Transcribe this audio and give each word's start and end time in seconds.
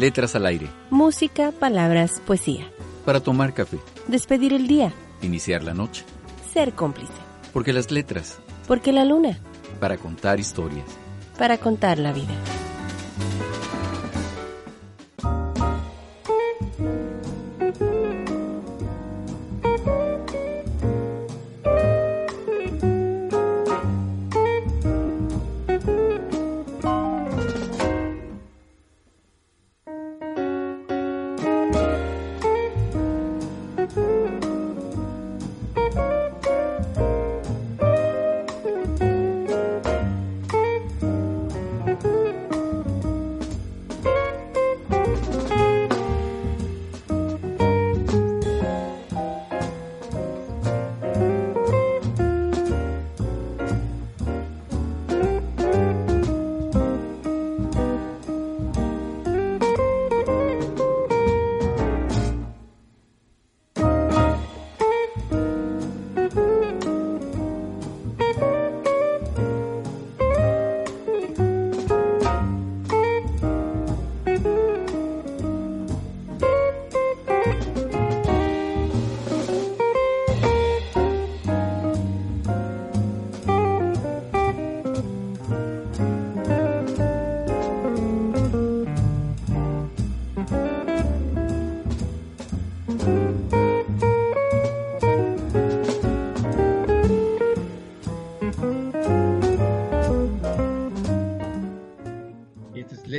Letras 0.00 0.34
al 0.34 0.46
aire. 0.46 0.66
Música, 0.88 1.52
palabras, 1.52 2.22
poesía. 2.26 2.72
Para 3.04 3.20
tomar 3.20 3.52
café. 3.52 3.76
Despedir 4.08 4.54
el 4.54 4.66
día. 4.66 4.94
Iniciar 5.20 5.62
la 5.62 5.74
noche. 5.74 6.06
Ser 6.54 6.72
cómplice. 6.72 7.12
Porque 7.52 7.74
las 7.74 7.90
letras. 7.90 8.38
Porque 8.66 8.94
la 8.94 9.04
luna. 9.04 9.38
Para 9.78 9.98
contar 9.98 10.40
historias. 10.40 10.86
Para 11.36 11.58
contar 11.58 11.98
la 11.98 12.14
vida. 12.14 12.32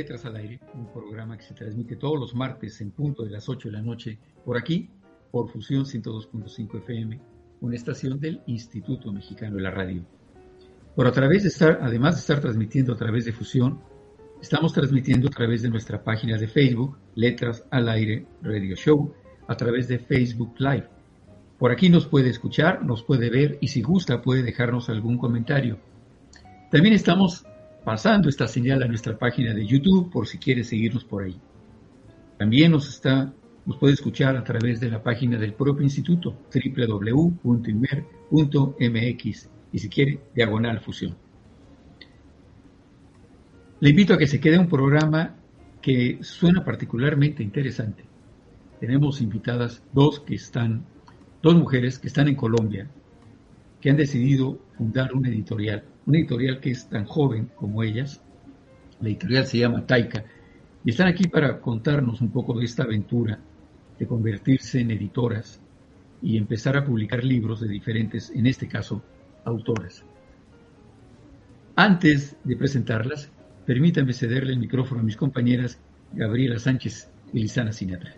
Se 0.06 1.54
transmite 1.54 1.96
todos 1.96 2.18
los 2.18 2.34
martes 2.34 2.80
en 2.80 2.90
punto 2.90 3.24
de 3.24 3.30
las 3.30 3.48
8 3.48 3.68
de 3.68 3.72
la 3.72 3.82
noche 3.82 4.18
por 4.44 4.56
aquí, 4.56 4.90
por 5.30 5.48
Fusión 5.48 5.84
102.5 5.84 6.78
FM, 6.78 7.20
una 7.60 7.76
estación 7.76 8.20
del 8.20 8.42
Instituto 8.46 9.12
Mexicano 9.12 9.56
de 9.56 9.62
la 9.62 9.70
Radio. 9.70 10.04
Por 10.94 11.06
a 11.06 11.12
través 11.12 11.42
de 11.42 11.48
estar, 11.48 11.78
además 11.80 12.16
de 12.16 12.20
estar 12.20 12.40
transmitiendo 12.40 12.92
a 12.92 12.96
través 12.96 13.24
de 13.24 13.32
Fusión, 13.32 13.80
estamos 14.40 14.72
transmitiendo 14.72 15.28
a 15.28 15.30
través 15.30 15.62
de 15.62 15.70
nuestra 15.70 16.02
página 16.02 16.36
de 16.36 16.48
Facebook, 16.48 16.98
Letras 17.14 17.64
al 17.70 17.88
Aire 17.88 18.26
Radio 18.42 18.76
Show, 18.76 19.14
a 19.46 19.56
través 19.56 19.88
de 19.88 19.98
Facebook 19.98 20.54
Live. 20.58 20.88
Por 21.58 21.70
aquí 21.70 21.88
nos 21.88 22.06
puede 22.06 22.28
escuchar, 22.28 22.84
nos 22.84 23.02
puede 23.02 23.30
ver 23.30 23.58
y 23.60 23.68
si 23.68 23.82
gusta 23.82 24.20
puede 24.20 24.42
dejarnos 24.42 24.88
algún 24.88 25.16
comentario. 25.16 25.78
También 26.70 26.94
estamos 26.94 27.46
pasando 27.84 28.28
esta 28.28 28.46
señal 28.46 28.82
a 28.82 28.88
nuestra 28.88 29.16
página 29.18 29.54
de 29.54 29.66
YouTube 29.66 30.10
por 30.10 30.26
si 30.26 30.38
quiere 30.38 30.64
seguirnos 30.64 31.04
por 31.04 31.24
ahí. 31.24 31.40
También 32.38 32.72
nos 32.72 32.88
está 32.88 33.32
nos 33.64 33.76
puede 33.76 33.94
escuchar 33.94 34.36
a 34.36 34.42
través 34.44 34.80
de 34.80 34.90
la 34.90 35.02
página 35.02 35.38
del 35.38 35.54
propio 35.54 35.84
instituto 35.84 36.36
www.inmer.mx 36.52 37.40
y 39.72 39.78
si 39.78 39.88
quiere 39.88 40.20
diagonal 40.34 40.80
fusión. 40.80 41.16
Le 43.80 43.90
invito 43.90 44.14
a 44.14 44.18
que 44.18 44.26
se 44.26 44.40
quede 44.40 44.58
un 44.58 44.68
programa 44.68 45.36
que 45.80 46.18
suena 46.22 46.64
particularmente 46.64 47.42
interesante. 47.42 48.04
Tenemos 48.80 49.20
invitadas 49.20 49.82
dos 49.92 50.20
que 50.20 50.34
están, 50.34 50.84
dos 51.40 51.54
mujeres 51.54 51.98
que 51.98 52.08
están 52.08 52.28
en 52.28 52.36
Colombia, 52.36 52.88
que 53.80 53.90
han 53.90 53.96
decidido 53.96 54.58
fundar 54.76 55.14
una 55.14 55.28
editorial 55.28 55.84
una 56.06 56.18
editorial 56.18 56.60
que 56.60 56.70
es 56.70 56.88
tan 56.88 57.04
joven 57.04 57.50
como 57.54 57.82
ellas. 57.82 58.20
La 59.00 59.08
editorial 59.08 59.46
se 59.46 59.58
llama 59.58 59.86
Taika 59.86 60.24
y 60.84 60.90
están 60.90 61.08
aquí 61.08 61.28
para 61.28 61.60
contarnos 61.60 62.20
un 62.20 62.30
poco 62.30 62.58
de 62.58 62.64
esta 62.64 62.82
aventura 62.84 63.38
de 63.98 64.06
convertirse 64.06 64.80
en 64.80 64.90
editoras 64.90 65.60
y 66.20 66.36
empezar 66.36 66.76
a 66.76 66.84
publicar 66.84 67.24
libros 67.24 67.60
de 67.60 67.68
diferentes, 67.68 68.30
en 68.30 68.46
este 68.46 68.68
caso, 68.68 69.02
autoras. 69.44 70.04
Antes 71.74 72.36
de 72.44 72.56
presentarlas, 72.56 73.30
permítanme 73.66 74.12
cederle 74.12 74.52
el 74.52 74.58
micrófono 74.58 75.00
a 75.00 75.04
mis 75.04 75.16
compañeras 75.16 75.78
Gabriela 76.12 76.58
Sánchez 76.58 77.10
y 77.32 77.40
Lisana 77.40 77.72
Sinatra. 77.72 78.14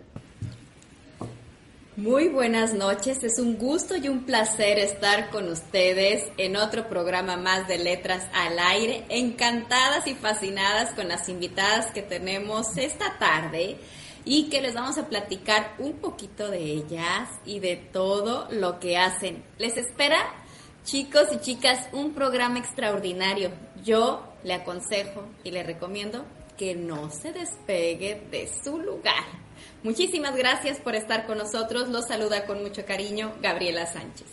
Muy 1.97 2.27
buenas 2.27 2.73
noches, 2.73 3.23
es 3.23 3.39
un 3.39 3.55
gusto 3.57 3.95
y 3.95 4.09
un 4.09 4.25
placer 4.25 4.79
estar 4.79 5.29
con 5.29 5.47
ustedes 5.47 6.29
en 6.35 6.57
otro 6.57 6.89
programa 6.89 7.37
más 7.37 7.69
de 7.69 7.77
Letras 7.77 8.27
al 8.33 8.59
Aire, 8.59 9.05
encantadas 9.07 10.05
y 10.05 10.13
fascinadas 10.13 10.91
con 10.91 11.07
las 11.07 11.29
invitadas 11.29 11.93
que 11.93 12.01
tenemos 12.01 12.75
esta 12.75 13.17
tarde 13.17 13.77
y 14.25 14.49
que 14.49 14.61
les 14.61 14.73
vamos 14.73 14.97
a 14.97 15.07
platicar 15.07 15.73
un 15.79 15.93
poquito 15.93 16.51
de 16.51 16.63
ellas 16.63 17.29
y 17.45 17.61
de 17.61 17.77
todo 17.77 18.49
lo 18.51 18.77
que 18.81 18.97
hacen. 18.97 19.41
Les 19.57 19.77
espera, 19.77 20.17
chicos 20.83 21.29
y 21.31 21.39
chicas, 21.39 21.87
un 21.93 22.13
programa 22.13 22.59
extraordinario. 22.59 23.51
Yo 23.85 24.33
le 24.43 24.55
aconsejo 24.55 25.23
y 25.45 25.51
le 25.51 25.63
recomiendo 25.63 26.25
que 26.57 26.75
no 26.75 27.09
se 27.09 27.31
despegue 27.31 28.21
de 28.29 28.49
su 28.61 28.79
lugar 28.79 29.44
Muchísimas 29.83 30.35
gracias 30.35 30.79
por 30.79 30.95
estar 30.95 31.25
con 31.25 31.37
nosotros. 31.37 31.89
Los 31.89 32.07
saluda 32.07 32.45
con 32.45 32.63
mucho 32.63 32.85
cariño 32.85 33.33
Gabriela 33.41 33.85
Sánchez. 33.85 34.27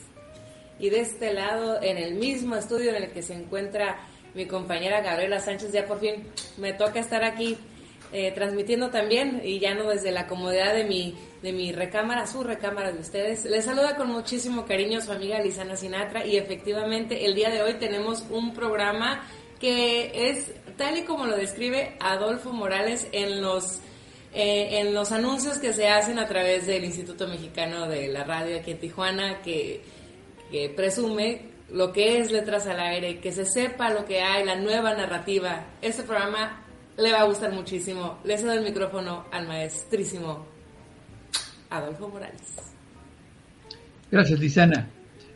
Y 0.79 0.91
de 0.91 1.01
este 1.01 1.33
lado, 1.33 1.81
en 1.83 1.99
el 1.99 2.15
mismo 2.15 2.57
estudio 2.57 2.91
en 2.91 3.03
el 3.03 3.11
que 3.13 3.23
se 3.23 3.35
encuentra 3.35 3.99
mi 4.35 4.47
compañera 4.47 5.01
Gabriela 5.01 5.41
Sánchez, 5.41 5.73
ya 5.73 5.87
por 5.87 6.01
fin 6.01 6.27
me 6.57 6.73
toca 6.73 7.01
estar 7.01 7.23
aquí 7.23 7.59
eh, 8.15 8.31
transmitiendo 8.33 8.91
también 8.91 9.41
y 9.43 9.59
ya 9.59 9.75
no 9.75 9.89
desde 9.89 10.11
la 10.13 10.27
comodidad 10.27 10.75
de 10.75 10.85
mi, 10.85 11.17
de 11.43 11.53
mi 11.53 11.73
recámara, 11.73 12.27
su 12.27 12.43
recámara 12.43 12.93
de 12.93 13.01
ustedes. 13.01 13.47
Les 13.47 13.65
saluda 13.65 13.97
con 13.97 14.09
muchísimo 14.09 14.67
cariño 14.67 15.01
su 15.01 15.13
amiga 15.13 15.41
Lisana 15.41 15.77
Sinatra 15.77 16.27
y 16.27 16.37
efectivamente 16.37 17.25
el 17.25 17.35
día 17.35 17.49
de 17.49 17.63
hoy 17.63 17.75
tenemos 17.75 18.27
un 18.29 18.53
programa 18.53 19.27
que 19.59 20.29
es 20.29 20.53
tal 20.77 20.99
y 20.99 21.03
como 21.05 21.25
lo 21.25 21.37
describe 21.37 21.97
Adolfo 22.01 22.53
Morales 22.53 23.07
en 23.13 23.41
los 23.41 23.81
eh, 24.35 24.81
en 24.81 24.95
los 24.95 25.13
anuncios 25.13 25.59
que 25.59 25.75
se 25.75 25.89
hacen 25.89 26.19
a 26.19 26.27
través 26.27 26.67
del 26.67 26.85
Instituto 26.85 27.29
Mexicano 27.29 27.87
de 27.87 28.09
la 28.09 28.25
Radio 28.25 28.57
aquí 28.57 28.71
en 28.71 28.79
Tijuana, 28.79 29.43
que, 29.43 29.83
presume 30.75 31.51
lo 31.71 31.93
que 31.93 32.19
es 32.19 32.33
Letras 32.33 32.67
al 32.67 32.81
Aire, 32.81 33.21
que 33.21 33.31
se 33.31 33.45
sepa 33.45 33.91
lo 33.91 34.07
que 34.07 34.21
hay, 34.21 34.45
la 34.45 34.57
nueva 34.57 34.95
narrativa. 34.95 35.67
Este 35.83 36.03
programa 36.03 36.63
le 36.97 37.13
va 37.13 37.21
a 37.21 37.25
gustar 37.25 37.53
muchísimo. 37.53 38.19
Le 38.25 38.39
cedo 38.39 38.53
el 38.53 38.65
micrófono 38.65 39.27
al 39.31 39.47
maestrísimo 39.47 40.47
Adolfo 41.69 42.09
Morales. 42.09 42.57
Gracias, 44.11 44.41
Lisana. 44.41 44.89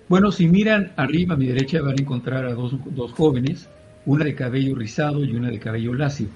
Bueno, 0.09 0.31
si 0.31 0.49
miran 0.49 0.93
arriba 0.97 1.35
a 1.35 1.37
mi 1.37 1.47
derecha 1.47 1.83
van 1.83 1.99
a 1.99 2.03
encontrar 2.03 2.47
a 2.47 2.55
dos, 2.55 2.73
dos 2.95 3.13
jóvenes, 3.13 3.69
una 4.07 4.25
de 4.25 4.35
cabello 4.35 4.75
rizado 4.75 5.25
y 5.25 5.35
una 5.35 5.51
de 5.51 5.59
cabello 5.59 5.93
lacio 5.93 6.29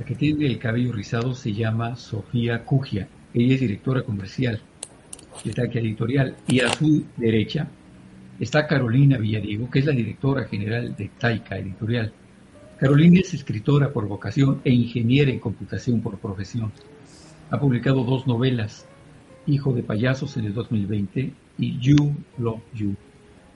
la 0.00 0.06
que 0.06 0.14
tiene 0.14 0.46
el 0.46 0.58
cabello 0.58 0.92
rizado 0.92 1.34
se 1.34 1.52
llama 1.52 1.94
Sofía 1.94 2.64
Cugia. 2.64 3.06
Ella 3.34 3.54
es 3.54 3.60
directora 3.60 4.02
comercial 4.02 4.58
de 5.44 5.52
Taika 5.52 5.78
Editorial. 5.78 6.36
Y 6.48 6.60
a 6.60 6.72
su 6.72 7.04
derecha 7.18 7.68
está 8.38 8.66
Carolina 8.66 9.18
Villadiego, 9.18 9.70
que 9.70 9.80
es 9.80 9.84
la 9.84 9.92
directora 9.92 10.44
general 10.44 10.96
de 10.96 11.10
Taika 11.18 11.58
Editorial. 11.58 12.14
Carolina 12.78 13.20
es 13.20 13.34
escritora 13.34 13.92
por 13.92 14.08
vocación 14.08 14.62
e 14.64 14.72
ingeniera 14.72 15.30
en 15.30 15.38
computación 15.38 16.00
por 16.00 16.18
profesión. 16.18 16.72
Ha 17.50 17.60
publicado 17.60 18.02
dos 18.02 18.26
novelas, 18.26 18.86
Hijo 19.46 19.74
de 19.74 19.82
Payasos 19.82 20.34
en 20.38 20.46
el 20.46 20.54
2020 20.54 21.30
y 21.58 21.78
You 21.78 22.16
Love 22.38 22.62
You 22.72 22.96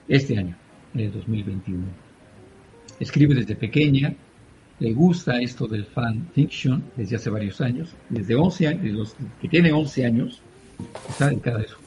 este 0.09 0.37
año, 0.37 0.59
en 0.93 1.01
el 1.01 1.11
2021. 1.11 1.85
Escribe 3.01 3.35
desde 3.35 3.57
pequeña, 3.57 4.15
le 4.85 4.93
gusta 4.93 5.41
esto 5.41 5.67
del 5.67 5.87
fan 5.87 6.29
fiction 6.35 6.85
desde 6.95 7.17
hace 7.17 7.31
varios 7.31 7.59
años, 7.63 7.95
desde 8.11 8.35
11 8.35 8.69
años, 8.69 8.85
los 8.93 9.17
que 9.41 9.49
tiene 9.49 9.73
11 9.73 10.05
años, 10.05 10.43
está 11.09 11.31
dedicada 11.31 11.61
a 11.61 11.63
eso. 11.63 11.79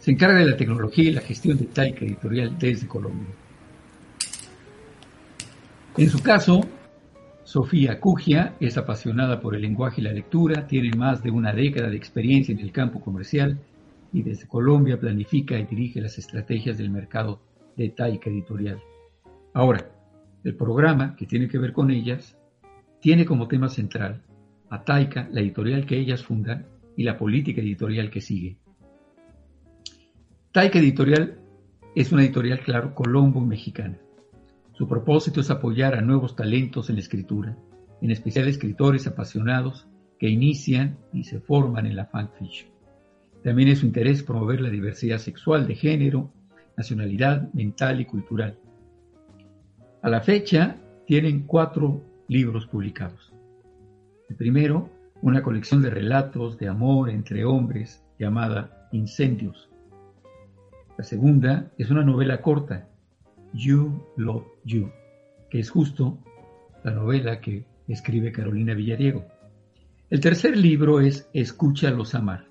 Se 0.00 0.10
encarga 0.10 0.40
de 0.40 0.50
la 0.50 0.58
tecnología 0.58 1.08
y 1.08 1.14
la 1.14 1.22
gestión 1.22 1.56
de 1.56 1.64
Taika 1.64 2.04
Editorial 2.04 2.58
desde 2.58 2.86
Colombia. 2.86 3.34
En 5.96 6.10
su 6.10 6.22
caso, 6.22 6.60
Sofía 7.44 7.98
Cugia 7.98 8.54
es 8.60 8.76
apasionada 8.76 9.40
por 9.40 9.54
el 9.54 9.62
lenguaje 9.62 10.02
y 10.02 10.04
la 10.04 10.12
lectura, 10.12 10.66
tiene 10.66 10.94
más 10.94 11.22
de 11.22 11.30
una 11.30 11.54
década 11.54 11.88
de 11.88 11.96
experiencia 11.96 12.52
en 12.52 12.60
el 12.60 12.72
campo 12.72 13.00
comercial 13.00 13.58
y 14.12 14.20
desde 14.20 14.46
Colombia 14.46 15.00
planifica 15.00 15.58
y 15.58 15.64
dirige 15.64 16.02
las 16.02 16.18
estrategias 16.18 16.76
del 16.76 16.90
mercado 16.90 17.40
de 17.74 17.88
Taika 17.88 18.28
Editorial. 18.28 18.82
Ahora, 19.54 19.95
el 20.46 20.54
programa 20.54 21.16
que 21.16 21.26
tiene 21.26 21.48
que 21.48 21.58
ver 21.58 21.72
con 21.72 21.90
ellas 21.90 22.38
tiene 23.00 23.24
como 23.24 23.48
tema 23.48 23.68
central 23.68 24.22
a 24.70 24.84
Taika, 24.84 25.28
la 25.32 25.40
editorial 25.40 25.86
que 25.86 25.98
ellas 25.98 26.22
fundan 26.22 26.66
y 26.96 27.02
la 27.02 27.18
política 27.18 27.60
editorial 27.60 28.10
que 28.10 28.20
sigue. 28.20 28.56
Taika 30.52 30.78
Editorial 30.78 31.40
es 31.96 32.12
una 32.12 32.22
editorial, 32.22 32.60
claro, 32.60 32.94
colombo-mexicana. 32.94 33.98
Su 34.72 34.86
propósito 34.86 35.40
es 35.40 35.50
apoyar 35.50 35.96
a 35.96 36.00
nuevos 36.00 36.36
talentos 36.36 36.90
en 36.90 36.96
la 36.96 37.00
escritura, 37.00 37.58
en 38.00 38.12
especial 38.12 38.46
escritores 38.46 39.08
apasionados 39.08 39.88
que 40.16 40.28
inician 40.28 40.96
y 41.12 41.24
se 41.24 41.40
forman 41.40 41.86
en 41.86 41.96
la 41.96 42.06
fanfiction. 42.06 42.70
También 43.42 43.70
es 43.70 43.80
su 43.80 43.86
interés 43.86 44.22
promover 44.22 44.60
la 44.60 44.70
diversidad 44.70 45.18
sexual 45.18 45.66
de 45.66 45.74
género, 45.74 46.32
nacionalidad, 46.76 47.52
mental 47.52 48.00
y 48.00 48.04
cultural. 48.04 48.60
A 50.06 50.08
la 50.08 50.20
fecha 50.20 50.76
tienen 51.04 51.48
cuatro 51.48 52.00
libros 52.28 52.64
publicados. 52.68 53.34
El 54.28 54.36
primero, 54.36 54.88
una 55.20 55.42
colección 55.42 55.82
de 55.82 55.90
relatos 55.90 56.58
de 56.58 56.68
amor 56.68 57.10
entre 57.10 57.44
hombres 57.44 58.04
llamada 58.16 58.88
Incendios. 58.92 59.68
La 60.96 61.02
segunda 61.02 61.72
es 61.76 61.90
una 61.90 62.04
novela 62.04 62.40
corta 62.40 62.86
You 63.52 64.00
Love 64.16 64.46
You, 64.64 64.92
que 65.50 65.58
es 65.58 65.70
justo 65.70 66.18
la 66.84 66.92
novela 66.92 67.40
que 67.40 67.66
escribe 67.88 68.30
Carolina 68.30 68.74
Villadiego. 68.74 69.24
El 70.08 70.20
tercer 70.20 70.56
libro 70.56 71.00
es 71.00 71.28
Escúchalos 71.32 72.14
amar. 72.14 72.46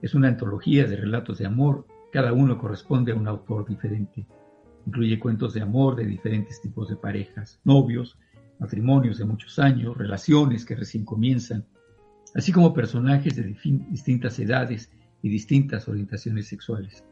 Es 0.00 0.14
una 0.14 0.28
antología 0.28 0.86
de 0.86 0.96
relatos 0.96 1.36
de 1.36 1.46
amor, 1.46 1.84
cada 2.10 2.32
uno 2.32 2.56
corresponde 2.56 3.12
a 3.12 3.16
un 3.16 3.28
autor 3.28 3.68
diferente. 3.68 4.24
Incluye 4.90 5.20
cuentos 5.20 5.54
de 5.54 5.60
amor 5.60 5.94
de 5.94 6.04
diferentes 6.04 6.60
tipos 6.60 6.88
de 6.88 6.96
parejas, 6.96 7.60
novios, 7.62 8.18
matrimonios 8.58 9.18
de 9.18 9.24
muchos 9.24 9.60
años, 9.60 9.96
relaciones 9.96 10.64
que 10.64 10.74
recién 10.74 11.04
comienzan, 11.04 11.64
así 12.34 12.50
como 12.50 12.74
personajes 12.74 13.36
de 13.36 13.56
distintas 13.88 14.36
edades 14.40 14.90
y 15.22 15.28
distintas 15.28 15.86
orientaciones 15.86 16.48
sexuales. 16.48 17.04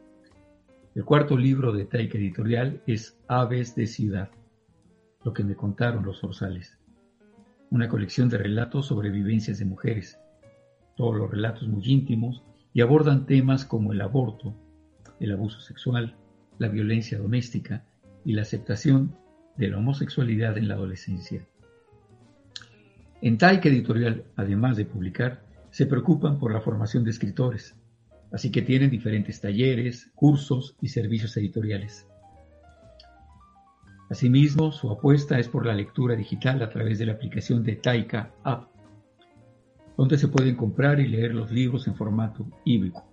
El 0.93 1.05
cuarto 1.05 1.37
libro 1.37 1.71
de 1.71 1.85
Taika 1.85 2.17
Editorial 2.17 2.83
es 2.85 3.17
Aves 3.29 3.73
de 3.75 3.87
Ciudad, 3.87 4.29
lo 5.23 5.31
que 5.31 5.45
me 5.45 5.55
contaron 5.55 6.03
los 6.03 6.21
orzales. 6.21 6.77
Una 7.71 7.87
colección 7.87 8.27
de 8.27 8.39
relatos 8.39 8.87
sobre 8.87 9.09
vivencias 9.09 9.57
de 9.57 9.63
mujeres, 9.63 10.19
todos 10.97 11.15
los 11.15 11.31
relatos 11.31 11.65
muy 11.69 11.89
íntimos 11.89 12.43
y 12.73 12.81
abordan 12.81 13.25
temas 13.25 13.63
como 13.63 13.93
el 13.93 14.01
aborto, 14.01 14.53
el 15.21 15.31
abuso 15.31 15.61
sexual, 15.61 16.17
la 16.59 16.67
violencia 16.67 17.17
doméstica 17.17 17.83
y 18.23 18.33
la 18.33 18.43
aceptación 18.43 19.15
de 19.57 19.69
la 19.69 19.77
homosexualidad 19.77 20.57
en 20.57 20.67
la 20.67 20.75
adolescencia. 20.75 21.45
En 23.21 23.37
Taika 23.37 23.67
Editorial, 23.67 24.23
además 24.35 24.77
de 24.77 24.85
publicar, 24.85 25.41
se 25.71 25.85
preocupan 25.85 26.37
por 26.39 26.53
la 26.53 26.61
formación 26.61 27.03
de 27.03 27.11
escritores, 27.11 27.75
así 28.31 28.51
que 28.51 28.61
tienen 28.61 28.89
diferentes 28.89 29.41
talleres, 29.41 30.11
cursos 30.15 30.75
y 30.81 30.89
servicios 30.89 31.35
editoriales. 31.37 32.07
Asimismo, 34.09 34.71
su 34.71 34.89
apuesta 34.89 35.37
es 35.39 35.47
por 35.47 35.65
la 35.65 35.75
lectura 35.75 36.15
digital 36.15 36.61
a 36.63 36.69
través 36.69 36.97
de 36.97 37.05
la 37.05 37.13
aplicación 37.13 37.63
de 37.63 37.75
Taika 37.75 38.31
App, 38.43 38.69
donde 39.97 40.17
se 40.17 40.29
pueden 40.29 40.55
comprar 40.55 40.99
y 40.99 41.07
leer 41.07 41.35
los 41.35 41.51
libros 41.51 41.87
en 41.87 41.95
formato 41.95 42.47
ebook, 42.65 43.03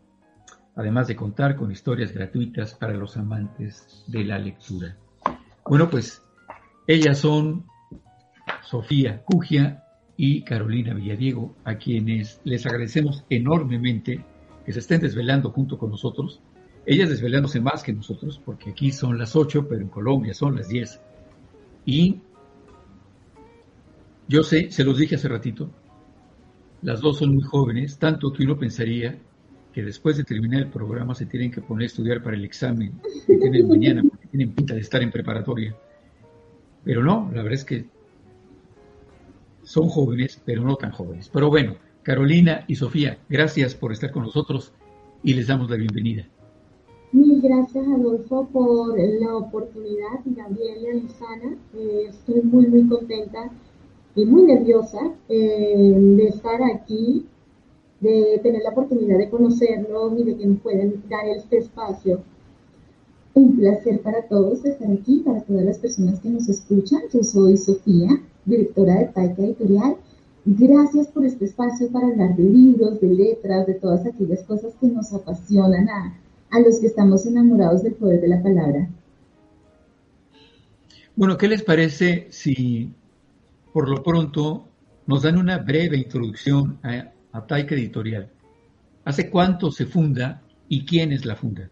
además 0.77 1.09
de 1.09 1.17
contar 1.17 1.57
con 1.57 1.73
historias 1.73 2.13
gratuitas 2.13 2.75
para 2.75 2.95
los 2.95 3.17
amantes 3.17 4.05
de 4.07 4.25
la 4.25 4.39
lectura. 4.39 4.97
Bueno, 5.65 5.91
pues 5.91 6.23
ellas 6.87 7.19
son 7.19 7.65
Sofía 8.63 9.23
Cugia 9.25 9.83
y 10.17 10.43
Carolina 10.43 10.95
Villadiego, 10.95 11.57
a 11.65 11.77
quienes 11.77 12.41
les 12.45 12.65
agradecemos 12.67 13.25
enormemente 13.31 14.25
que 14.65 14.73
se 14.73 14.81
estén 14.81 15.01
desvelando 15.01 15.51
junto 15.51 15.79
con 15.79 15.91
nosotros. 15.91 16.41
Ellas 16.85 17.09
desvelándose 17.09 17.61
más 17.61 17.83
que 17.83 17.93
nosotros, 17.93 18.41
porque 18.45 18.71
aquí 18.71 18.93
son 18.93 19.19
las 19.19 19.35
8, 19.35 19.67
pero 19.69 19.81
en 19.81 19.89
Colombia 19.89 20.35
son 20.35 20.57
las 20.57 20.69
10. 20.69 21.01
Y 21.87 22.21
yo 24.29 24.43
sé, 24.43 24.71
se 24.71 24.85
los 24.85 24.99
dije 24.99 25.17
hace 25.17 25.29
ratito, 25.29 25.71
las 26.83 27.01
dos 27.01 27.19
son 27.19 27.35
muy 27.35 27.43
jóvenes, 27.43 27.99
tanto 27.99 28.33
que 28.33 28.45
uno 28.45 28.59
pensaría 28.59 29.19
que 29.77 29.83
después 29.83 30.17
de 30.17 30.25
terminar 30.25 30.63
el 30.63 30.71
programa 30.71 31.15
se 31.15 31.27
tienen 31.27 31.51
que 31.51 31.61
poner 31.61 31.83
a 31.83 31.87
estudiar 31.89 32.23
para 32.23 32.35
el 32.35 32.47
examen 32.47 32.99
que 33.27 33.37
tienen 33.37 33.69
mañana, 33.69 34.03
porque 34.09 34.27
tienen 34.29 34.55
pinta 34.55 34.73
de 34.73 34.81
estar 34.81 35.03
en 35.03 35.11
preparatoria. 35.11 35.77
Pero 36.83 37.05
no, 37.05 37.31
la 37.35 37.43
verdad 37.43 37.53
es 37.53 37.65
que 37.67 37.85
son 39.65 39.91
jóvenes, 39.91 40.41
pero 40.47 40.63
no 40.63 40.77
tan 40.77 40.93
jóvenes. 40.93 41.29
Pero 41.31 41.51
bueno, 41.51 41.77
Carolina 42.03 42.65
y 42.67 42.77
Sofía, 42.77 43.19
gracias 43.29 43.75
por 43.75 43.93
estar 43.93 44.13
con 44.13 44.23
nosotros 44.23 44.73
y 45.23 45.35
les 45.35 45.47
damos 45.47 45.69
la 45.69 45.77
bienvenida. 45.77 46.27
Mil 47.13 47.43
gracias, 47.43 47.87
Adolfo, 47.87 48.49
por 48.51 48.99
la 48.99 49.37
oportunidad. 49.37 50.21
Gabriela 50.25 50.81
y 50.81 51.01
Alisana, 51.01 51.55
eh, 51.75 52.07
estoy 52.09 52.41
muy, 52.41 52.67
muy 52.67 52.89
contenta 52.89 53.51
y 54.15 54.25
muy 54.25 54.45
nerviosa 54.45 55.13
eh, 55.29 55.93
de 56.17 56.29
estar 56.29 56.63
aquí, 56.63 57.27
de 58.01 58.41
tener 58.43 58.63
la 58.63 58.71
oportunidad 58.71 59.19
de 59.19 59.31
conocerlos 59.31 60.19
y 60.19 60.25
de 60.25 60.37
que 60.37 60.47
nos 60.47 60.61
pueden 60.61 61.03
dar 61.09 61.27
este 61.29 61.59
espacio. 61.59 62.21
Un 63.35 63.57
placer 63.57 64.01
para 64.01 64.23
todos 64.23 64.65
estar 64.65 64.91
aquí, 64.91 65.23
para 65.25 65.43
todas 65.43 65.65
las 65.65 65.79
personas 65.79 66.21
que 66.21 66.31
nos 66.31 66.49
escuchan. 66.49 67.03
Yo 67.13 67.23
soy 67.23 67.57
Sofía, 67.57 68.21
directora 68.45 69.01
de 69.01 69.05
Taika 69.07 69.43
Editorial 69.43 69.97
Gracias 70.49 71.09
por 71.09 71.25
este 71.25 71.47
espacio 71.47 71.91
para 71.91 72.07
hablar 72.07 72.37
de 72.37 72.45
libros, 72.45 73.01
de 73.01 73.09
letras, 73.09 73.67
de 73.67 73.75
todas 73.75 74.07
aquellas 74.07 74.45
cosas 74.45 74.75
que 74.81 74.87
nos 74.87 75.13
apasionan 75.13 75.89
a, 75.89 76.17
a 76.51 76.61
los 76.61 76.79
que 76.79 76.87
estamos 76.87 77.27
enamorados 77.27 77.83
del 77.83 77.95
poder 77.95 78.21
de 78.21 78.29
la 78.29 78.41
palabra. 78.41 78.89
Bueno, 81.17 81.37
¿qué 81.37 81.49
les 81.49 81.65
parece 81.65 82.29
si 82.31 82.93
por 83.73 83.89
lo 83.89 84.05
pronto 84.05 84.69
nos 85.09 85.25
dan 85.25 85.37
una 85.37 85.59
breve 85.59 85.97
introducción 85.97 86.79
a, 86.85 87.11
a 87.37 87.47
Taika 87.47 87.75
Editorial? 87.75 88.31
¿Hace 89.05 89.31
cuánto 89.31 89.71
se 89.71 89.87
funda 89.87 90.43
y 90.69 90.85
quiénes 90.85 91.27
la 91.27 91.37
fundan? 91.37 91.71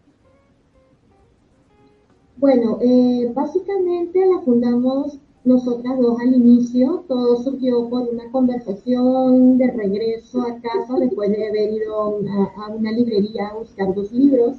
Bueno, 2.37 2.79
eh, 2.81 3.31
básicamente 3.33 4.19
la 4.25 4.41
fundamos 4.41 5.19
nosotras 5.43 5.99
dos 5.99 6.19
al 6.19 6.33
inicio, 6.33 7.05
todo 7.07 7.37
surgió 7.37 7.87
por 7.89 8.09
una 8.09 8.29
conversación 8.31 9.57
de 9.57 9.71
regreso 9.71 10.41
a 10.41 10.59
casa 10.59 10.99
después 10.99 11.29
de 11.29 11.47
haber 11.47 11.73
ido 11.73 11.95
a, 11.95 12.69
una 12.69 12.91
librería 12.91 13.47
a 13.47 13.57
buscar 13.57 13.93
dos 13.93 14.11
libros. 14.11 14.57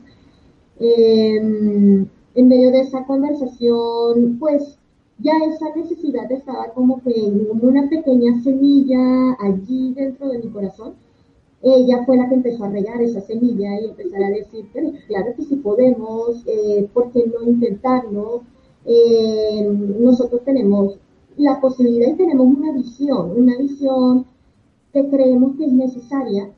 Em, 0.78 2.06
en 2.34 2.48
medio 2.48 2.70
de 2.70 2.80
esa 2.80 3.04
conversación, 3.04 4.38
pues 4.38 4.78
ya 5.18 5.32
esa 5.49 5.75
necesidad 5.75 6.30
estaba 6.30 6.73
como 6.75 7.02
que 7.02 7.14
como 7.49 7.68
una 7.68 7.88
pequeña 7.88 8.40
semilla 8.42 9.35
allí 9.40 9.94
dentro 9.94 10.28
de 10.28 10.38
mi 10.38 10.49
corazón. 10.50 10.94
Ella 11.62 12.04
fue 12.04 12.16
la 12.16 12.28
que 12.28 12.35
empezó 12.35 12.64
a 12.64 12.70
regar 12.70 13.00
esa 13.00 13.20
semilla 13.23 13.80
y 13.80 13.87
empezar 13.87 14.23
a 14.23 14.30
decir, 14.30 14.66
claro 15.08 15.35
que 15.35 15.42
si 15.42 15.56
podemos, 15.56 16.42
eh, 16.46 16.88
¿por 16.92 17.11
qué 17.12 17.25
no 17.26 17.42
intentarlo? 17.49 18.42
Eh, 18.85 19.66
nosotros 19.99 20.42
tenemos 20.44 20.99
la 21.37 21.61
posibilidad 21.61 22.12
y 22.12 22.16
tenemos 22.16 22.46
una 22.46 22.73
visión, 22.73 23.32
una 23.37 23.56
visión 23.56 24.26
que 24.92 25.08
creemos 25.08 25.56
que 25.56 25.64
es 25.64 25.73
necesaria 25.73 26.50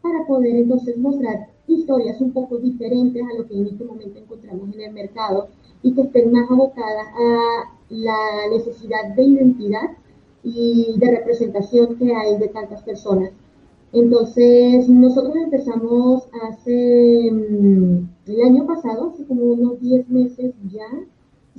para 0.00 0.26
poder 0.26 0.56
entonces 0.56 0.96
mostrar 0.96 1.48
historias 1.66 2.20
un 2.20 2.32
poco 2.32 2.58
diferentes 2.58 3.22
a 3.22 3.36
lo 3.36 3.46
que 3.46 3.58
en 3.58 3.66
este 3.66 3.84
momento 3.84 4.18
encontramos 4.18 4.72
en 4.74 4.80
el 4.80 4.92
mercado 4.92 5.48
y 5.82 5.92
que 5.92 6.02
estén 6.02 6.32
más 6.32 6.50
abocadas 6.50 7.06
a 7.08 7.75
la 7.88 8.48
necesidad 8.50 9.14
de 9.14 9.22
identidad 9.22 9.90
y 10.42 10.94
de 10.98 11.10
representación 11.10 11.96
que 11.96 12.14
hay 12.14 12.38
de 12.38 12.48
tantas 12.48 12.82
personas. 12.82 13.30
Entonces, 13.92 14.88
nosotros 14.88 15.34
empezamos 15.36 16.28
hace 16.42 17.30
mm, 17.32 18.08
el 18.26 18.42
año 18.42 18.66
pasado, 18.66 19.10
hace 19.10 19.24
como 19.24 19.42
unos 19.44 19.80
10 19.80 20.08
meses 20.08 20.54
ya, 20.70 20.88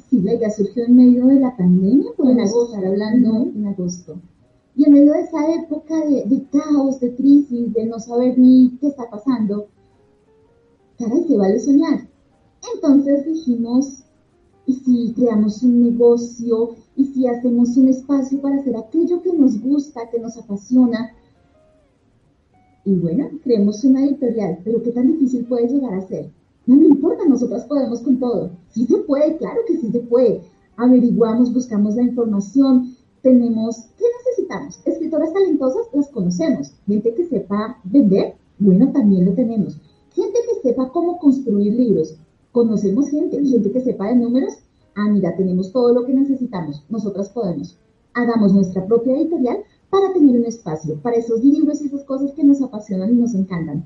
Sí, 0.09 0.21
la 0.21 0.35
idea 0.35 0.49
surgió 0.51 0.85
en 0.85 0.95
medio 0.95 1.25
de 1.25 1.39
la 1.39 1.57
pandemia, 1.57 2.11
podemos 2.15 2.53
estar 2.69 2.85
hablando 2.85 3.47
en 3.53 3.67
agosto. 3.67 4.21
Y 4.75 4.85
en 4.85 4.93
medio 4.93 5.13
de 5.13 5.21
esa 5.21 5.53
época 5.55 6.05
de, 6.05 6.23
de, 6.25 6.45
caos, 6.49 6.99
de 6.99 7.15
crisis, 7.15 7.73
de 7.73 7.85
no 7.87 7.99
saber 7.99 8.37
ni 8.37 8.77
qué 8.79 8.87
está 8.87 9.09
pasando, 9.09 9.67
caray, 10.99 11.27
se 11.27 11.35
vale 11.35 11.59
soñar. 11.59 12.07
Entonces 12.75 13.25
dijimos, 13.25 14.03
¿y 14.67 14.73
si 14.73 15.13
creamos 15.13 15.63
un 15.63 15.81
negocio? 15.81 16.75
¿Y 16.95 17.05
si 17.05 17.25
hacemos 17.25 17.75
un 17.77 17.87
espacio 17.87 18.39
para 18.41 18.57
hacer 18.57 18.75
aquello 18.75 19.21
que 19.23 19.33
nos 19.33 19.59
gusta, 19.59 20.09
que 20.11 20.19
nos 20.19 20.37
apasiona? 20.37 21.13
Y 22.83 22.93
bueno, 22.95 23.29
creemos 23.43 23.83
una 23.83 24.05
editorial, 24.05 24.59
pero 24.63 24.83
¿qué 24.83 24.91
tan 24.91 25.07
difícil 25.07 25.45
puede 25.45 25.67
llegar 25.67 25.93
a 25.93 26.07
ser? 26.07 26.29
No 26.65 26.75
me 26.75 26.87
importa, 26.87 27.25
nosotras 27.25 27.65
podemos 27.65 28.01
con 28.01 28.19
todo. 28.19 28.51
Sí 28.69 28.85
se 28.85 28.97
puede, 28.97 29.37
claro 29.37 29.61
que 29.65 29.77
sí 29.77 29.89
se 29.89 29.99
puede. 30.01 30.41
Averiguamos, 30.75 31.53
buscamos 31.53 31.95
la 31.95 32.03
información, 32.03 32.95
tenemos, 33.21 33.85
¿qué 33.97 34.05
necesitamos? 34.19 34.79
Escritoras 34.85 35.33
talentosas, 35.33 35.87
las 35.93 36.09
conocemos. 36.09 36.73
Gente 36.85 37.13
que 37.13 37.25
sepa 37.25 37.79
vender, 37.85 38.35
bueno, 38.59 38.91
también 38.91 39.25
lo 39.25 39.33
tenemos. 39.33 39.79
Gente 40.13 40.39
que 40.45 40.67
sepa 40.67 40.91
cómo 40.91 41.19
construir 41.19 41.73
libros, 41.73 42.17
conocemos 42.57 43.11
gente, 43.11 43.39
gente 43.45 43.71
que 43.71 43.81
sepa 43.81 44.07
de 44.07 44.15
números. 44.15 44.55
Ah, 44.95 45.07
mira, 45.07 45.35
tenemos 45.35 45.71
todo 45.71 45.93
lo 45.93 46.05
que 46.05 46.13
necesitamos, 46.13 46.83
nosotras 46.89 47.29
podemos. 47.29 47.77
Hagamos 48.15 48.51
nuestra 48.51 48.83
propia 48.83 49.15
editorial 49.15 49.59
para 49.91 50.11
tener 50.11 50.39
un 50.39 50.45
espacio 50.45 50.99
para 51.03 51.17
esos 51.17 51.43
libros 51.43 51.79
y 51.79 51.85
esas 51.85 52.03
cosas 52.03 52.31
que 52.31 52.43
nos 52.43 52.59
apasionan 52.63 53.11
y 53.11 53.19
nos 53.19 53.35
encantan. 53.35 53.83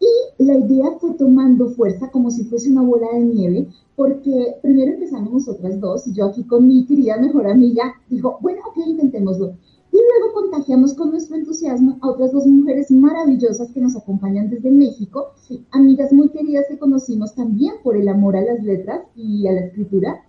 Y 0.00 0.42
la 0.42 0.56
idea 0.56 0.92
fue 0.98 1.12
tomando 1.18 1.68
fuerza 1.68 2.10
como 2.10 2.30
si 2.30 2.44
fuese 2.44 2.70
una 2.70 2.80
bola 2.80 3.08
de 3.12 3.20
nieve, 3.20 3.68
porque 3.94 4.56
primero 4.62 4.94
empezamos 4.94 5.30
nosotras 5.30 5.78
dos 5.78 6.06
y 6.06 6.14
yo 6.14 6.24
aquí 6.24 6.44
con 6.44 6.66
mi 6.66 6.86
querida 6.86 7.18
mejor 7.18 7.46
amiga, 7.46 7.94
dijo, 8.08 8.38
bueno, 8.40 8.62
ok, 8.70 8.86
intentémoslo. 8.86 9.52
Y 9.94 9.96
luego 9.96 10.34
contagiamos 10.34 10.92
con 10.92 11.12
nuestro 11.12 11.36
entusiasmo 11.36 11.98
a 12.02 12.10
otras 12.10 12.32
dos 12.32 12.46
mujeres 12.46 12.90
maravillosas 12.90 13.70
que 13.70 13.80
nos 13.80 13.96
acompañan 13.96 14.50
desde 14.50 14.70
México, 14.70 15.28
amigas 15.70 16.12
muy 16.12 16.28
queridas 16.28 16.66
que 16.68 16.78
conocimos 16.78 17.34
también 17.34 17.76
por 17.82 17.96
el 17.96 18.08
amor 18.08 18.36
a 18.36 18.42
las 18.42 18.62
letras 18.62 19.06
y 19.16 19.46
a 19.46 19.52
la 19.52 19.60
escritura. 19.60 20.22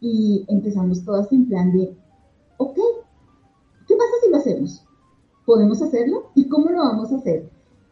Y 0.00 0.44
empezamos 0.46 1.04
todas 1.04 1.32
en 1.32 1.48
plan 1.48 1.72
de, 1.72 1.96
ok, 2.58 2.76
¿qué 3.88 3.96
pasa 3.96 4.12
si 4.22 4.30
lo 4.30 4.36
hacemos? 4.36 4.84
¿Podemos 5.44 5.82
hacerlo? 5.82 6.30
¿Y 6.36 6.48
cómo 6.48 6.70
lo 6.70 6.78
vamos 6.78 7.10
a 7.10 7.16
hacer? 7.16 7.50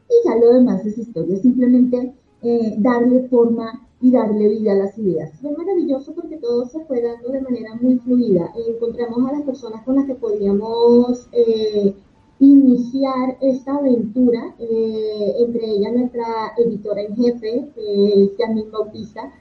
y 0.09 0.29
ya 0.29 0.37
lo 0.37 0.53
demás 0.53 0.85
es 0.85 0.99
historia, 0.99 1.37
simplemente 1.39 2.15
eh, 2.43 2.75
darle 2.79 3.29
forma 3.29 3.87
y 4.05 4.11
darle 4.11 4.49
vida 4.49 4.73
a 4.73 4.75
las 4.75 4.99
ideas. 4.99 5.33
Fue 5.41 5.51
maravilloso 5.57 6.13
porque 6.15 6.37
todo 6.37 6.67
se 6.67 6.79
fue 6.85 7.01
dando 7.01 7.31
de 7.31 7.41
manera 7.41 7.75
muy 7.81 7.97
fluida. 8.01 8.53
Encontramos 8.69 9.27
a 9.27 9.33
las 9.33 9.43
personas 9.45 9.83
con 9.83 9.97
las 9.97 10.05
que 10.05 10.15
podíamos 10.15 11.27
eh, 11.33 11.95
iniciar 12.39 13.39
esta 13.41 13.77
aventura, 13.77 14.55
eh, 14.59 15.37
entre 15.39 15.71
ellas 15.71 15.95
nuestra 15.95 16.53
editora 16.59 17.01
en 17.01 17.17
jefe, 17.17 17.67
es 17.77 18.37
Yasmin 18.37 18.71
Bautista, 18.71 19.33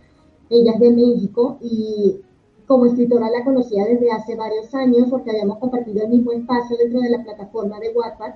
ella 0.50 0.72
es 0.76 0.80
de 0.80 0.92
México 0.92 1.58
y 1.60 2.22
como 2.66 2.86
escritora 2.86 3.30
la 3.30 3.44
conocía 3.44 3.84
desde 3.84 4.12
hace 4.12 4.38
varios 4.38 4.74
años 4.74 5.10
porque 5.10 5.32
habíamos 5.32 5.58
compartido 5.58 6.06
el 6.06 6.10
mismo 6.10 6.32
espacio 6.32 6.78
dentro 6.78 7.02
de 7.02 7.10
la 7.10 7.22
plataforma 7.22 7.82
de 7.82 7.90
WhatsApp 7.90 8.36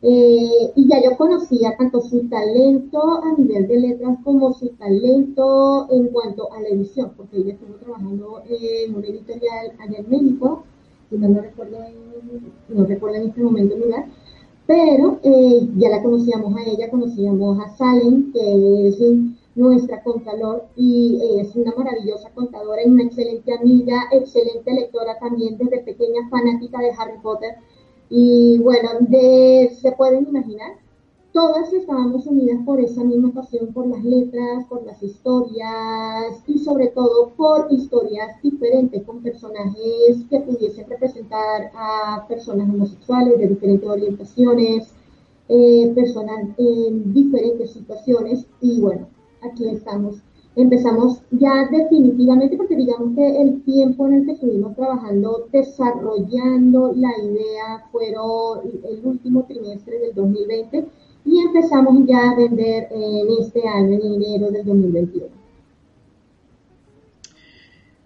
eh, 0.00 0.72
y 0.76 0.88
ya 0.88 1.02
yo 1.02 1.16
conocía 1.16 1.76
tanto 1.76 2.00
su 2.00 2.28
talento 2.28 3.20
a 3.22 3.32
nivel 3.36 3.66
de 3.66 3.80
letras 3.80 4.18
como 4.22 4.52
su 4.52 4.68
talento 4.76 5.88
en 5.90 6.08
cuanto 6.08 6.52
a 6.52 6.60
la 6.60 6.68
edición, 6.68 7.12
porque 7.16 7.38
ella 7.38 7.54
estuvo 7.54 7.74
trabajando 7.76 8.42
en 8.48 8.94
una 8.94 9.06
editorial 9.06 9.72
allá 9.80 9.98
en 9.98 10.08
México, 10.08 10.62
si 11.10 11.18
no, 11.18 11.28
no 11.28 11.40
recuerdo, 11.40 11.78
en, 11.82 12.52
no 12.68 12.84
recuerdo 12.84 13.16
en 13.16 13.28
este 13.28 13.42
momento 13.42 13.74
el 13.74 13.80
lugar, 13.80 14.06
pero 14.66 15.18
eh, 15.24 15.68
ya 15.76 15.88
la 15.88 16.02
conocíamos 16.02 16.54
a 16.56 16.62
ella, 16.62 16.90
conocíamos 16.90 17.58
a 17.58 17.76
Salen, 17.76 18.32
que 18.32 18.88
es 18.88 18.98
nuestra 19.56 20.04
contador 20.04 20.66
y 20.76 21.40
es 21.40 21.56
una 21.56 21.74
maravillosa 21.76 22.30
contadora 22.30 22.84
y 22.84 22.88
una 22.88 23.02
excelente 23.02 23.52
amiga, 23.52 24.04
excelente 24.12 24.72
lectora 24.72 25.18
también 25.18 25.58
desde 25.58 25.80
pequeña 25.80 26.28
fanática 26.30 26.78
de 26.78 26.92
Harry 26.96 27.18
Potter 27.20 27.56
y 28.10 28.58
bueno, 28.58 28.90
de, 29.00 29.76
se 29.80 29.92
pueden 29.92 30.28
imaginar, 30.28 30.72
todas 31.32 31.72
estábamos 31.72 32.26
unidas 32.26 32.60
por 32.64 32.80
esa 32.80 33.04
misma 33.04 33.32
pasión 33.32 33.72
por 33.72 33.86
las 33.86 34.02
letras, 34.02 34.64
por 34.68 34.84
las 34.84 35.02
historias 35.02 36.42
y 36.46 36.58
sobre 36.58 36.88
todo 36.88 37.30
por 37.36 37.68
historias 37.70 38.42
diferentes 38.42 39.04
con 39.04 39.22
personajes 39.22 40.24
que 40.30 40.40
pudiesen 40.40 40.88
representar 40.88 41.70
a 41.74 42.26
personas 42.26 42.68
homosexuales 42.68 43.38
de 43.38 43.48
diferentes 43.48 43.88
orientaciones, 43.88 44.92
eh, 45.48 45.92
personas 45.94 46.48
en 46.56 47.12
diferentes 47.12 47.72
situaciones. 47.72 48.46
Y 48.60 48.80
bueno, 48.80 49.06
aquí 49.42 49.68
estamos 49.68 50.16
empezamos 50.62 51.20
ya 51.30 51.68
definitivamente, 51.70 52.56
porque 52.56 52.76
digamos 52.76 53.14
que 53.14 53.42
el 53.42 53.62
tiempo 53.62 54.06
en 54.08 54.14
el 54.14 54.26
que 54.26 54.32
estuvimos 54.32 54.74
trabajando, 54.74 55.48
desarrollando 55.52 56.92
la 56.96 57.10
idea, 57.22 57.84
fueron 57.92 58.60
el 58.84 59.00
último 59.04 59.44
trimestre 59.44 59.98
del 60.00 60.14
2020 60.14 60.86
y 61.24 61.40
empezamos 61.40 62.06
ya 62.06 62.30
a 62.30 62.36
vender 62.36 62.88
en 62.90 63.28
este 63.40 63.66
año, 63.68 63.98
en 64.02 64.14
enero 64.14 64.50
del 64.50 64.64
2021. 64.64 65.26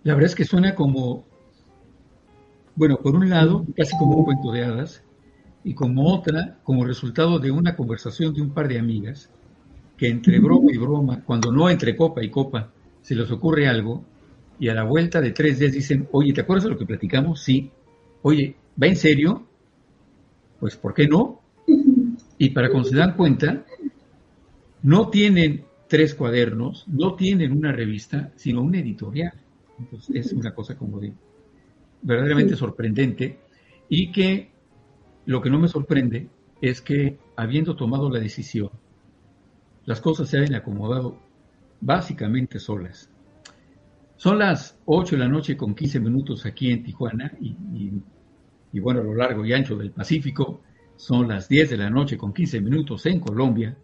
La 0.03 0.15
verdad 0.15 0.31
es 0.31 0.35
que 0.35 0.45
suena 0.45 0.75
como, 0.75 1.25
bueno, 2.77 2.99
por 2.99 3.15
un 3.15 3.31
lado, 3.31 3.65
casi 3.77 3.97
como 3.97 4.17
un 4.17 4.25
cuento 4.25 4.53
de 4.53 4.65
hadas, 4.65 5.03
y 5.65 5.75
como 5.75 6.13
otra, 6.13 6.59
como 6.65 6.85
resultado 6.85 7.39
de 7.39 7.51
una 7.51 7.77
conversación 7.77 8.35
de 8.35 8.43
un 8.43 8.51
par 8.51 8.69
de 8.69 8.79
amigas 8.79 9.31
que 10.03 10.09
entre 10.09 10.41
broma 10.41 10.73
y 10.73 10.79
broma, 10.79 11.23
cuando 11.25 11.53
no 11.53 11.71
entre 11.71 11.95
copa 11.95 12.25
y 12.25 12.29
copa, 12.29 12.73
se 13.03 13.15
les 13.15 13.31
ocurre 13.31 13.69
algo 13.69 14.05
y 14.59 14.69
a 14.69 14.75
la 14.75 14.83
vuelta 14.83 15.21
de 15.21 15.31
tres 15.31 15.61
días 15.61 15.71
dicen, 15.71 16.09
oye, 16.11 16.33
¿te 16.33 16.41
acuerdas 16.41 16.65
de 16.65 16.71
lo 16.71 16.77
que 16.77 16.87
platicamos? 16.87 17.41
Sí. 17.41 17.71
Oye, 18.23 18.57
¿va 18.83 18.89
en 18.89 18.97
serio? 18.97 19.47
Pues, 20.59 20.75
¿por 20.75 20.93
qué 20.93 21.07
no? 21.07 21.41
Y 22.37 22.51
para 22.51 22.69
cuando 22.69 22.89
se 22.89 22.97
dan 22.97 23.15
cuenta, 23.15 23.65
no 24.83 25.09
tienen 25.09 25.67
tres 25.87 26.17
cuadernos, 26.17 26.85
no 26.89 27.15
tienen 27.15 27.53
una 27.53 27.71
revista, 27.71 28.33
sino 28.35 28.61
una 28.61 28.81
editorial. 28.81 29.35
Entonces, 29.79 30.17
es 30.17 30.33
una 30.33 30.53
cosa 30.53 30.77
como 30.77 30.99
de 30.99 31.13
verdaderamente 32.03 32.57
sorprendente 32.57 33.39
y 33.89 34.11
que 34.11 34.51
lo 35.27 35.41
que 35.41 35.51
no 35.51 35.61
me 35.61 35.69
sorprende 35.69 36.27
es 36.61 36.81
que 36.81 37.19
habiendo 37.37 37.77
tomado 37.77 38.11
la 38.11 38.19
decisión 38.19 38.71
las 39.85 40.01
cosas 40.01 40.29
se 40.29 40.39
han 40.39 40.55
acomodado 40.55 41.19
básicamente 41.81 42.59
solas. 42.59 43.11
Son 44.17 44.39
las 44.39 44.79
8 44.85 45.17
de 45.17 45.21
la 45.21 45.29
noche 45.29 45.57
con 45.57 45.75
15 45.75 45.99
minutos 45.99 46.47
aquí 46.47 46.71
en 46.71 46.85
Tijuana 46.85 47.33
y, 47.41 48.81
bueno, 48.81 49.01
a 49.01 49.05
lo 49.05 49.15
largo 49.15 49.45
y 49.45 49.53
ancho 49.53 49.77
del 49.77 49.91
Pacífico 49.91 50.63
son 50.95 51.29
las 51.29 51.49
10 51.49 51.71
de 51.71 51.77
la 51.77 51.91
noche 51.91 52.17
con 52.17 52.33
15 52.33 52.61
minutos 52.61 53.05
en 53.07 53.19
Colombia 53.19 53.77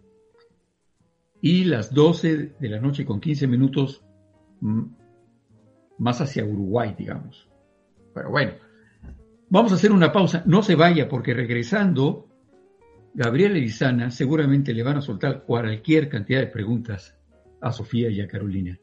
y 1.41 1.65
las 1.65 1.93
12 1.93 2.55
de 2.57 2.69
la 2.69 2.79
noche 2.79 3.05
con 3.05 3.19
15 3.19 3.47
minutos 3.47 4.01
más 5.97 6.21
hacia 6.21 6.45
Uruguay, 6.45 6.95
digamos. 6.97 7.49
Pero 8.13 8.29
bueno, 8.29 8.53
vamos 9.49 9.73
a 9.73 9.75
hacer 9.75 9.91
una 9.91 10.13
pausa. 10.13 10.43
No 10.45 10.63
se 10.63 10.75
vaya 10.75 11.09
porque 11.09 11.33
regresando 11.33 12.28
Gabriela 13.13 13.57
y 13.57 13.69
Sana 13.69 14.11
seguramente 14.11 14.73
le 14.73 14.83
van 14.83 14.97
a 14.97 15.01
soltar 15.01 15.43
cualquier 15.43 16.09
cantidad 16.09 16.39
de 16.39 16.47
preguntas 16.47 17.17
a 17.61 17.71
Sofía 17.71 18.09
y 18.09 18.21
a 18.21 18.27
Carolina. 18.27 18.79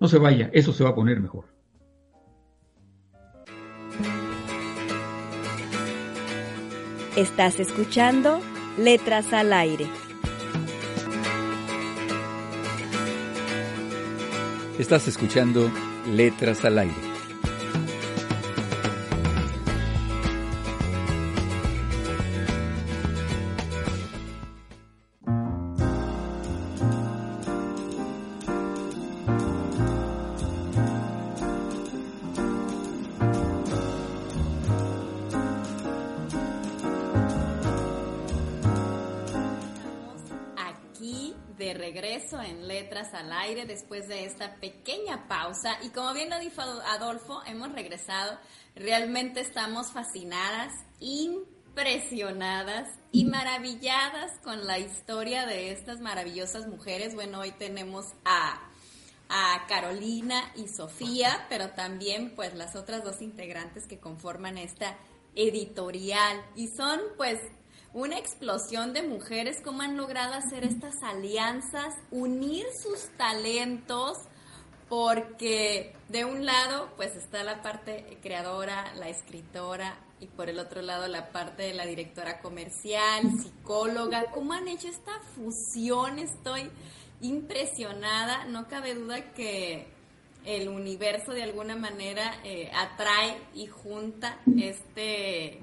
No 0.00 0.08
se 0.08 0.18
vaya, 0.18 0.50
eso 0.52 0.72
se 0.72 0.84
va 0.84 0.90
a 0.90 0.94
poner 0.94 1.20
mejor. 1.20 1.46
Estás 7.16 7.58
escuchando 7.58 8.40
Letras 8.78 9.32
al 9.32 9.52
Aire. 9.52 9.86
Estás 14.78 15.08
escuchando 15.08 15.68
Letras 16.06 16.64
al 16.64 16.78
Aire. 16.78 17.07
Después 43.68 44.08
de 44.08 44.24
esta 44.24 44.56
pequeña 44.56 45.28
pausa 45.28 45.78
y 45.82 45.90
como 45.90 46.12
bien 46.14 46.30
lo 46.30 46.40
dijo 46.40 46.60
Adolfo, 46.60 47.42
hemos 47.46 47.70
regresado. 47.72 48.36
Realmente 48.74 49.40
estamos 49.40 49.92
fascinadas, 49.92 50.72
impresionadas 50.98 52.88
y 53.12 53.26
maravilladas 53.26 54.32
con 54.42 54.66
la 54.66 54.80
historia 54.80 55.46
de 55.46 55.70
estas 55.70 56.00
maravillosas 56.00 56.66
mujeres. 56.66 57.14
Bueno, 57.14 57.38
hoy 57.38 57.52
tenemos 57.52 58.06
a 58.24 58.64
a 59.28 59.66
Carolina 59.68 60.52
y 60.56 60.68
Sofía, 60.68 61.46
pero 61.48 61.70
también 61.70 62.34
pues 62.34 62.54
las 62.54 62.74
otras 62.76 63.04
dos 63.04 63.20
integrantes 63.20 63.86
que 63.86 63.98
conforman 63.98 64.56
esta 64.56 64.96
editorial 65.34 66.42
y 66.56 66.68
son 66.68 67.00
pues 67.16 67.38
una 67.92 68.18
explosión 68.18 68.92
de 68.92 69.02
mujeres, 69.02 69.60
cómo 69.64 69.82
han 69.82 69.96
logrado 69.96 70.34
hacer 70.34 70.64
estas 70.64 71.02
alianzas, 71.02 71.94
unir 72.10 72.66
sus 72.82 73.08
talentos, 73.16 74.18
porque 74.88 75.94
de 76.08 76.24
un 76.24 76.46
lado 76.46 76.90
pues 76.96 77.14
está 77.16 77.42
la 77.42 77.62
parte 77.62 78.18
creadora, 78.22 78.94
la 78.94 79.08
escritora, 79.08 79.98
y 80.20 80.26
por 80.26 80.48
el 80.48 80.58
otro 80.58 80.82
lado 80.82 81.06
la 81.06 81.28
parte 81.30 81.62
de 81.62 81.74
la 81.74 81.86
directora 81.86 82.40
comercial, 82.40 83.22
psicóloga, 83.40 84.30
cómo 84.32 84.52
han 84.52 84.68
hecho 84.68 84.88
esta 84.88 85.20
fusión, 85.34 86.18
estoy 86.18 86.70
impresionada, 87.20 88.44
no 88.46 88.68
cabe 88.68 88.94
duda 88.94 89.32
que 89.32 89.86
el 90.44 90.68
universo 90.68 91.32
de 91.32 91.42
alguna 91.42 91.76
manera 91.76 92.40
eh, 92.44 92.70
atrae 92.74 93.38
y 93.54 93.66
junta 93.66 94.40
este 94.56 95.60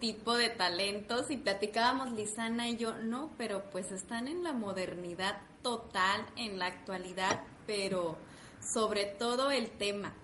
tipo 0.00 0.34
de 0.34 0.48
talentos 0.48 1.30
y 1.30 1.36
platicábamos 1.36 2.12
Lisana 2.12 2.68
y 2.68 2.76
yo, 2.76 2.96
no, 2.98 3.30
pero 3.38 3.64
pues 3.70 3.92
están 3.92 4.28
en 4.28 4.42
la 4.42 4.52
modernidad 4.52 5.38
total, 5.62 6.24
en 6.36 6.58
la 6.58 6.66
actualidad, 6.66 7.42
pero 7.66 8.16
sobre 8.60 9.06
todo 9.06 9.50
el 9.50 9.70
tema. 9.70 10.14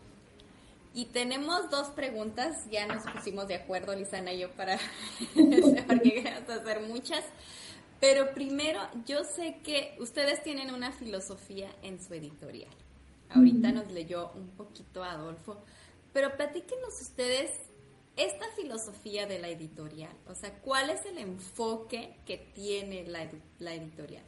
Y 0.94 1.06
tenemos 1.06 1.70
dos 1.70 1.88
preguntas, 1.88 2.68
ya 2.70 2.86
nos 2.86 3.04
pusimos 3.04 3.48
de 3.48 3.54
acuerdo 3.54 3.94
Lisana 3.94 4.32
y 4.32 4.40
yo 4.40 4.50
para, 4.50 4.78
porque 5.86 6.28
hacer 6.28 6.80
muchas, 6.80 7.24
pero 7.98 8.34
primero 8.34 8.80
yo 9.06 9.24
sé 9.24 9.58
que 9.64 9.96
ustedes 10.00 10.42
tienen 10.42 10.74
una 10.74 10.92
filosofía 10.92 11.70
en 11.82 12.02
su 12.02 12.12
editorial. 12.14 12.74
Ahorita 13.30 13.72
nos 13.72 13.90
leyó 13.90 14.30
un 14.34 14.48
poquito 14.50 15.02
Adolfo, 15.02 15.62
pero 16.12 16.36
platíquenos 16.36 17.00
ustedes 17.00 17.50
esta 18.16 18.46
filosofía 18.56 19.26
de 19.26 19.38
la 19.38 19.48
editorial, 19.48 20.12
o 20.28 20.34
sea, 20.34 20.58
¿cuál 20.60 20.90
es 20.90 21.04
el 21.06 21.18
enfoque 21.18 22.14
que 22.26 22.38
tiene 22.54 23.06
la, 23.06 23.30
la 23.58 23.74
editorial? 23.74 24.24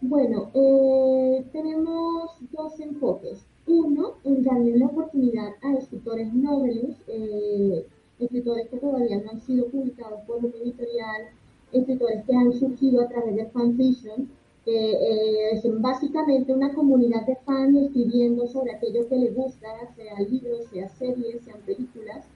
Bueno, 0.00 0.50
eh, 0.54 1.44
tenemos 1.52 2.30
dos 2.52 2.78
enfoques. 2.80 3.44
Uno, 3.66 4.14
en 4.24 4.44
darle 4.44 4.78
la 4.78 4.86
oportunidad 4.86 5.54
a 5.60 5.74
escritores 5.74 6.32
nobles, 6.32 6.96
eh, 7.08 7.86
escritores 8.18 8.68
que 8.68 8.78
todavía 8.78 9.18
no 9.18 9.30
han 9.32 9.40
sido 9.40 9.66
publicados 9.66 10.20
por 10.26 10.42
la 10.42 10.50
editorial, 10.50 11.28
escritores 11.72 12.24
que 12.24 12.34
han 12.34 12.52
surgido 12.52 13.02
a 13.02 13.08
través 13.08 13.36
de 13.36 13.46
fanfiction, 13.46 14.30
que 14.68 14.92
eh, 14.92 15.50
es 15.52 15.62
básicamente 15.80 16.52
una 16.52 16.74
comunidad 16.74 17.24
de 17.24 17.36
fans 17.36 17.74
escribiendo 17.74 18.46
sobre 18.46 18.72
aquello 18.72 19.08
que 19.08 19.16
les 19.16 19.34
gusta, 19.34 19.66
sea 19.96 20.20
libros, 20.20 20.66
sea 20.70 20.86
series, 20.90 21.42
sean 21.42 21.60
películas, 21.62 22.26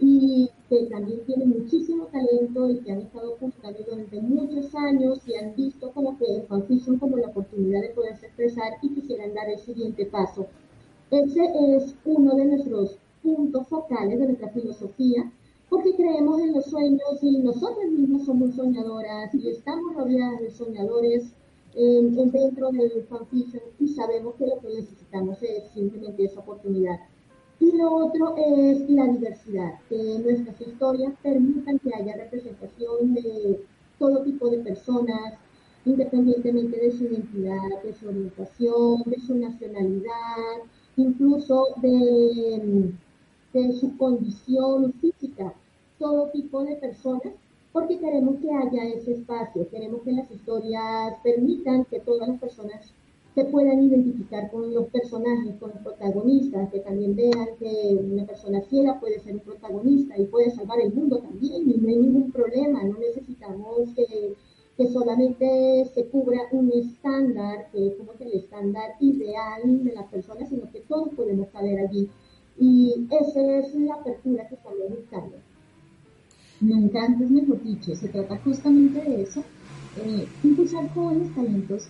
y 0.00 0.50
que 0.68 0.86
también 0.86 1.20
tienen 1.26 1.50
muchísimo 1.50 2.06
talento 2.06 2.68
y 2.70 2.80
que 2.80 2.90
han 2.90 3.02
estado 3.02 3.36
publicando 3.36 3.78
durante 3.88 4.20
muchos 4.20 4.74
años 4.74 5.20
y 5.28 5.36
han 5.36 5.54
visto 5.54 5.92
como 5.92 6.18
que 6.18 6.24
el 6.24 6.42
fanfiction 6.48 6.98
como 6.98 7.18
la 7.18 7.28
oportunidad 7.28 7.82
de 7.82 7.90
poderse 7.90 8.26
expresar 8.26 8.72
y 8.82 8.88
quisieran 8.88 9.32
dar 9.34 9.48
el 9.48 9.60
siguiente 9.60 10.06
paso. 10.06 10.48
Ese 11.12 11.44
es 11.76 11.94
uno 12.04 12.34
de 12.34 12.46
nuestros 12.46 12.98
puntos 13.22 13.68
focales 13.68 14.18
de 14.18 14.26
nuestra 14.26 14.48
filosofía, 14.48 15.30
porque 15.68 15.94
creemos 15.94 16.40
en 16.40 16.52
los 16.52 16.64
sueños 16.64 17.22
y 17.22 17.38
nosotros 17.38 17.92
mismos 17.92 18.24
somos 18.24 18.56
soñadoras 18.56 19.32
y 19.36 19.50
estamos 19.50 19.94
rodeadas 19.94 20.40
de 20.40 20.50
soñadores 20.50 21.32
dentro 21.74 22.70
del 22.70 23.04
fanfiction 23.08 23.62
y 23.78 23.88
sabemos 23.88 24.34
que 24.36 24.46
lo 24.46 24.60
que 24.60 24.68
necesitamos 24.68 25.42
es 25.42 25.70
simplemente 25.72 26.24
esa 26.24 26.40
oportunidad. 26.40 26.98
Y 27.60 27.76
lo 27.76 27.94
otro 27.94 28.36
es 28.36 28.88
la 28.88 29.06
diversidad, 29.06 29.74
que 29.88 30.18
nuestras 30.24 30.60
historias 30.60 31.12
permitan 31.22 31.78
que 31.78 31.94
haya 31.94 32.16
representación 32.16 33.14
de 33.14 33.60
todo 33.98 34.22
tipo 34.22 34.48
de 34.48 34.58
personas, 34.58 35.34
independientemente 35.84 36.78
de 36.78 36.90
su 36.90 37.04
identidad, 37.04 37.82
de 37.84 37.92
su 37.92 38.08
orientación, 38.08 39.02
de 39.04 39.20
su 39.20 39.34
nacionalidad, 39.34 40.62
incluso 40.96 41.66
de, 41.82 42.92
de 43.52 43.72
su 43.74 43.96
condición 43.98 44.94
física, 44.94 45.52
todo 45.98 46.30
tipo 46.30 46.64
de 46.64 46.76
personas 46.76 47.34
porque 47.72 47.98
queremos 47.98 48.36
que 48.40 48.50
haya 48.50 48.84
ese 48.84 49.12
espacio, 49.12 49.68
queremos 49.70 50.02
que 50.02 50.12
las 50.12 50.30
historias 50.30 51.14
permitan 51.22 51.84
que 51.84 52.00
todas 52.00 52.28
las 52.28 52.40
personas 52.40 52.92
se 53.34 53.44
puedan 53.44 53.84
identificar 53.84 54.50
con 54.50 54.74
los 54.74 54.88
personajes, 54.88 55.54
con 55.60 55.70
los 55.70 55.78
protagonistas, 55.78 56.68
que 56.70 56.80
también 56.80 57.14
vean 57.14 57.48
que 57.60 57.96
una 58.12 58.26
persona 58.26 58.60
ciega 58.62 58.98
puede 58.98 59.20
ser 59.20 59.34
un 59.34 59.40
protagonista 59.40 60.18
y 60.18 60.26
puede 60.26 60.50
salvar 60.50 60.80
el 60.80 60.92
mundo 60.92 61.18
también 61.18 61.70
y 61.70 61.74
no 61.74 61.88
hay 61.88 61.96
ningún 61.96 62.32
problema, 62.32 62.82
no 62.82 62.98
necesitamos 62.98 63.90
que, 63.94 64.34
solamente 64.94 65.84
se 65.92 66.06
cubra 66.06 66.38
un 66.52 66.72
estándar, 66.72 67.68
que 67.70 67.88
es 67.88 67.94
como 67.96 68.12
que 68.12 68.24
el 68.24 68.32
estándar 68.32 68.92
ideal 68.98 69.84
de 69.84 69.92
las 69.92 70.06
personas, 70.06 70.48
sino 70.48 70.72
que 70.72 70.80
todos 70.80 71.10
podemos 71.10 71.48
caber 71.48 71.80
allí. 71.80 72.08
Y 72.58 73.06
esa 73.10 73.58
es 73.58 73.74
la 73.74 73.96
apertura 73.96 74.48
que 74.48 74.54
estamos 74.54 74.88
buscando 74.88 75.36
nunca 76.60 77.04
antes 77.04 77.30
mejor 77.30 77.62
dicho, 77.62 77.94
se 77.94 78.08
trata 78.08 78.36
justamente 78.38 79.00
de 79.00 79.22
eso, 79.22 79.42
eh, 80.04 80.26
impulsar 80.42 80.88
jóvenes 80.94 81.34
talentos 81.34 81.88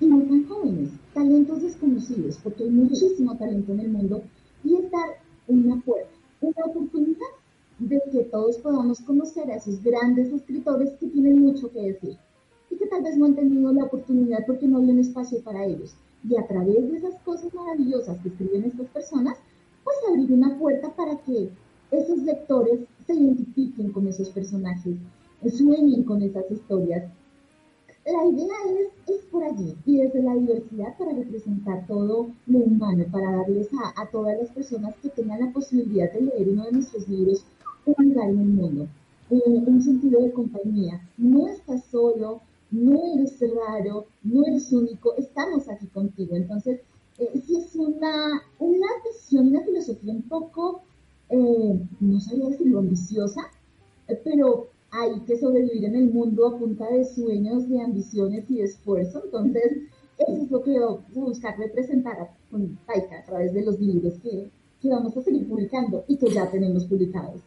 y 0.00 0.06
no 0.06 0.20
tan 0.22 0.46
jóvenes, 0.46 0.90
talentos 1.14 1.62
desconocidos, 1.62 2.38
porque 2.42 2.64
hay 2.64 2.70
muchísimo 2.70 3.36
talento 3.36 3.72
en 3.72 3.80
el 3.80 3.88
mundo 3.90 4.22
y 4.64 4.76
estar 4.76 5.08
una 5.48 5.80
puerta, 5.80 6.10
una 6.40 6.64
oportunidad 6.66 7.28
de 7.78 8.00
que 8.12 8.24
todos 8.24 8.58
podamos 8.58 9.00
conocer 9.00 9.50
a 9.50 9.56
esos 9.56 9.82
grandes 9.82 10.32
escritores 10.32 10.90
que 11.00 11.06
tienen 11.06 11.40
mucho 11.40 11.70
que 11.72 11.80
decir 11.80 12.16
y 12.70 12.76
que 12.76 12.86
tal 12.86 13.02
vez 13.02 13.16
no 13.16 13.24
han 13.24 13.34
tenido 13.34 13.72
la 13.72 13.84
oportunidad 13.84 14.44
porque 14.46 14.68
no 14.68 14.78
había 14.78 14.92
un 14.92 15.00
espacio 15.00 15.42
para 15.42 15.64
ellos. 15.64 15.94
Y 16.28 16.36
a 16.36 16.46
través 16.46 16.90
de 16.90 16.98
esas 16.98 17.14
cosas 17.24 17.52
maravillosas 17.54 18.18
que 18.18 18.28
escriben 18.28 18.64
estas 18.64 18.86
personas, 18.88 19.38
pues 19.82 19.96
abrir 20.08 20.30
una 20.30 20.58
puerta 20.58 20.94
para 20.94 21.16
que 21.18 21.48
esos 21.90 22.18
lectores 22.18 22.80
se 23.06 23.14
identifiquen 23.14 23.92
con 23.92 24.06
esos 24.06 24.30
personajes, 24.30 24.96
sueñen 25.56 26.04
con 26.04 26.22
esas 26.22 26.50
historias. 26.50 27.10
La 28.06 28.26
idea 28.26 28.54
es, 28.78 29.14
es 29.14 29.24
por 29.26 29.44
allí 29.44 29.74
y 29.84 29.98
desde 29.98 30.22
la 30.22 30.34
diversidad 30.34 30.96
para 30.98 31.12
representar 31.12 31.86
todo 31.86 32.30
lo 32.46 32.58
humano, 32.58 33.04
para 33.12 33.36
darles 33.36 33.68
a, 33.96 34.06
todas 34.10 34.38
las 34.38 34.50
personas 34.50 34.94
que 35.02 35.10
tengan 35.10 35.40
la 35.40 35.52
posibilidad 35.52 36.10
de 36.12 36.22
leer 36.22 36.48
uno 36.48 36.64
de 36.64 36.72
nuestros 36.72 37.08
libros 37.08 37.44
un 37.84 38.08
lugar 38.08 38.30
en 38.30 38.40
el 38.40 38.46
mundo, 38.46 38.88
un 39.30 39.82
sentido 39.82 40.22
de 40.22 40.32
compañía. 40.32 41.00
No 41.16 41.48
estás 41.48 41.84
solo, 41.84 42.40
no 42.70 43.00
eres 43.14 43.38
raro, 43.40 44.06
no 44.22 44.44
eres 44.46 44.72
único, 44.72 45.14
estamos 45.16 45.68
aquí 45.68 45.86
contigo. 45.86 46.36
Entonces, 46.36 46.80
eh, 47.18 47.42
si 47.44 47.56
es 47.56 47.74
una, 47.76 48.42
una 48.58 48.86
visión, 49.04 49.48
una 49.48 49.60
filosofía 49.62 50.12
un 50.12 50.22
poco 50.22 50.82
eh, 51.30 51.80
no 52.00 52.20
sabía 52.20 52.48
decirlo, 52.48 52.80
ambiciosa, 52.80 53.40
eh, 54.08 54.20
pero 54.24 54.70
hay 54.90 55.20
que 55.20 55.38
sobrevivir 55.38 55.84
en 55.84 55.94
el 55.94 56.12
mundo 56.12 56.46
a 56.46 56.58
punta 56.58 56.88
de 56.90 57.04
sueños, 57.04 57.68
de 57.68 57.80
ambiciones 57.80 58.50
y 58.50 58.56
de 58.56 58.64
esfuerzo. 58.64 59.22
Entonces, 59.24 59.72
eso 60.18 60.42
es 60.42 60.50
lo 60.50 60.62
que 60.62 60.74
yo 60.74 61.02
buscar 61.14 61.56
representar 61.58 62.36
con 62.50 62.76
Taika 62.86 63.20
a 63.20 63.24
través 63.24 63.54
de 63.54 63.62
los 63.62 63.78
libros 63.78 64.14
que, 64.22 64.50
que 64.80 64.88
vamos 64.88 65.16
a 65.16 65.22
seguir 65.22 65.48
publicando 65.48 66.04
y 66.08 66.16
que 66.16 66.30
ya 66.30 66.50
tenemos 66.50 66.84
publicados. 66.86 67.40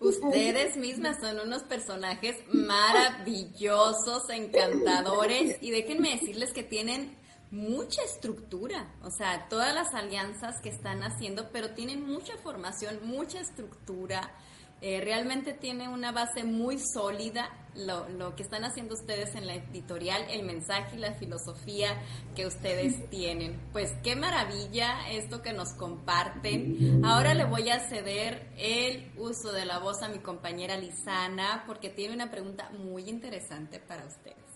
Ustedes 0.00 0.76
mismas 0.76 1.18
son 1.20 1.40
unos 1.40 1.64
personajes 1.64 2.36
maravillosos, 2.52 4.30
encantadores 4.30 5.58
y 5.60 5.72
déjenme 5.72 6.10
decirles 6.12 6.52
que 6.52 6.62
tienen 6.62 7.16
mucha 7.50 8.02
estructura, 8.02 8.94
o 9.02 9.10
sea, 9.10 9.48
todas 9.48 9.74
las 9.74 9.94
alianzas 9.94 10.60
que 10.62 10.68
están 10.68 11.02
haciendo, 11.02 11.50
pero 11.50 11.70
tienen 11.70 12.06
mucha 12.06 12.36
formación, 12.38 12.98
mucha 13.04 13.40
estructura, 13.40 14.32
eh, 14.80 15.00
realmente 15.00 15.54
tiene 15.54 15.88
una 15.88 16.12
base 16.12 16.44
muy 16.44 16.78
sólida 16.78 17.50
lo, 17.74 18.08
lo, 18.10 18.36
que 18.36 18.44
están 18.44 18.64
haciendo 18.64 18.94
ustedes 18.94 19.34
en 19.34 19.46
la 19.46 19.54
editorial, 19.54 20.24
el 20.30 20.44
mensaje 20.44 20.96
y 20.96 21.00
la 21.00 21.14
filosofía 21.14 22.00
que 22.36 22.46
ustedes 22.46 23.10
tienen. 23.10 23.60
Pues 23.72 23.92
qué 24.04 24.14
maravilla 24.14 25.10
esto 25.10 25.42
que 25.42 25.52
nos 25.52 25.74
comparten. 25.74 27.04
Ahora 27.04 27.34
le 27.34 27.44
voy 27.44 27.70
a 27.70 27.88
ceder 27.88 28.52
el 28.56 29.12
uso 29.16 29.52
de 29.52 29.64
la 29.64 29.80
voz 29.80 30.02
a 30.02 30.08
mi 30.08 30.18
compañera 30.18 30.76
Lisana 30.76 31.64
porque 31.66 31.90
tiene 31.90 32.14
una 32.14 32.30
pregunta 32.30 32.70
muy 32.70 33.08
interesante 33.08 33.80
para 33.80 34.06
ustedes. 34.06 34.47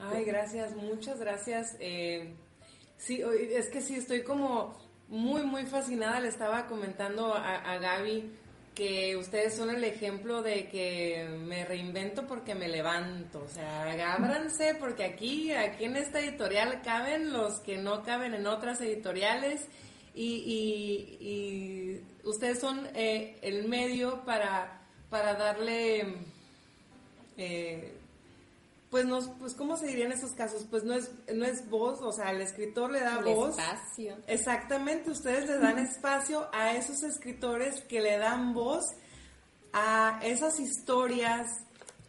Ay, 0.00 0.24
gracias, 0.24 0.74
muchas 0.76 1.18
gracias. 1.18 1.76
Eh, 1.80 2.34
sí, 2.96 3.22
es 3.22 3.68
que 3.68 3.80
sí, 3.80 3.96
estoy 3.96 4.22
como 4.22 4.74
muy, 5.08 5.42
muy 5.42 5.66
fascinada. 5.66 6.20
Le 6.20 6.28
estaba 6.28 6.66
comentando 6.66 7.34
a, 7.34 7.76
Gaby 7.78 8.38
que 8.74 9.16
ustedes 9.16 9.54
son 9.54 9.68
el 9.68 9.84
ejemplo 9.84 10.42
de 10.42 10.68
que 10.68 11.28
me 11.44 11.64
reinvento 11.64 12.26
porque 12.26 12.54
me 12.54 12.68
levanto. 12.68 13.42
O 13.44 13.48
sea, 13.48 14.14
ábranse 14.14 14.74
porque 14.76 15.04
aquí, 15.04 15.52
aquí 15.52 15.84
en 15.84 15.96
esta 15.96 16.20
editorial 16.20 16.80
caben 16.82 17.32
los 17.32 17.60
que 17.60 17.76
no 17.76 18.02
caben 18.02 18.34
en 18.34 18.46
otras 18.46 18.80
editoriales 18.80 19.68
y, 20.14 21.18
y, 21.20 22.04
ustedes 22.24 22.60
son 22.60 22.86
eh, 22.94 23.38
el 23.42 23.68
medio 23.68 24.24
para, 24.24 24.80
para 25.08 25.34
darle, 25.34 26.16
eh, 27.36 27.94
pues, 28.92 29.06
no, 29.06 29.20
pues, 29.38 29.54
¿cómo 29.54 29.78
se 29.78 29.86
diría 29.86 30.04
en 30.04 30.12
esos 30.12 30.32
casos? 30.32 30.66
Pues 30.68 30.84
no 30.84 30.92
es, 30.92 31.10
no 31.34 31.46
es 31.46 31.66
voz, 31.70 32.02
o 32.02 32.12
sea, 32.12 32.30
el 32.30 32.42
escritor 32.42 32.92
le 32.92 33.00
da 33.00 33.22
voz. 33.22 33.58
Espacio. 33.58 34.18
Exactamente, 34.26 35.10
ustedes 35.10 35.48
le 35.48 35.56
dan 35.56 35.78
espacio 35.90 36.46
a 36.52 36.76
esos 36.76 37.02
escritores 37.02 37.80
que 37.88 38.02
le 38.02 38.18
dan 38.18 38.52
voz 38.52 38.84
a 39.72 40.20
esas 40.22 40.60
historias 40.60 41.46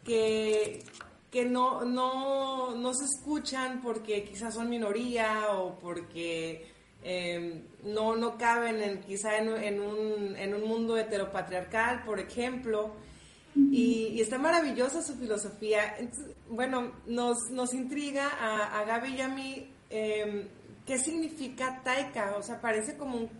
que, 0.04 0.84
que 1.30 1.46
no, 1.46 1.86
no, 1.86 2.76
no 2.76 2.92
se 2.92 3.06
escuchan 3.06 3.80
porque 3.80 4.22
quizás 4.24 4.52
son 4.52 4.68
minoría 4.68 5.52
o 5.52 5.78
porque 5.78 6.70
eh, 7.02 7.62
no, 7.82 8.14
no 8.14 8.36
caben 8.36 8.82
en, 8.82 9.00
quizá 9.00 9.38
en, 9.38 9.48
en, 9.48 9.80
un, 9.80 10.36
en 10.36 10.54
un 10.54 10.68
mundo 10.68 10.98
heteropatriarcal, 10.98 12.04
por 12.04 12.20
ejemplo. 12.20 12.92
Y, 13.56 14.20
está 14.20 14.38
maravillosa 14.38 15.02
su 15.02 15.14
filosofía. 15.14 15.96
bueno, 16.48 16.92
nos, 17.06 17.50
nos 17.50 17.74
intriga 17.74 18.28
a, 18.28 18.80
a, 18.80 18.84
Gaby 18.84 19.14
y 19.14 19.20
a 19.20 19.28
mí 19.28 19.68
em, 19.90 20.48
qué 20.86 20.98
significa 20.98 21.82
taika. 21.84 22.36
O 22.36 22.42
sea, 22.42 22.60
parece 22.60 22.96
como 22.96 23.18
un, 23.18 23.30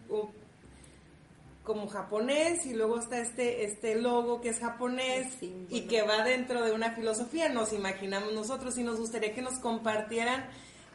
como 1.64 1.88
japonés 1.88 2.66
y 2.66 2.74
luego 2.74 2.98
está 2.98 3.18
este, 3.18 3.64
este 3.64 3.96
logo 3.96 4.40
que 4.40 4.50
es 4.50 4.60
japonés 4.60 5.38
y 5.40 5.80
que 5.82 6.02
va 6.02 6.22
dentro 6.22 6.62
de 6.62 6.72
una 6.72 6.92
filosofía, 6.94 7.48
nos 7.48 7.72
imaginamos 7.72 8.32
nosotros 8.34 8.76
y 8.76 8.84
nos 8.84 9.00
gustaría 9.00 9.34
que 9.34 9.40
nos 9.40 9.58
compartieran 9.58 10.46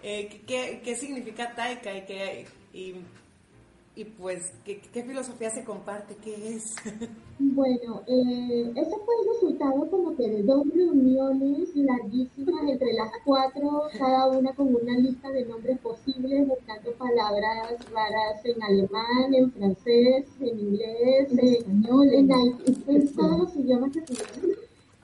eh, 0.04 0.44
qué, 0.48 0.82
qué, 0.84 0.96
significa 0.96 1.56
taika 1.56 1.94
y 1.96 2.06
qué, 2.06 2.48
y, 2.72 2.96
y 4.00 4.06
pues, 4.06 4.54
¿qué, 4.64 4.80
¿qué, 4.94 5.04
filosofía 5.04 5.50
se 5.50 5.66
comparte? 5.66 6.16
¿Qué 6.16 6.56
es? 6.56 6.76
Bueno, 7.42 8.04
eh, 8.06 8.72
ese 8.76 8.96
fue 9.06 9.16
el 9.22 9.34
resultado 9.34 9.90
como 9.90 10.16
que 10.16 10.30
de 10.30 10.44
dos 10.44 10.66
reuniones 10.74 11.74
larguísimas 11.74 12.64
entre 12.68 12.94
las 12.94 13.12
cuatro, 13.24 13.84
cada 13.98 14.28
una 14.28 14.54
con 14.54 14.76
una 14.76 14.98
lista 14.98 15.30
de 15.30 15.46
nombres 15.46 15.80
posibles, 15.80 16.48
buscando 16.48 16.92
palabras 16.94 17.78
raras 17.92 18.46
en 18.46 18.62
alemán, 18.62 19.34
en 19.34 19.52
francés, 19.52 20.28
en 20.42 20.60
inglés, 20.60 21.32
en, 21.32 21.40
español, 21.40 22.10
en, 22.14 22.32
en, 22.88 23.14
todos 23.14 23.40
los 23.40 23.56
idiomas 23.56 23.92
que 23.94 24.04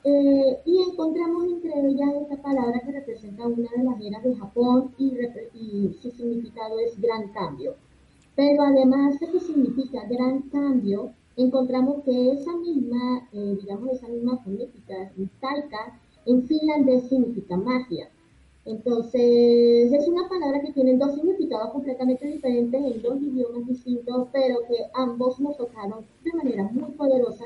eh, 0.08 0.60
y 0.64 0.82
encontramos 0.88 1.46
entre 1.46 1.72
ellas 1.80 2.10
esta 2.22 2.40
palabra 2.40 2.80
que 2.80 2.92
representa 2.92 3.44
una 3.44 3.68
de 3.76 3.82
las 3.82 4.00
eras 4.00 4.22
de 4.22 4.36
Japón 4.36 4.94
y, 4.98 5.10
su 6.00 6.10
significado 6.12 6.78
es 6.78 7.00
gran 7.00 7.32
cambio. 7.32 7.74
Pero 8.36 8.62
además 8.62 9.18
de 9.18 9.30
que 9.30 9.40
significa 9.40 10.06
gran 10.08 10.42
cambio, 10.50 11.12
encontramos 11.36 12.04
que 12.04 12.32
esa 12.32 12.54
misma, 12.56 13.28
eh, 13.32 13.56
digamos, 13.60 13.92
esa 13.92 14.08
misma 14.08 14.36
fonética, 14.44 15.10
taika, 15.40 15.98
en 16.26 16.46
finlandés 16.46 17.08
significa 17.08 17.56
magia. 17.56 18.10
Entonces, 18.66 19.92
es 19.92 20.08
una 20.08 20.28
palabra 20.28 20.60
que 20.60 20.72
tiene 20.72 20.96
dos 20.96 21.14
significados 21.14 21.70
completamente 21.70 22.26
diferentes 22.26 22.84
en 22.84 23.00
dos 23.00 23.22
idiomas 23.22 23.66
distintos, 23.66 24.28
pero 24.32 24.58
que 24.68 24.76
ambos 24.94 25.40
nos 25.40 25.56
tocaron 25.56 26.04
de 26.24 26.32
manera 26.32 26.64
muy 26.64 26.90
poderosa 26.92 27.44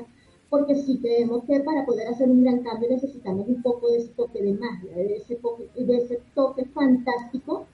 porque 0.49 0.75
sí 0.75 0.99
creemos 0.99 1.45
que 1.45 1.61
para 1.61 1.85
poder 1.85 2.09
hacer 2.09 2.29
un 2.29 2.43
gran 2.43 2.61
cambio 2.63 2.89
necesitamos 2.89 3.47
un 3.47 3.61
poco 3.61 3.89
de 3.89 3.99
ese 3.99 4.09
toque 4.09 4.43
de 4.43 4.53
magia, 4.53 4.93
de 4.93 5.15
ese, 5.15 5.39
de 5.75 5.97
ese 5.97 6.19
toque 6.35 6.65
fantástico 6.65 7.67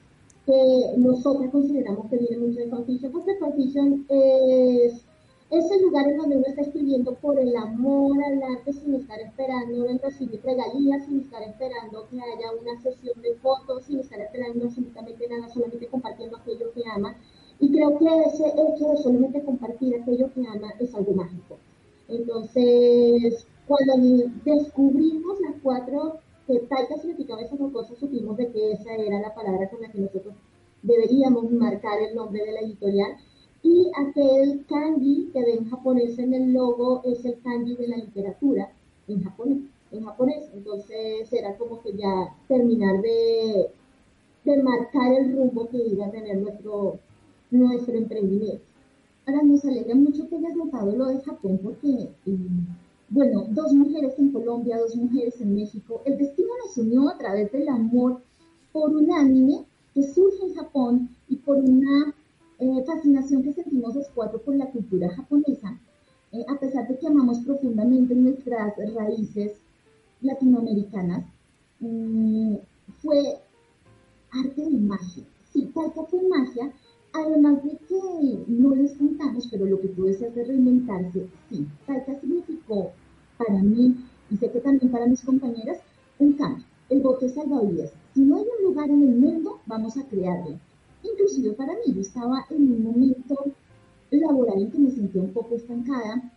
que 0.47 0.97
nosotros 0.97 1.51
consideramos 1.51 2.09
que 2.09 2.17
viene 2.17 2.37
mucho 2.37 2.59
de 2.61 2.69
Confusion, 2.69 3.11
porque 3.11 3.37
Confusion 3.37 4.05
es 4.07 5.05
ese 5.49 5.81
lugar 5.81 6.07
en 6.07 6.17
donde 6.17 6.37
uno 6.37 6.45
está 6.47 6.61
escribiendo 6.61 7.13
por 7.15 7.37
el 7.37 7.55
amor 7.55 8.17
al 8.23 8.41
arte 8.43 8.71
sin 8.73 8.95
estar 8.95 9.19
esperando 9.19 9.85
en 9.85 9.99
recibir 9.99 10.41
regalías, 10.43 11.05
sin 11.05 11.21
estar 11.21 11.41
esperando 11.43 12.07
que 12.09 12.17
haya 12.17 12.51
una 12.61 12.81
sesión 12.81 13.21
de 13.21 13.35
fotos, 13.35 13.85
sin 13.85 13.99
estar 13.99 14.19
esperando 14.19 14.65
absolutamente 14.65 15.27
nada, 15.27 15.49
solamente 15.53 15.87
compartiendo 15.87 16.37
aquello 16.37 16.71
que 16.73 16.83
ama. 16.93 17.15
Y 17.59 17.71
creo 17.71 17.97
que 17.97 18.05
ese 18.05 18.47
hecho 18.47 18.89
de 18.89 18.97
solamente 18.97 19.43
compartir 19.43 19.95
aquello 19.95 20.31
que 20.33 20.47
ama 20.47 20.73
es 20.79 20.93
algo 20.95 21.13
mágico. 21.13 21.57
Entonces, 22.07 23.45
cuando 23.67 24.29
descubrimos 24.45 25.41
las 25.41 25.55
cuatro, 25.61 26.19
que 26.47 26.59
taika 26.59 26.97
significaba 26.97 27.41
esas 27.41 27.59
dos 27.59 27.73
cosas, 27.73 27.97
supimos 27.99 28.37
de 28.37 28.49
que 28.51 28.71
esa 28.71 28.95
era 28.95 29.19
la 29.19 29.35
palabra 29.35 29.69
con 29.69 29.81
la 29.81 29.91
que 29.91 29.99
nosotros 29.99 30.33
deberíamos 30.81 31.51
marcar 31.51 32.01
el 32.01 32.15
nombre 32.15 32.43
de 32.43 32.53
la 32.53 32.61
editorial. 32.61 33.17
Y 33.63 33.91
aquel 33.97 34.65
kanji 34.65 35.29
que 35.33 35.43
ven 35.43 35.69
japonés 35.69 36.17
en 36.19 36.33
el 36.33 36.53
logo 36.53 37.01
es 37.03 37.25
el 37.25 37.39
kanji 37.41 37.75
de 37.75 37.87
la 37.89 37.97
literatura 37.97 38.71
en 39.07 39.23
japonés. 39.23 39.59
En 39.91 40.05
japonés. 40.05 40.49
Entonces 40.53 41.31
era 41.33 41.57
como 41.57 41.81
que 41.81 41.93
ya 41.93 42.33
terminar 42.47 43.01
de, 43.01 43.69
de 44.45 44.63
marcar 44.63 45.11
el 45.13 45.35
rumbo 45.35 45.67
que 45.69 45.77
iba 45.77 46.05
a 46.05 46.11
tener 46.11 46.37
nuestro, 46.37 46.99
nuestro 47.51 47.97
emprendimiento. 47.97 48.63
Ahora 49.25 49.43
nos 49.43 49.65
alegra 49.65 49.95
mucho 49.95 50.29
que 50.29 50.37
hayas 50.37 50.55
notado 50.55 50.95
lo 50.95 51.07
de 51.07 51.19
Japón 51.19 51.59
porque, 51.61 52.09
eh, 52.25 52.37
bueno, 53.09 53.45
dos 53.49 53.73
mujeres 53.73 54.17
en 54.19 54.31
Colombia, 54.31 54.77
dos 54.77 54.95
mujeres 54.95 55.39
en 55.39 55.55
México, 55.55 56.01
el 56.05 56.17
destino 56.17 56.49
nos 56.65 56.77
unió 56.77 57.09
a 57.09 57.17
través 57.17 57.51
del 57.51 57.69
amor 57.69 58.21
por 58.71 58.95
un 58.95 59.11
anime 59.11 59.65
que 59.93 60.03
surge 60.03 60.45
en 60.45 60.55
Japón 60.55 61.09
y 61.29 61.37
por 61.37 61.57
una 61.57 62.13
eh, 62.59 62.83
fascinación 62.85 63.43
que 63.43 63.53
sentimos 63.53 63.95
los 63.95 64.07
cuatro 64.09 64.39
por 64.41 64.55
la 64.55 64.69
cultura 64.71 65.09
japonesa, 65.09 65.79
eh, 66.33 66.43
a 66.47 66.59
pesar 66.59 66.87
de 66.87 66.97
que 66.97 67.07
amamos 67.07 67.39
profundamente 67.39 68.13
nuestras 68.13 68.73
raíces 68.93 69.53
latinoamericanas, 70.21 71.25
mm, 71.79 72.55
fue 73.01 73.39
arte 74.31 74.61
de 74.61 74.77
magia. 74.77 75.23
Sí, 75.53 75.71
tal 75.73 75.93
que 75.93 76.03
fue 76.03 76.21
magia, 76.27 76.73
Además 77.13 77.63
de 77.63 77.77
que 77.87 78.43
no 78.47 78.75
les 78.75 78.93
contamos, 78.93 79.47
pero 79.49 79.65
lo 79.65 79.79
que 79.79 79.87
puede 79.87 80.13
ser 80.13 80.33
de 80.33 80.43
reinventarse, 80.43 81.27
sí, 81.49 81.65
Taika 81.85 82.19
significó 82.19 82.91
para 83.37 83.61
mí, 83.61 83.95
y 84.29 84.37
sé 84.37 84.51
que 84.51 84.59
también 84.59 84.91
para 84.91 85.07
mis 85.07 85.23
compañeras, 85.23 85.79
un 86.19 86.33
cambio. 86.33 86.65
El 86.89 87.01
bote 87.01 87.29
salvavidas. 87.29 87.91
Si 88.13 88.21
no 88.21 88.37
hay 88.37 88.43
un 88.43 88.65
lugar 88.65 88.89
en 88.89 89.01
el 89.03 89.15
mundo, 89.15 89.59
vamos 89.65 89.97
a 89.97 90.03
crearlo. 90.07 90.57
Inclusive 91.03 91.53
para 91.53 91.73
mí, 91.73 91.93
yo 91.93 92.01
estaba 92.01 92.45
en 92.49 92.71
un 92.71 92.83
momento 92.83 93.35
laboral 94.09 94.61
en 94.61 94.71
que 94.71 94.79
me 94.79 94.91
sentía 94.91 95.21
un 95.21 95.33
poco 95.33 95.55
estancada. 95.55 96.31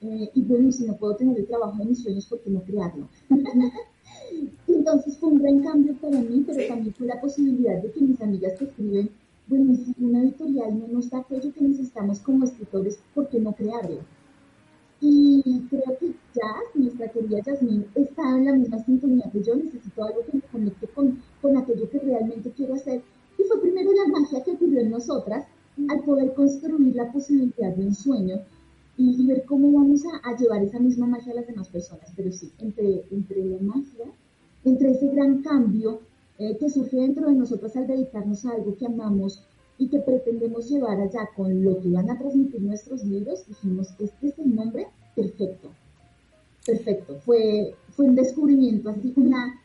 Eh, 0.00 0.30
y 0.34 0.42
bueno, 0.42 0.70
si 0.70 0.86
no 0.86 0.96
puedo 0.96 1.16
tener 1.16 1.38
el 1.38 1.46
trabajo 1.46 1.78
de 1.78 1.86
mis 1.86 2.02
sueños, 2.02 2.26
¿por 2.26 2.40
qué 2.40 2.50
no 2.50 2.62
crearlo? 2.62 3.08
Entonces 4.68 5.16
fue 5.18 5.30
un 5.30 5.38
gran 5.42 5.60
cambio 5.60 5.94
para 5.94 6.20
mí, 6.20 6.44
pero 6.46 6.66
también 6.68 6.94
fue 6.94 7.06
la 7.06 7.20
posibilidad 7.20 7.82
de 7.82 7.90
que 7.90 8.00
mis 8.00 8.20
amigas 8.20 8.58
que 8.58 8.64
escriben 8.64 9.10
bueno, 9.48 9.74
si 9.74 9.94
una 9.98 10.22
editorial 10.22 10.78
no 10.78 10.88
nos 10.88 11.10
da 11.10 11.18
aquello 11.18 11.52
que 11.52 11.62
necesitamos 11.62 12.20
como 12.20 12.44
escritores, 12.44 13.00
¿por 13.14 13.28
qué 13.28 13.40
no 13.40 13.52
crearlo? 13.54 14.00
Y 15.00 15.62
creo 15.70 15.98
que 15.98 16.12
ya 16.34 16.50
nuestra 16.74 17.08
querida 17.08 17.40
Yasmin 17.40 17.86
está 17.94 18.36
en 18.36 18.44
la 18.44 18.52
misma 18.52 18.78
sintonía 18.84 19.30
que 19.32 19.42
yo, 19.42 19.54
necesito 19.54 20.04
algo 20.04 20.20
que 20.26 20.36
me 20.36 20.42
conecte 20.42 20.86
con, 20.88 21.22
con 21.40 21.56
aquello 21.56 21.88
que 21.88 21.98
realmente 22.00 22.50
quiero 22.50 22.74
hacer. 22.74 23.02
Y 23.38 23.44
fue 23.44 23.60
primero 23.60 23.90
la 23.92 24.20
magia 24.20 24.42
que 24.42 24.52
ocurrió 24.52 24.80
en 24.80 24.90
nosotras 24.90 25.46
al 25.88 26.00
poder 26.02 26.34
construir 26.34 26.96
la 26.96 27.10
posibilidad 27.12 27.74
de 27.74 27.86
un 27.86 27.94
sueño 27.94 28.40
y, 28.96 29.24
ver 29.26 29.44
cómo 29.44 29.70
vamos 29.72 30.02
a, 30.06 30.28
a, 30.28 30.36
llevar 30.36 30.62
esa 30.64 30.80
misma 30.80 31.06
magia 31.06 31.32
a 31.32 31.36
las 31.36 31.46
demás 31.46 31.68
personas. 31.68 32.12
Pero 32.16 32.32
sí, 32.32 32.50
entre, 32.58 33.04
entre 33.12 33.44
la 33.44 33.60
magia, 33.60 34.06
entre 34.64 34.90
ese 34.90 35.06
gran 35.08 35.40
cambio 35.42 36.00
eh, 36.38 36.56
que 36.58 36.70
surge 36.70 36.96
dentro 36.96 37.28
de 37.28 37.34
nosotros 37.34 37.74
al 37.76 37.86
dedicarnos 37.86 38.44
a 38.44 38.52
algo 38.52 38.76
que 38.76 38.86
amamos 38.86 39.42
y 39.78 39.88
que 39.88 39.98
pretendemos 40.00 40.68
llevar 40.68 41.00
allá 41.00 41.28
con 41.36 41.64
lo 41.64 41.80
que 41.80 41.88
van 41.88 42.10
a 42.10 42.18
transmitir 42.18 42.60
nuestros 42.62 43.04
libros, 43.04 43.46
dijimos, 43.46 43.88
este 43.98 44.28
es 44.28 44.38
el 44.38 44.54
nombre 44.54 44.88
perfecto. 45.14 45.70
Perfecto. 46.66 47.18
Fue, 47.24 47.74
fue 47.96 48.06
un 48.06 48.14
descubrimiento, 48.14 48.90
así 48.90 49.12
una, 49.16 49.60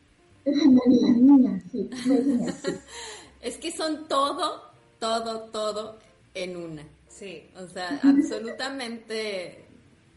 una 0.45 0.81
niña, 1.15 1.63
sí, 1.71 1.89
Es 3.41 3.57
que 3.57 3.71
son 3.71 4.07
todo, 4.07 4.61
todo, 4.99 5.41
todo 5.51 5.97
en 6.33 6.55
una. 6.55 6.83
Sí. 7.09 7.43
O 7.57 7.67
sea, 7.67 7.99
absolutamente 8.03 9.65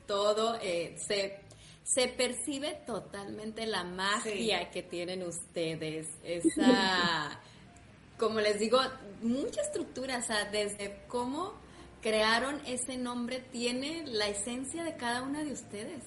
todo 0.07 0.57
eh, 0.62 0.95
se 0.97 1.46
se 1.87 2.09
percibe 2.09 2.75
totalmente 2.85 3.64
la 3.64 3.85
magia 3.85 4.70
que 4.72 4.83
tienen 4.83 5.22
ustedes, 5.22 6.09
esa, 6.25 7.40
como 8.18 8.40
les 8.40 8.59
digo, 8.59 8.81
mucha 9.22 9.61
estructura, 9.62 10.18
o 10.18 10.22
sea, 10.22 10.46
desde 10.46 11.05
cómo 11.07 11.55
crearon 12.03 12.61
ese 12.66 12.96
nombre, 12.96 13.38
tiene 13.53 14.05
la 14.05 14.27
esencia 14.27 14.83
de 14.83 14.96
cada 14.96 15.22
una 15.22 15.44
de 15.44 15.53
ustedes, 15.53 16.03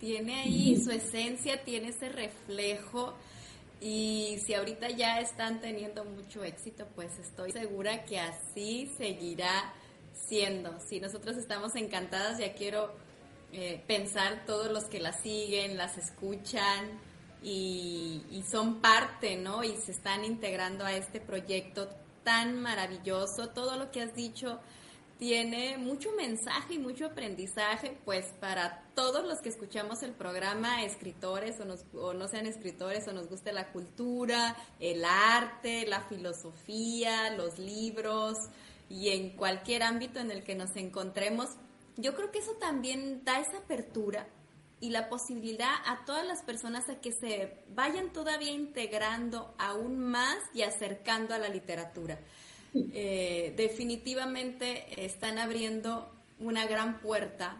tiene 0.00 0.40
ahí 0.40 0.76
su 0.82 0.90
esencia, 0.90 1.62
tiene 1.62 1.90
ese 1.90 2.08
reflejo. 2.08 3.14
Y 3.80 4.38
si 4.44 4.54
ahorita 4.54 4.90
ya 4.90 5.20
están 5.20 5.60
teniendo 5.60 6.04
mucho 6.04 6.42
éxito, 6.42 6.88
pues 6.94 7.18
estoy 7.18 7.52
segura 7.52 8.04
que 8.04 8.18
así 8.18 8.90
seguirá 8.98 9.72
siendo. 10.12 10.78
Si 10.80 11.00
nosotros 11.00 11.36
estamos 11.36 11.76
encantadas, 11.76 12.38
ya 12.38 12.52
quiero 12.54 12.92
eh, 13.52 13.82
pensar 13.86 14.44
todos 14.46 14.70
los 14.70 14.84
que 14.84 15.00
la 15.00 15.12
siguen, 15.12 15.76
las 15.76 15.98
escuchan 15.98 17.00
y, 17.42 18.44
son 18.48 18.80
parte, 18.80 19.36
¿no? 19.36 19.64
Y 19.64 19.76
se 19.76 19.92
están 19.92 20.24
integrando 20.24 20.84
a 20.84 20.92
este 20.92 21.20
proyecto 21.20 21.88
tan 22.22 22.60
maravilloso. 22.60 23.48
Todo 23.48 23.76
lo 23.76 23.90
que 23.90 24.02
has 24.02 24.14
dicho 24.14 24.60
tiene 25.18 25.78
mucho 25.78 26.12
mensaje 26.12 26.74
y 26.74 26.78
mucho 26.78 27.06
aprendizaje, 27.06 27.98
pues 28.04 28.26
para 28.40 28.84
todos 28.94 29.26
los 29.26 29.40
que 29.40 29.50
escuchamos 29.50 30.02
el 30.02 30.12
programa, 30.12 30.84
escritores 30.84 31.56
o, 31.60 31.98
o 31.98 32.14
no 32.14 32.28
sean 32.28 32.46
escritores 32.46 33.06
o 33.08 33.12
nos 33.12 33.28
guste 33.28 33.52
la 33.52 33.70
cultura, 33.72 34.56
el 34.78 35.04
arte, 35.04 35.86
la 35.86 36.02
filosofía, 36.02 37.30
los 37.36 37.58
libros 37.58 38.36
y 38.88 39.10
en 39.10 39.36
cualquier 39.36 39.82
ámbito 39.82 40.20
en 40.20 40.30
el 40.30 40.42
que 40.42 40.54
nos 40.54 40.74
encontremos, 40.76 41.50
yo 41.96 42.14
creo 42.14 42.30
que 42.30 42.38
eso 42.38 42.52
también 42.54 43.24
da 43.24 43.40
esa 43.40 43.58
apertura 43.58 44.26
y 44.80 44.90
la 44.90 45.08
posibilidad 45.08 45.74
a 45.86 46.04
todas 46.04 46.26
las 46.26 46.42
personas 46.42 46.88
a 46.88 47.00
que 47.00 47.12
se 47.12 47.58
vayan 47.74 48.12
todavía 48.12 48.50
integrando 48.50 49.54
aún 49.58 49.98
más 49.98 50.38
y 50.54 50.62
acercando 50.62 51.34
a 51.34 51.38
la 51.38 51.48
literatura. 51.48 52.18
Eh, 52.74 53.52
definitivamente 53.56 55.04
están 55.04 55.38
abriendo 55.38 56.10
una 56.38 56.66
gran 56.66 57.00
puerta 57.00 57.56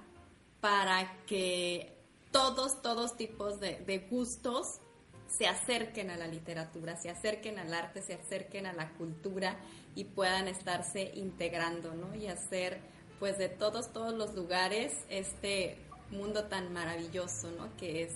para 0.61 1.25
que 1.27 1.93
todos, 2.31 2.81
todos 2.81 3.17
tipos 3.17 3.61
de, 3.61 3.81
de 3.81 3.99
gustos 3.99 4.81
se 5.27 5.47
acerquen 5.47 6.11
a 6.11 6.17
la 6.17 6.27
literatura, 6.27 6.97
se 6.97 7.11
acerquen 7.11 7.59
al 7.59 7.73
arte, 7.73 8.03
se 8.03 8.15
acerquen 8.15 8.67
a 8.67 8.73
la 8.73 8.91
cultura 8.95 9.59
y 9.95 10.05
puedan 10.05 10.49
estarse 10.49 11.13
integrando, 11.15 11.95
¿no? 11.95 12.15
Y 12.15 12.27
hacer 12.27 12.81
pues 13.21 13.39
de 13.39 13.49
todos, 13.49 13.93
todos 13.93 14.15
los 14.15 14.35
lugares 14.35 15.05
este 15.11 15.77
mundo 16.11 16.45
tan 16.45 16.73
maravilloso, 16.73 17.51
¿no? 17.53 17.69
Que 17.77 18.03
es 18.03 18.15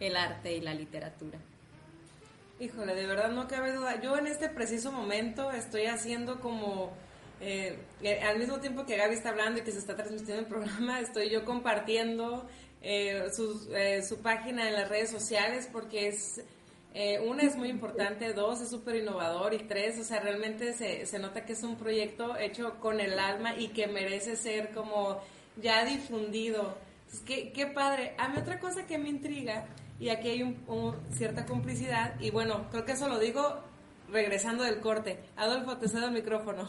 el 0.00 0.16
arte 0.16 0.52
y 0.54 0.60
la 0.60 0.74
literatura. 0.74 1.38
Híjole, 2.60 2.94
de 2.94 3.06
verdad 3.06 3.30
no 3.30 3.48
cabe 3.48 3.72
duda. 3.72 4.00
Yo 4.00 4.18
en 4.18 4.26
este 4.26 4.48
preciso 4.48 4.92
momento 4.92 5.50
estoy 5.52 5.86
haciendo 5.86 6.40
como, 6.40 6.92
eh, 7.40 7.78
eh, 8.02 8.20
al 8.20 8.38
mismo 8.38 8.60
tiempo 8.60 8.84
que 8.84 8.96
Gaby 8.96 9.14
está 9.14 9.30
hablando 9.30 9.60
y 9.60 9.62
que 9.62 9.72
se 9.72 9.78
está 9.78 9.96
transmitiendo 9.96 10.40
el 10.40 10.46
programa, 10.46 11.00
estoy 11.00 11.30
yo 11.30 11.44
compartiendo 11.44 12.46
eh, 12.82 13.28
su, 13.34 13.70
su 14.06 14.22
página 14.22 14.68
en 14.68 14.74
las 14.74 14.88
redes 14.88 15.10
sociales 15.10 15.68
porque 15.72 16.08
es 16.08 16.42
eh, 16.94 17.20
una 17.26 17.42
es 17.42 17.56
muy 17.56 17.68
importante, 17.68 18.32
dos 18.34 18.60
es 18.60 18.68
súper 18.68 18.96
innovador 18.96 19.54
y 19.54 19.58
tres, 19.60 19.98
o 19.98 20.04
sea, 20.04 20.20
realmente 20.20 20.74
se, 20.74 21.06
se 21.06 21.18
nota 21.18 21.44
que 21.44 21.54
es 21.54 21.62
un 21.62 21.76
proyecto 21.76 22.36
hecho 22.36 22.78
con 22.80 23.00
el 23.00 23.18
alma 23.18 23.56
y 23.58 23.68
que 23.68 23.86
merece 23.86 24.36
ser 24.36 24.70
como 24.72 25.20
ya 25.60 25.84
difundido. 25.84 26.76
qué, 27.26 27.52
qué 27.52 27.66
padre. 27.66 28.14
A 28.18 28.28
mí 28.28 28.36
otra 28.38 28.60
cosa 28.60 28.86
que 28.86 28.98
me 28.98 29.08
intriga, 29.08 29.66
y 29.98 30.10
aquí 30.10 30.28
hay 30.28 30.42
un, 30.42 30.56
cierta 31.12 31.46
complicidad, 31.46 32.20
y 32.20 32.30
bueno, 32.30 32.68
creo 32.70 32.84
que 32.84 32.92
eso 32.92 33.08
lo 33.08 33.18
digo 33.18 33.60
regresando 34.10 34.64
del 34.64 34.80
corte. 34.80 35.18
Adolfo, 35.36 35.78
te 35.78 35.88
cedo 35.88 36.08
el 36.08 36.12
micrófono. 36.12 36.68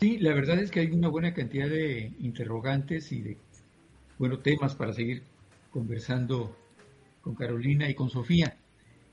Sí, 0.00 0.16
la 0.16 0.32
verdad 0.32 0.58
es 0.58 0.70
que 0.70 0.80
hay 0.80 0.92
una 0.92 1.08
buena 1.08 1.34
cantidad 1.34 1.68
de 1.68 2.12
interrogantes 2.20 3.12
y 3.12 3.20
de, 3.20 3.36
bueno, 4.18 4.38
temas 4.38 4.74
para 4.74 4.94
seguir 4.94 5.22
conversando 5.70 6.56
con 7.20 7.34
Carolina 7.34 7.86
y 7.90 7.94
con 7.94 8.08
Sofía. 8.08 8.56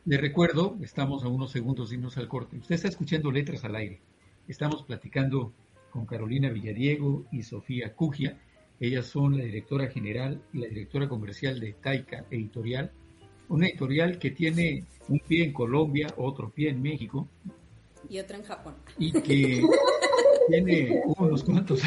Le 0.08 0.16
recuerdo, 0.16 0.78
estamos 0.82 1.26
a 1.26 1.28
unos 1.28 1.52
segundos 1.52 1.92
irnos 1.92 2.16
al 2.16 2.30
corte. 2.30 2.56
Usted 2.56 2.76
está 2.76 2.88
escuchando 2.88 3.30
Letras 3.30 3.66
al 3.66 3.76
Aire. 3.76 4.00
Estamos 4.48 4.84
platicando 4.84 5.52
con 5.92 6.06
Carolina 6.06 6.50
Villadiego 6.50 7.26
y 7.30 7.44
Sofía 7.44 7.94
Cugia. 7.94 8.40
Ellas 8.80 9.08
son 9.08 9.38
la 9.38 9.44
directora 9.44 9.88
general 9.88 10.42
y 10.54 10.60
la 10.60 10.70
directora 10.70 11.10
comercial 11.10 11.60
de 11.60 11.74
Taika 11.74 12.24
Editorial, 12.32 12.90
una 13.50 13.68
editorial 13.68 14.18
que 14.18 14.32
tiene 14.32 14.86
un 15.10 15.20
pie 15.20 15.44
en 15.44 15.52
Colombia, 15.52 16.08
otro 16.16 16.52
pie 16.52 16.70
en 16.70 16.82
México. 16.82 17.28
Y 18.10 18.20
otro 18.20 18.38
en 18.38 18.44
Japón. 18.44 18.76
Y 18.98 19.12
que 19.12 19.62
tiene 20.48 21.02
unos 21.18 21.44
cuantos, 21.44 21.82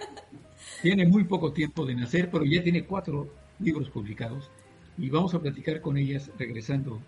tiene 0.82 1.06
muy 1.06 1.22
poco 1.22 1.52
tiempo 1.52 1.86
de 1.86 1.94
nacer, 1.94 2.28
pero 2.28 2.44
ya 2.44 2.60
tiene 2.60 2.84
cuatro 2.84 3.32
libros 3.60 3.88
publicados. 3.88 4.50
Y 4.98 5.10
vamos 5.10 5.32
a 5.34 5.40
platicar 5.40 5.80
con 5.80 5.96
ellas 5.96 6.28
regresando 6.36 7.00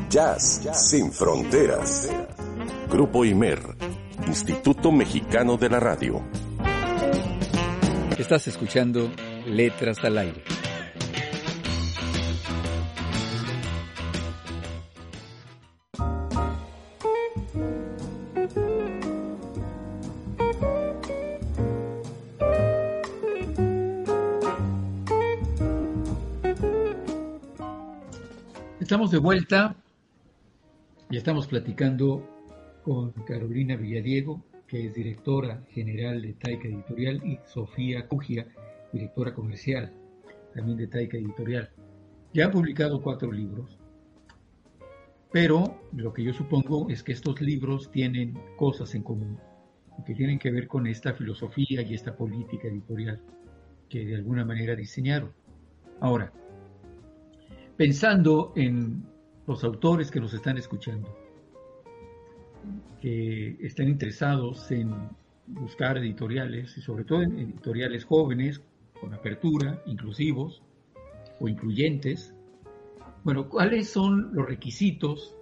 Jazz, 0.09 0.61
sin 0.89 1.11
fronteras. 1.11 2.09
Grupo 2.89 3.25
Imer. 3.25 3.59
Instituto 4.27 4.93
Mexicano 4.93 5.57
de 5.57 5.69
la 5.69 5.81
Radio. 5.81 6.21
Estás 8.17 8.47
escuchando 8.47 9.11
Letras 9.45 10.01
al 10.05 10.17
Aire. 10.17 10.55
De 29.15 29.19
vuelta 29.19 29.78
y 31.10 31.15
estamos 31.15 31.47
platicando 31.47 32.21
con 32.84 33.12
Carolina 33.25 33.78
Villadiego, 33.78 34.43
que 34.67 34.88
es 34.88 34.93
directora 34.93 35.63
general 35.69 36.21
de 36.21 36.34
Taika 36.34 36.67
Editorial, 36.67 37.21
y 37.25 37.39
Sofía 37.45 38.10
Cugia, 38.10 38.45
directora 38.91 39.34
comercial 39.34 39.93
también 40.54 40.78
de 40.78 40.88
Taika 40.88 41.15
Editorial. 41.15 41.69
Ya 42.34 42.47
han 42.47 42.51
publicado 42.51 43.01
cuatro 43.01 43.32
libros, 43.32 43.80
pero 45.32 45.80
lo 45.93 46.12
que 46.12 46.21
yo 46.21 46.34
supongo 46.34 46.89
es 46.89 47.01
que 47.01 47.13
estos 47.13 47.39
libros 47.39 47.89
tienen 47.91 48.38
cosas 48.58 48.95
en 48.95 49.04
común, 49.04 49.39
que 50.06 50.13
tienen 50.13 50.39
que 50.39 50.51
ver 50.51 50.67
con 50.67 50.88
esta 50.88 51.13
filosofía 51.13 51.84
y 51.84 51.93
esta 51.93 52.17
política 52.17 52.67
editorial 52.67 53.21
que 53.88 54.06
de 54.06 54.15
alguna 54.15 54.43
manera 54.43 54.75
diseñaron. 54.75 55.32
Ahora, 56.01 56.34
pensando 57.77 58.53
en 58.55 59.03
los 59.47 59.63
autores 59.63 60.09
que 60.11 60.19
nos 60.19 60.33
están 60.33 60.57
escuchando. 60.57 61.15
que 62.99 63.57
están 63.61 63.88
interesados 63.88 64.71
en 64.71 64.91
buscar 65.45 65.97
editoriales 65.99 66.75
y 66.75 66.81
sobre 66.81 67.03
todo 67.03 67.21
en 67.21 67.38
editoriales 67.38 68.03
jóvenes, 68.03 68.61
con 68.99 69.13
apertura, 69.13 69.83
inclusivos 69.85 70.63
o 71.39 71.47
incluyentes. 71.47 72.33
Bueno, 73.23 73.47
¿cuáles 73.47 73.89
son 73.89 74.33
los 74.33 74.47
requisitos, 74.47 75.35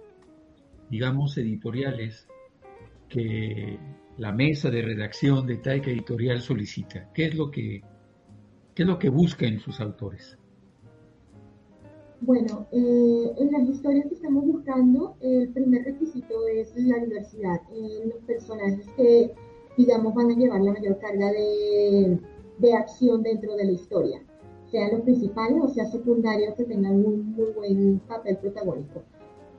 digamos, 0.90 1.38
editoriales 1.38 2.28
que 3.08 3.78
la 4.18 4.32
mesa 4.32 4.70
de 4.70 4.82
redacción 4.82 5.46
de 5.46 5.56
Taika 5.56 5.90
Editorial 5.90 6.42
solicita? 6.42 7.10
¿Qué 7.14 7.26
es 7.26 7.34
lo 7.34 7.50
que, 7.50 7.82
qué 8.74 8.82
es 8.82 8.88
lo 8.88 8.98
que 8.98 9.08
busca 9.08 9.46
en 9.46 9.60
sus 9.60 9.80
autores? 9.80 10.36
Bueno, 12.26 12.66
eh, 12.72 13.34
en 13.36 13.52
las 13.52 13.68
historias 13.68 14.06
que 14.06 14.14
estamos 14.14 14.46
buscando, 14.46 15.14
el 15.20 15.50
primer 15.52 15.84
requisito 15.84 16.46
es 16.46 16.74
la 16.74 16.96
diversidad 16.96 17.60
en 17.70 18.08
los 18.08 18.18
personajes 18.26 18.86
que, 18.96 19.34
digamos, 19.76 20.14
van 20.14 20.30
a 20.30 20.34
llevar 20.34 20.62
la 20.62 20.72
mayor 20.72 20.98
carga 21.00 21.30
de, 21.32 22.18
acción 22.72 23.22
dentro 23.22 23.54
de 23.56 23.66
la 23.66 23.72
historia, 23.72 24.22
sean 24.70 24.92
los 24.92 25.02
principales 25.02 25.62
o 25.62 25.68
sea 25.68 25.84
secundarios 25.84 26.54
que 26.54 26.64
tengan 26.64 27.04
un 27.04 27.32
muy 27.36 27.50
buen 27.50 27.98
papel 28.08 28.38
protagónico. 28.38 29.02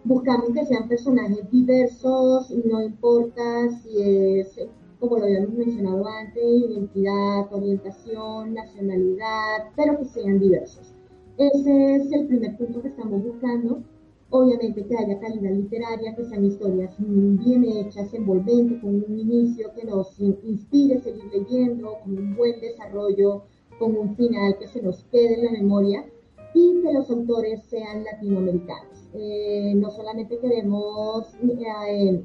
Buscamos 0.03 0.49
que 0.49 0.65
sean 0.65 0.87
personajes 0.87 1.47
diversos, 1.51 2.49
no 2.65 2.81
importa 2.81 3.69
si 3.83 4.01
es, 4.39 4.59
como 4.99 5.19
lo 5.19 5.25
habíamos 5.25 5.53
mencionado 5.53 6.07
antes, 6.07 6.43
identidad, 6.43 7.45
orientación, 7.53 8.55
nacionalidad, 8.55 9.69
pero 9.75 9.99
que 9.99 10.05
sean 10.05 10.39
diversos. 10.39 10.94
Ese 11.37 11.95
es 11.95 12.11
el 12.13 12.27
primer 12.27 12.57
punto 12.57 12.81
que 12.81 12.87
estamos 12.87 13.21
buscando. 13.21 13.83
Obviamente 14.29 14.85
que 14.85 14.97
haya 14.97 15.19
calidad 15.19 15.51
literaria, 15.51 16.15
que 16.15 16.23
sean 16.23 16.45
historias 16.45 16.95
bien 16.97 17.65
hechas, 17.65 18.13
envolventes, 18.13 18.81
con 18.81 19.03
un 19.03 19.19
inicio 19.19 19.71
que 19.75 19.85
nos 19.85 20.17
inspire 20.19 20.95
a 20.95 21.01
seguir 21.01 21.25
leyendo, 21.25 21.97
con 22.03 22.17
un 22.17 22.35
buen 22.35 22.59
desarrollo, 22.61 23.43
con 23.77 23.97
un 23.97 24.15
final 24.15 24.57
que 24.57 24.67
se 24.67 24.81
nos 24.81 25.03
quede 25.11 25.35
en 25.35 25.45
la 25.45 25.51
memoria 25.51 26.05
y 26.53 26.81
que 26.81 26.93
los 26.93 27.09
autores 27.11 27.63
sean 27.65 28.05
latinoamericanos. 28.05 29.09
Eh, 29.13 29.73
no 29.75 29.91
solamente 29.91 30.39
queremos 30.39 31.33
eh, 31.43 32.23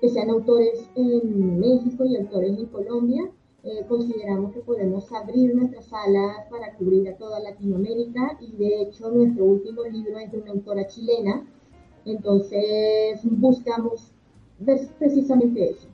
que 0.00 0.08
sean 0.08 0.30
autores 0.30 0.88
en 0.94 1.60
México 1.60 2.04
y 2.06 2.16
autores 2.16 2.58
en 2.58 2.66
Colombia, 2.66 3.30
eh, 3.66 3.84
consideramos 3.88 4.52
que 4.52 4.60
podemos 4.60 5.10
abrir 5.10 5.52
nuestras 5.52 5.86
salas 5.86 6.46
para 6.48 6.72
cubrir 6.76 7.08
a 7.08 7.16
toda 7.16 7.40
Latinoamérica 7.40 8.38
y 8.40 8.52
de 8.52 8.82
hecho 8.82 9.10
nuestro 9.10 9.44
último 9.44 9.82
libro 9.82 10.20
es 10.20 10.30
de 10.30 10.38
una 10.38 10.52
autora 10.52 10.86
chilena, 10.86 11.44
entonces 12.04 13.18
buscamos 13.24 14.12
precisamente 15.00 15.70
eso. 15.70 15.88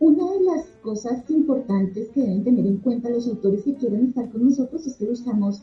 Una 0.00 0.28
de 0.32 0.40
las 0.40 0.66
cosas 0.82 1.30
importantes 1.30 2.08
que 2.08 2.20
deben 2.20 2.42
tener 2.42 2.66
en 2.66 2.78
cuenta 2.78 3.10
los 3.10 3.28
autores 3.28 3.62
que 3.62 3.76
quieren 3.76 4.06
estar 4.06 4.28
con 4.32 4.42
nosotros 4.42 4.84
es 4.88 4.96
que 4.96 5.06
buscamos 5.06 5.62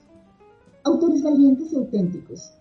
autores 0.85 1.21
valientes 1.21 1.73
y 1.73 1.75
auténticos. 1.75 2.53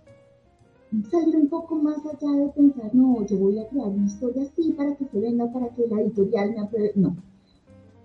Salir 1.13 1.37
un 1.37 1.49
poco 1.49 1.77
más 1.77 1.99
allá 2.05 2.33
de 2.33 2.49
pensar, 2.49 2.93
no, 2.93 3.25
yo 3.25 3.39
voy 3.39 3.61
a 3.61 3.69
crear 3.69 3.87
una 3.87 4.07
historia 4.07 4.43
así 4.43 4.73
para 4.73 4.97
que 4.97 5.05
se 5.05 5.21
venda, 5.21 5.53
para 5.53 5.69
que 5.69 5.87
la 5.87 6.01
editorial 6.01 6.51
me 6.51 6.61
apruebe. 6.63 6.93
No, 6.97 7.15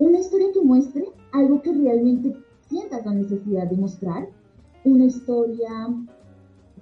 una 0.01 0.17
historia 0.17 0.51
que 0.51 0.61
muestre 0.61 1.05
algo 1.31 1.61
que 1.61 1.71
realmente 1.71 2.35
sientas 2.67 3.05
la 3.05 3.13
necesidad 3.13 3.69
de 3.69 3.77
mostrar. 3.77 4.27
Una 4.83 5.05
historia 5.05 5.69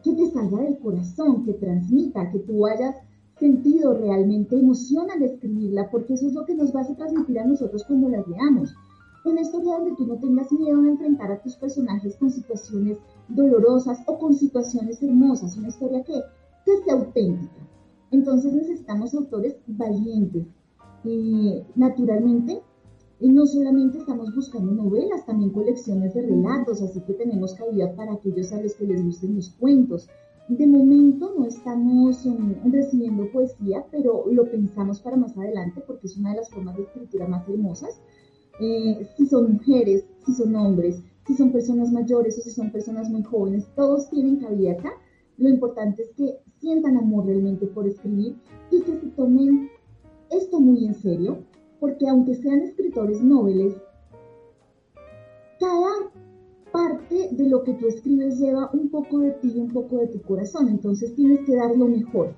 que 0.02 0.14
te 0.14 0.32
salga 0.32 0.64
del 0.64 0.80
corazón, 0.80 1.44
que 1.44 1.52
transmita, 1.52 2.32
que 2.32 2.40
tú 2.40 2.66
hayas 2.66 2.96
sentido 3.38 3.94
realmente 3.94 4.58
emoción 4.58 5.12
al 5.12 5.22
escribirla, 5.22 5.92
porque 5.92 6.14
eso 6.14 6.28
es 6.28 6.34
lo 6.34 6.46
que 6.46 6.56
nos 6.56 6.74
va 6.74 6.80
a 6.80 6.96
transmitir 6.96 7.40
a 7.40 7.46
nosotros 7.46 7.84
cuando 7.86 8.08
la 8.08 8.24
leamos. 8.26 8.74
Una 9.26 9.42
historia 9.42 9.74
donde 9.80 9.98
tú 9.98 10.08
no 10.08 10.18
tengas 10.18 10.50
miedo 10.54 10.82
de 10.82 10.92
enfrentar 10.92 11.30
a 11.30 11.42
tus 11.42 11.58
personajes 11.58 12.16
con 12.16 12.32
situaciones 12.32 13.00
dolorosas 13.28 14.00
o 14.08 14.18
con 14.18 14.34
situaciones 14.34 15.04
hermosas. 15.04 15.58
Una 15.58 15.68
historia 15.68 16.06
que, 16.06 16.22
que 16.66 16.84
sea 16.86 16.94
auténtica. 16.94 17.68
Entonces 18.12 18.54
necesitamos 18.54 19.14
autores 19.14 19.58
valientes. 19.68 20.48
Eh, 21.04 21.66
naturalmente, 21.76 22.62
y 23.20 23.30
no 23.30 23.46
solamente 23.46 23.98
estamos 23.98 24.34
buscando 24.34 24.72
novelas, 24.72 25.26
también 25.26 25.52
colecciones 25.52 26.14
de 26.14 26.22
relatos, 26.22 26.82
así 26.82 27.02
que 27.02 27.14
tenemos 27.14 27.54
cabida 27.54 27.94
para 27.96 28.14
aquellos 28.14 28.52
a 28.54 28.62
los 28.62 28.74
que 28.76 28.86
les 28.86 29.04
gusten 29.04 29.36
los 29.36 29.50
cuentos. 29.60 30.08
De 30.48 30.66
momento 30.66 31.34
no 31.38 31.46
estamos 31.46 32.26
recibiendo 32.66 33.30
poesía, 33.32 33.86
pero 33.92 34.24
lo 34.32 34.50
pensamos 34.50 35.02
para 35.02 35.18
más 35.18 35.38
adelante 35.38 35.84
porque 35.86 36.08
es 36.08 36.18
una 36.18 36.32
de 36.32 36.38
las 36.38 36.50
formas 36.50 36.78
de 36.78 36.84
escritura 36.84 37.28
más 37.28 37.48
hermosas. 37.48 38.02
Eh, 38.62 39.08
si 39.16 39.28
son 39.28 39.54
mujeres, 39.54 40.06
si 40.26 40.34
son 40.34 40.56
hombres, 40.56 41.04
si 41.28 41.36
son 41.36 41.52
personas 41.52 41.92
mayores 41.92 42.40
o 42.40 42.42
si 42.42 42.52
son 42.52 42.72
personas 42.72 43.10
muy 43.10 43.24
jóvenes, 43.24 43.68
todos 43.76 44.10
tienen 44.10 44.38
cabida 44.38 44.72
acá. 44.72 44.94
Lo 45.38 45.50
importante 45.50 46.04
es 46.04 46.10
que 46.16 46.40
sientan 46.60 46.98
amor 46.98 47.26
realmente 47.26 47.68
por 47.68 47.86
escribir 47.86 48.36
y 48.72 48.82
que 48.82 48.98
se 48.98 49.08
tomen 49.08 49.70
esto 50.32 50.60
muy 50.60 50.86
en 50.86 50.96
serio, 50.96 51.44
porque 51.80 52.08
aunque 52.08 52.36
sean 52.36 52.62
escritores 52.62 53.22
noveles, 53.22 53.76
cada 55.60 56.12
parte 56.72 57.30
de 57.32 57.50
lo 57.50 57.64
que 57.64 57.74
tú 57.74 57.88
escribes 57.88 58.40
lleva 58.40 58.70
un 58.74 58.90
poco 58.90 59.20
de 59.20 59.32
ti 59.32 59.52
y 59.56 59.60
un 59.60 59.72
poco 59.72 59.98
de 59.98 60.08
tu 60.08 60.22
corazón, 60.22 60.70
entonces 60.70 61.16
tienes 61.16 61.40
que 61.46 61.56
dar 61.56 61.76
lo 61.76 61.86
mejor. 61.86 62.34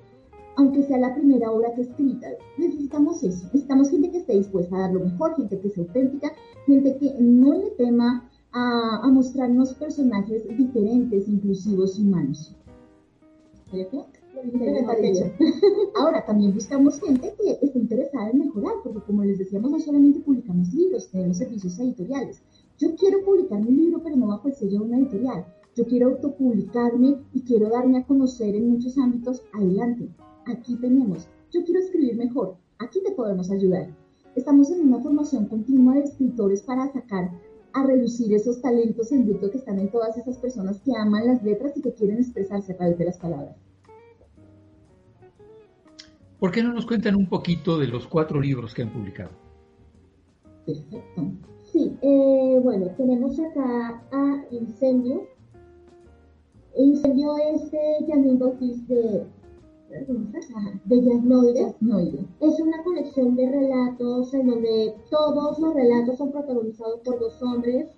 Aunque 0.57 0.83
sea 0.83 0.97
la 0.97 1.15
primera 1.15 1.51
obra 1.51 1.73
que 1.73 1.81
escritas, 1.81 2.33
necesitamos 2.57 3.23
eso. 3.23 3.45
Necesitamos 3.45 3.89
gente 3.89 4.11
que 4.11 4.17
esté 4.17 4.33
dispuesta 4.33 4.75
a 4.75 4.81
dar 4.81 4.93
lo 4.93 4.99
mejor, 5.01 5.35
gente 5.35 5.59
que 5.59 5.69
sea 5.69 5.83
auténtica, 5.83 6.31
gente 6.65 6.97
que 6.97 7.15
no 7.19 7.53
le 7.53 7.71
tema 7.71 8.29
a, 8.51 9.07
mostrarnos 9.11 9.73
personajes 9.75 10.43
diferentes, 10.57 11.27
inclusivos 11.27 11.97
humanos. 11.97 12.55
Ahora, 15.95 16.25
también 16.25 16.53
buscamos 16.53 16.99
gente 16.99 17.33
que 17.37 17.51
esté 17.61 17.77
interesada 17.77 18.29
en 18.29 18.39
mejorar, 18.39 18.73
porque 18.83 19.01
como 19.01 19.23
les 19.23 19.37
decíamos, 19.37 19.71
no 19.71 19.79
solamente 19.79 20.19
publicamos 20.19 20.73
libros, 20.73 21.09
tenemos 21.11 21.37
servicios 21.37 21.79
editoriales. 21.79 22.41
Yo 22.77 22.95
quiero 22.95 23.23
publicar 23.23 23.61
mi 23.61 23.71
libro, 23.71 24.01
pero 24.03 24.15
no 24.15 24.27
bajo 24.27 24.47
el 24.47 24.55
sello 24.55 24.79
de 24.79 24.85
una 24.85 24.97
editorial. 24.99 25.45
Yo 25.75 25.85
quiero 25.85 26.09
autopublicarme 26.09 27.17
y 27.33 27.41
quiero 27.43 27.69
darme 27.69 27.99
a 27.99 28.05
conocer 28.05 28.55
en 28.55 28.69
muchos 28.69 28.97
ámbitos. 28.97 29.43
Adelante, 29.53 30.09
aquí 30.45 30.75
tenemos. 30.77 31.27
Yo 31.51 31.63
quiero 31.63 31.81
escribir 31.81 32.15
mejor. 32.17 32.55
Aquí 32.79 33.01
te 33.03 33.11
podemos 33.11 33.51
ayudar. 33.51 33.95
Estamos 34.35 34.71
en 34.71 34.87
una 34.87 34.99
formación 34.99 35.45
continua 35.47 35.95
de 35.95 36.03
escritores 36.03 36.61
para 36.61 36.91
sacar 36.91 37.31
a 37.73 37.83
reducir 37.85 38.33
esos 38.33 38.61
talentos 38.61 39.11
en 39.11 39.25
bruto 39.25 39.51
que 39.51 39.57
están 39.57 39.79
en 39.79 39.91
todas 39.91 40.17
esas 40.17 40.37
personas 40.37 40.81
que 40.81 40.91
aman 40.95 41.27
las 41.27 41.43
letras 41.43 41.77
y 41.77 41.81
que 41.81 41.93
quieren 41.93 42.17
expresarse 42.17 42.73
a 42.73 42.77
través 42.77 42.97
de 42.97 43.05
las 43.05 43.17
palabras. 43.17 43.55
¿Por 46.41 46.51
qué 46.51 46.63
no 46.63 46.73
nos 46.73 46.87
cuentan 46.87 47.15
un 47.15 47.29
poquito 47.29 47.77
de 47.77 47.85
los 47.85 48.07
cuatro 48.07 48.41
libros 48.41 48.73
que 48.73 48.81
han 48.81 48.91
publicado? 48.91 49.29
Perfecto. 50.65 51.21
Sí, 51.71 51.95
eh, 52.01 52.59
bueno, 52.63 52.87
tenemos 52.97 53.39
acá 53.39 54.03
a 54.11 54.45
Incendio. 54.49 55.27
Incendio 56.75 57.37
es 57.37 57.69
de 57.69 57.79
Janine 58.07 58.39
Bautista 58.39 58.91
de, 58.91 59.27
de 60.85 61.03
Jasnoide. 61.03 61.75
Es 62.39 62.59
una 62.59 62.83
colección 62.83 63.35
de 63.35 63.47
relatos 63.47 64.33
en 64.33 64.47
donde 64.47 64.95
todos 65.11 65.59
los 65.59 65.75
relatos 65.75 66.17
son 66.17 66.31
protagonizados 66.31 67.01
por 67.01 67.19
dos 67.19 67.39
hombres, 67.43 67.91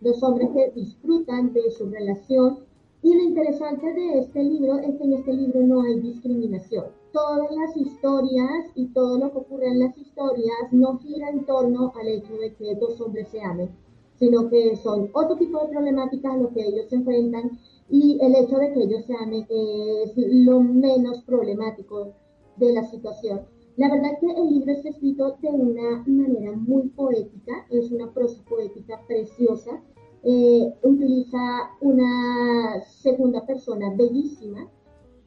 dos 0.00 0.22
hombres 0.22 0.48
que 0.54 0.70
disfrutan 0.74 1.52
de 1.52 1.70
su 1.70 1.90
relación. 1.90 2.60
Y 3.02 3.14
lo 3.14 3.22
interesante 3.22 3.92
de 3.92 4.18
este 4.20 4.42
libro 4.42 4.78
es 4.78 4.96
que 4.96 5.04
en 5.04 5.12
este 5.14 5.32
libro 5.32 5.60
no 5.62 5.82
hay 5.82 6.00
discriminación 6.00 6.84
todas 7.12 7.50
las 7.50 7.76
historias 7.76 8.66
y 8.74 8.86
todo 8.88 9.18
lo 9.18 9.32
que 9.32 9.38
ocurre 9.38 9.68
en 9.68 9.80
las 9.80 9.96
historias 9.98 10.72
no 10.72 10.98
gira 10.98 11.30
en 11.30 11.44
torno 11.44 11.92
al 11.98 12.08
hecho 12.08 12.34
de 12.36 12.54
que 12.54 12.74
dos 12.76 13.00
hombres 13.00 13.28
se 13.28 13.40
amen, 13.42 13.70
sino 14.18 14.48
que 14.48 14.76
son 14.76 15.10
otro 15.12 15.36
tipo 15.36 15.60
de 15.60 15.68
problemáticas 15.68 16.34
a 16.34 16.36
lo 16.36 16.50
que 16.52 16.66
ellos 16.66 16.86
se 16.88 16.96
enfrentan 16.96 17.58
y 17.88 18.18
el 18.20 18.34
hecho 18.36 18.56
de 18.58 18.72
que 18.72 18.84
ellos 18.84 19.04
se 19.04 19.14
amen 19.14 19.46
es 19.48 20.12
lo 20.16 20.60
menos 20.60 21.22
problemático 21.22 22.12
de 22.56 22.72
la 22.72 22.84
situación. 22.84 23.40
La 23.76 23.90
verdad 23.90 24.18
que 24.20 24.26
el 24.26 24.50
libro 24.50 24.72
está 24.72 24.90
escrito 24.90 25.36
de 25.40 25.48
una 25.48 26.04
manera 26.06 26.52
muy 26.52 26.88
poética, 26.88 27.66
es 27.70 27.90
una 27.90 28.12
prosa 28.12 28.42
poética 28.48 29.00
preciosa, 29.06 29.82
eh, 30.22 30.74
utiliza 30.82 31.70
una 31.80 32.82
segunda 32.84 33.46
persona 33.46 33.92
bellísima, 33.94 34.68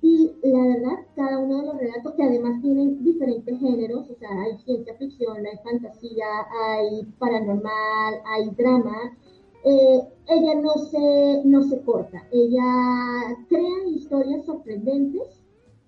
y 0.04 0.34
la 0.44 0.62
verdad, 0.68 1.06
cada 1.16 1.40
uno 1.40 1.62
de 1.62 1.66
los 1.68 1.78
relatos, 1.78 2.14
que 2.16 2.24
además 2.24 2.62
tienen 2.62 3.02
diferentes 3.06 3.58
géneros, 3.58 4.10
o 4.10 4.16
sea, 4.16 4.30
hay 4.42 4.58
ciencia 4.58 4.94
ficción, 4.96 5.38
hay 5.46 5.58
fantasía, 5.64 6.26
hay 6.62 7.06
paranormal, 7.20 8.16
hay 8.26 8.50
drama, 8.50 9.18
eh, 9.64 10.02
ella 10.28 10.56
no 10.56 10.74
se, 10.74 11.42
no 11.46 11.64
se 11.64 11.82
corta, 11.84 12.22
ella 12.34 13.38
crea 13.48 13.88
historias 13.88 14.46
sorprendentes 14.46 15.42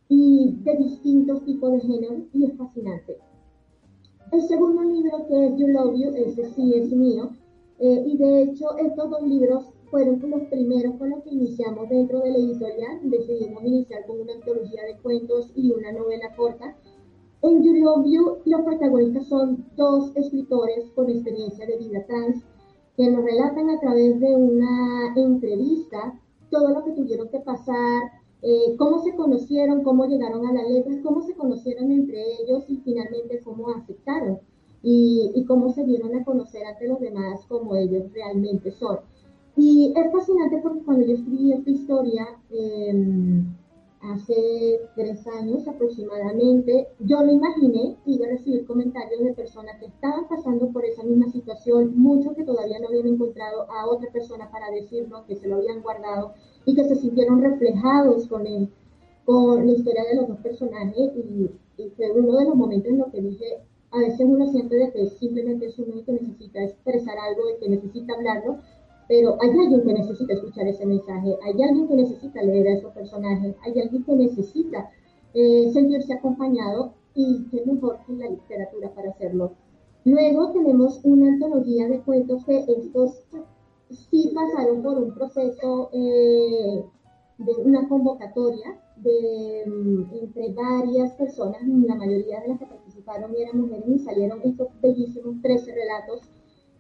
y 0.08 0.60
de 0.64 0.78
distintos 0.78 1.44
tipos 1.44 1.74
de 1.74 1.82
género 1.82 2.16
y 2.32 2.46
es 2.46 2.58
fascinante. 2.58 3.18
El 4.32 4.42
segundo 4.44 4.82
libro 4.82 5.28
que 5.28 5.48
es 5.48 5.58
You 5.58 5.68
Love 5.68 5.96
You, 5.98 6.10
ese 6.16 6.54
sí 6.54 6.74
es 6.74 6.90
mío, 6.90 7.32
eh, 7.80 8.04
y 8.06 8.18
de 8.18 8.44
hecho 8.44 8.78
estos 8.78 9.10
dos 9.10 9.22
libros 9.24 9.66
fueron 9.90 10.20
los 10.30 10.44
primeros 10.44 10.96
con 10.96 11.10
los 11.10 11.24
que 11.24 11.32
iniciamos 11.32 11.90
dentro 11.90 12.20
de 12.20 12.32
la 12.32 12.38
editorial, 12.38 13.00
decidimos 13.04 13.64
iniciar 13.64 14.06
con 14.06 14.22
una 14.22 14.34
antología 14.34 14.84
de 14.86 14.98
cuentos 15.02 15.52
y 15.56 15.72
una 15.72 15.92
novela 15.92 16.36
corta. 16.36 16.76
En 17.42 17.64
You 17.64 17.74
Love 17.76 18.06
You 18.06 18.38
los 18.46 18.62
protagonistas 18.62 19.28
son 19.28 19.66
dos 19.76 20.16
escritores 20.16 20.90
con 20.96 21.10
experiencia 21.10 21.68
de 21.68 21.78
vida 21.78 22.06
trans 22.08 22.44
que 22.98 23.12
nos 23.12 23.24
relatan 23.24 23.70
a 23.70 23.80
través 23.80 24.20
de 24.20 24.36
una 24.36 25.14
entrevista 25.16 26.20
todo 26.50 26.70
lo 26.70 26.84
que 26.86 26.92
tuvieron 26.92 27.30
que 27.30 27.40
pasar, 27.40 28.04
eh, 28.42 28.76
cómo 28.78 29.00
se 29.00 29.16
conocieron, 29.16 29.84
cómo 29.84 30.06
llegaron 30.06 30.46
a 30.46 30.54
la 30.54 30.64
letra, 30.64 30.94
cómo 31.04 31.22
se 31.22 31.36
conocieron 31.36 31.92
entre 31.92 32.22
ellos 32.42 32.64
y 32.70 32.78
finalmente 32.78 33.42
cómo 33.44 33.70
aceptaron 33.70 34.40
y, 34.88 35.44
cómo 35.48 35.72
se 35.72 35.84
dieron 35.84 36.16
a 36.16 36.24
conocer 36.24 36.64
ante 36.64 36.88
los 36.88 37.00
demás 37.00 37.44
como 37.48 37.76
ellos 37.76 38.04
realmente 38.14 38.72
son. 38.72 39.00
Y 39.58 39.92
es 39.96 40.12
fascinante 40.12 40.60
porque 40.62 40.84
cuando 40.84 41.06
yo 41.06 41.14
escribí 41.14 41.54
esta 41.54 41.72
historia, 41.72 42.28
em, 42.52 43.48
hace 44.02 44.82
tres 44.96 45.26
años 45.26 45.68
aproximadamente, 45.68 46.88
yo 47.00 47.24
lo 47.24 47.32
imaginé 47.32 47.98
y 48.06 48.24
a 48.24 48.28
recibir 48.28 48.66
comentarios 48.68 49.24
de 49.24 49.34
personas 49.34 49.80
que 49.80 49.88
estaban 49.88 50.28
pasando 50.28 50.70
por 50.72 50.86
esa 50.86 51.04
misma 51.04 51.32
situación, 51.32 51.94
muchos 51.96 52.36
que 52.36 52.44
todavía 52.44 52.80
no 52.80 52.90
habían 52.90 53.08
encontrado 53.08 53.66
a 53.72 53.88
otra 53.88 54.12
persona 54.12 54.52
para 54.52 54.70
decirnos 54.70 55.26
que 55.26 55.36
se 55.36 55.48
lo 55.48 55.56
habían 55.56 55.82
guardado 55.82 56.34
y 56.66 56.76
que 56.76 56.84
se 56.84 56.96
sintieron 56.96 57.42
reflejados 57.42 58.28
con, 58.28 58.46
el, 58.46 58.70
con 59.24 59.66
la 59.66 59.72
historia 59.72 60.04
de 60.04 60.16
los 60.18 60.28
dos 60.28 60.38
personajes 60.42 61.12
y, 61.16 61.50
fue 61.98 62.12
uno 62.12 62.38
de 62.38 62.46
los 62.46 62.56
momentos 62.56 62.92
en 62.92 63.00
los 63.00 63.12
que 63.12 63.22
dije, 63.22 63.64
a 63.96 64.00
veces 64.00 64.26
uno 64.26 64.46
siente 64.52 64.76
de 64.76 64.92
que 64.92 65.10
simplemente 65.10 65.68
es 65.68 65.80
uno 65.80 66.04
que 66.06 66.12
necesita 66.12 66.64
expresar 66.64 67.16
algo 67.18 67.50
y 67.50 67.60
que 67.60 67.70
necesita 67.70 68.14
hablarlo, 68.14 68.58
pero 69.08 69.38
hay 69.42 69.50
alguien 69.50 69.84
que 69.84 69.94
necesita 69.94 70.34
escuchar 70.34 70.68
ese 70.68 70.86
mensaje, 70.86 71.38
hay 71.44 71.64
alguien 71.64 71.88
que 71.88 71.96
necesita 71.96 72.42
leer 72.42 72.68
a 72.68 72.74
esos 72.74 72.94
personajes, 72.94 73.56
hay 73.64 73.80
alguien 73.80 74.04
que 74.04 74.16
necesita 74.16 74.92
eh, 75.34 75.70
sentirse 75.72 76.14
acompañado 76.14 76.94
y 77.14 77.46
qué 77.50 77.64
mejor 77.66 78.00
que 78.06 78.14
la 78.14 78.30
literatura 78.30 78.94
para 78.94 79.12
hacerlo. 79.12 79.54
Luego 80.04 80.52
tenemos 80.52 81.00
una 81.04 81.30
antología 81.30 81.88
de 81.88 82.02
cuentos 82.02 82.44
que 82.46 82.66
estos 82.68 83.24
sí 84.10 84.34
pasaron 84.36 84.84
por 84.84 84.98
un 84.98 85.14
proceso 85.14 85.90
eh, 85.94 86.84
de 87.38 87.54
una 87.64 87.88
convocatoria 87.88 88.80
de, 88.98 89.64
mm, 89.66 90.14
entre 90.14 90.54
varias 90.54 91.12
personas, 91.14 91.62
la 91.68 91.96
mayoría 91.96 92.42
de 92.42 92.50
las 92.50 92.60
que 92.60 92.66
participaron 92.66 93.36
eran 93.36 93.62
mujeres 93.62 93.88
y 93.88 94.00
salieron 94.00 94.42
estos 94.44 94.70
bellísimos 94.82 95.42
13 95.42 95.74
relatos 95.74 96.22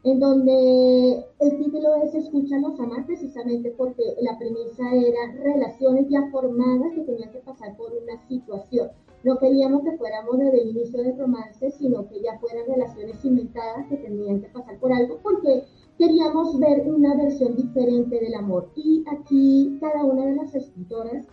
en 0.05 0.19
donde 0.19 1.25
el 1.39 1.57
título 1.57 1.95
es 2.03 2.13
Escúchanos 2.13 2.79
amar 2.79 3.07
precisamente 3.07 3.73
porque 3.75 4.03
la 4.21 4.37
premisa 4.37 4.83
era 4.93 5.33
relaciones 5.41 6.05
ya 6.09 6.29
formadas 6.31 6.93
que 6.93 7.01
tenían 7.01 7.31
que 7.31 7.39
pasar 7.39 7.75
por 7.75 7.91
una 7.91 8.15
situación. 8.27 8.91
No 9.23 9.39
queríamos 9.39 9.83
que 9.83 9.97
fuéramos 9.97 10.37
desde 10.37 10.61
el 10.61 10.69
inicio 10.69 11.01
del 11.01 11.17
romance, 11.17 11.71
sino 11.71 12.07
que 12.07 12.21
ya 12.21 12.37
fueran 12.37 12.67
relaciones 12.67 13.25
inventadas 13.25 13.87
que 13.89 13.97
tenían 13.97 14.41
que 14.41 14.49
pasar 14.49 14.77
por 14.79 14.93
algo, 14.93 15.17
porque 15.23 15.63
queríamos 15.97 16.59
ver 16.59 16.87
una 16.87 17.15
versión 17.15 17.55
diferente 17.55 18.19
del 18.19 18.35
amor. 18.35 18.69
Y 18.75 19.03
aquí 19.11 19.75
cada 19.81 20.05
una 20.05 20.27
de 20.27 20.35
las 20.35 20.53
escritoras 20.53 21.25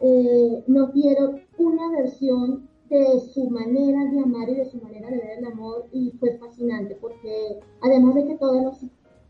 eh, 0.00 0.64
nos 0.66 0.92
dieron 0.92 1.40
una 1.58 1.90
versión 1.90 2.68
de 2.88 3.20
su 3.20 3.50
manera 3.50 4.04
de 4.10 4.20
amar 4.20 4.48
y 4.48 4.54
de 4.54 4.64
su 4.64 4.78
manera 4.78 5.10
de 5.10 5.18
ver 5.18 5.38
el 5.38 5.44
amor 5.44 5.86
y 5.92 6.10
fue 6.12 6.38
fascinante 6.38 6.96
porque 7.00 7.60
además 7.82 8.14
de 8.14 8.26
que 8.26 8.36
todas 8.36 8.82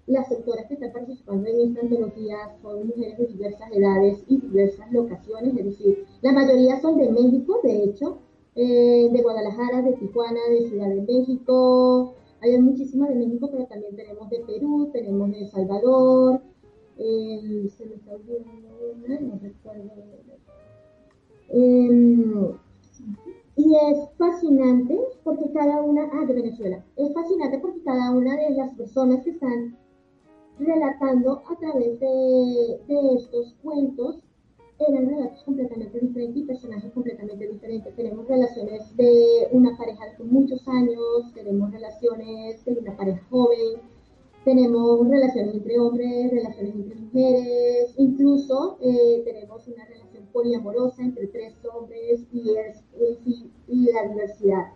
las 0.06 0.30
autoras 0.30 0.66
que 0.66 0.74
están 0.74 0.92
participando 0.92 1.48
en 1.48 1.68
esta 1.68 1.80
antología 1.80 2.36
son 2.62 2.86
mujeres 2.86 3.18
de 3.18 3.26
diversas 3.26 3.70
edades 3.72 4.24
y 4.28 4.40
diversas 4.40 4.90
locaciones, 4.92 5.56
es 5.56 5.64
decir, 5.64 6.06
la 6.22 6.32
mayoría 6.32 6.80
son 6.80 6.98
de 6.98 7.10
México, 7.10 7.60
de 7.62 7.84
hecho, 7.84 8.18
eh, 8.54 9.08
de 9.12 9.22
Guadalajara, 9.22 9.82
de 9.82 9.92
Tijuana, 9.94 10.40
de 10.50 10.68
Ciudad 10.68 10.88
de 10.88 11.02
México, 11.02 12.14
hay 12.40 12.58
muchísimas 12.60 13.08
de 13.08 13.16
México, 13.16 13.48
pero 13.50 13.66
también 13.66 13.96
tenemos 13.96 14.30
de 14.30 14.40
Perú, 14.40 14.90
tenemos 14.92 15.30
de 15.32 15.40
El 15.40 15.48
Salvador, 15.48 16.40
eh, 16.96 17.68
se 17.76 17.86
me 17.86 17.96
está 17.96 18.12
olvidando 18.12 18.68
una, 18.94 19.20
no 19.20 19.38
recuerdo. 19.40 20.27
Eh, 21.50 22.54
y 23.56 23.74
es 23.74 23.98
fascinante 24.16 24.96
porque 25.24 25.50
cada 25.52 25.82
una, 25.82 26.08
ah, 26.12 26.24
de 26.26 26.34
Venezuela, 26.34 26.84
es 26.96 27.12
fascinante 27.12 27.58
porque 27.58 27.82
cada 27.82 28.12
una 28.12 28.36
de 28.36 28.50
las 28.50 28.72
personas 28.74 29.24
que 29.24 29.30
están 29.30 29.76
relatando 30.60 31.42
a 31.50 31.56
través 31.56 31.98
de, 31.98 32.80
de 32.86 33.14
estos 33.16 33.54
cuentos 33.62 34.20
eran 34.78 35.08
relatos 35.08 35.42
completamente 35.42 35.98
diferentes 35.98 36.36
y 36.42 36.46
personajes 36.46 36.92
completamente 36.92 37.48
diferentes. 37.48 37.96
Tenemos 37.96 38.28
relaciones 38.28 38.96
de 38.96 39.48
una 39.50 39.76
pareja 39.76 40.04
de 40.16 40.24
muchos 40.24 40.66
años, 40.68 41.32
tenemos 41.34 41.72
relaciones 41.72 42.64
de 42.64 42.72
una 42.72 42.96
pareja 42.96 43.20
joven, 43.28 43.80
tenemos 44.44 45.08
relaciones 45.08 45.54
entre 45.54 45.78
hombres, 45.80 46.30
relaciones 46.30 46.74
entre 46.76 46.94
mujeres, 46.94 47.94
incluso 47.96 48.78
eh, 48.80 49.22
tenemos 49.24 49.66
una 49.66 49.84
relación 49.84 50.07
poliamorosa 50.32 51.02
entre 51.02 51.26
tres 51.28 51.54
hombres 51.72 52.26
y, 52.32 52.50
es, 52.50 52.84
y, 53.66 53.92
la 53.92 54.08
diversidad. 54.08 54.72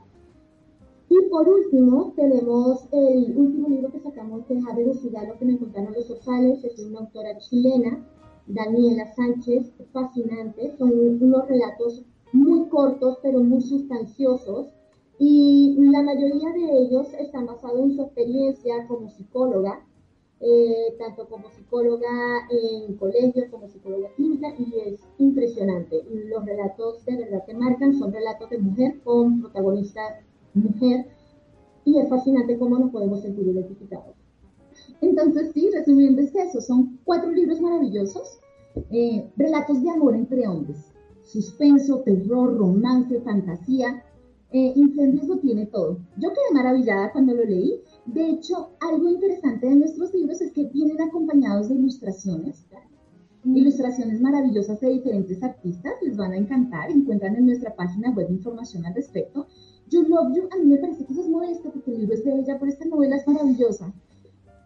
Y 1.09 1.28
por 1.28 1.48
último, 1.48 2.12
tenemos 2.16 2.88
el 2.92 3.36
último 3.36 3.68
libro 3.68 3.92
que 3.92 4.00
sacamos, 4.00 4.48
de 4.48 4.55
lo 4.55 5.38
que 5.38 5.44
me 5.44 5.53
encontraron 5.53 5.92
los 5.92 6.11
Osales, 6.11 6.64
es 6.64 6.78
una 6.80 7.00
autora 7.00 7.38
chilena, 7.38 8.07
Daniela 8.46 9.12
Sánchez, 9.14 9.72
fascinante, 9.92 10.74
son 10.78 10.90
unos 11.20 11.46
relatos 11.46 12.05
muy 12.32 12.68
cortos 12.68 13.18
pero 13.22 13.40
muy 13.40 13.61
sustanciosos. 13.61 14.68
Y 15.18 15.76
la 15.78 16.03
mayoría 16.03 16.50
de 16.53 16.78
ellos 16.78 17.12
están 17.14 17.46
basados 17.46 17.78
en 17.80 17.94
su 17.94 18.03
experiencia 18.03 18.86
como 18.88 19.09
psicóloga, 19.11 19.84
eh, 20.43 20.97
tanto 20.99 21.28
como 21.28 21.51
psicóloga 21.51 22.49
en 22.51 22.97
colegio 22.97 23.45
como 23.51 23.68
psicóloga 23.68 24.09
clínica, 24.16 24.49
y 24.59 24.80
es 24.80 25.01
impresionante. 25.18 26.03
Los 26.28 26.45
relatos 26.45 27.05
de 27.05 27.16
verdad 27.16 27.45
que 27.47 27.55
marcan 27.55 27.95
son 27.95 28.12
relatos 28.12 28.51
de 28.51 28.59
mujer 28.59 29.01
con 29.05 29.40
protagonista 29.40 30.01
mujer, 30.55 31.07
y 31.84 31.99
es 31.99 32.09
fascinante 32.09 32.59
cómo 32.59 32.78
nos 32.78 32.90
podemos 32.90 33.22
sentir 33.22 33.47
identificados. 33.47 34.16
Entonces, 35.01 35.53
sí, 35.53 35.70
resumiendo 35.72 36.22
es 36.22 36.34
eso, 36.34 36.61
son 36.61 36.99
cuatro 37.05 37.30
libros 37.30 37.61
maravillosos, 37.61 38.40
eh, 38.90 39.30
relatos 39.36 39.82
de 39.82 39.90
amor 39.90 40.14
entre 40.14 40.47
hombres, 40.47 40.93
suspenso, 41.22 42.01
terror, 42.01 42.57
romance, 42.57 43.20
fantasía, 43.20 44.05
eh, 44.53 44.72
Incendios 44.76 45.26
lo 45.28 45.38
tiene 45.38 45.66
todo. 45.66 45.99
Yo 46.18 46.28
quedé 46.28 46.53
maravillada 46.53 47.11
cuando 47.12 47.34
lo 47.34 47.45
leí. 47.45 47.80
De 48.07 48.30
hecho, 48.30 48.70
algo 48.80 49.09
interesante 49.09 49.68
de 49.68 49.76
nuestros 49.76 50.12
libros 50.12 50.40
es 50.40 50.53
que 50.53 50.64
vienen 50.64 51.00
acompañados 51.00 51.68
de 51.68 51.76
ilustraciones. 51.76 52.66
Ilustraciones 53.44 54.20
maravillosas 54.20 54.80
de 54.80 54.90
diferentes 54.90 55.42
artistas, 55.42 55.94
les 56.03 56.16
van 56.16 56.32
a 56.32 56.36
encantar. 56.36 56.90
Encuentran 56.90 57.36
en 57.36 57.46
nuestra 57.46 57.74
página 57.74 58.11
web 58.11 58.30
información 58.30 58.84
al 58.86 58.94
respecto. 58.94 59.46
You 59.88 60.03
Love 60.03 60.34
You, 60.34 60.48
a 60.50 60.57
mí 60.59 60.64
me 60.64 60.78
parece 60.78 61.05
que 61.05 61.12
eso 61.12 61.22
es 61.22 61.28
modesta 61.28 61.70
porque 61.70 61.90
el 61.92 61.98
libro 61.98 62.14
es 62.14 62.24
de 62.24 62.40
ella, 62.40 62.59
pero 62.59 62.72
esta 62.72 62.86
novela 62.86 63.16
es 63.16 63.26
maravillosa. 63.26 63.92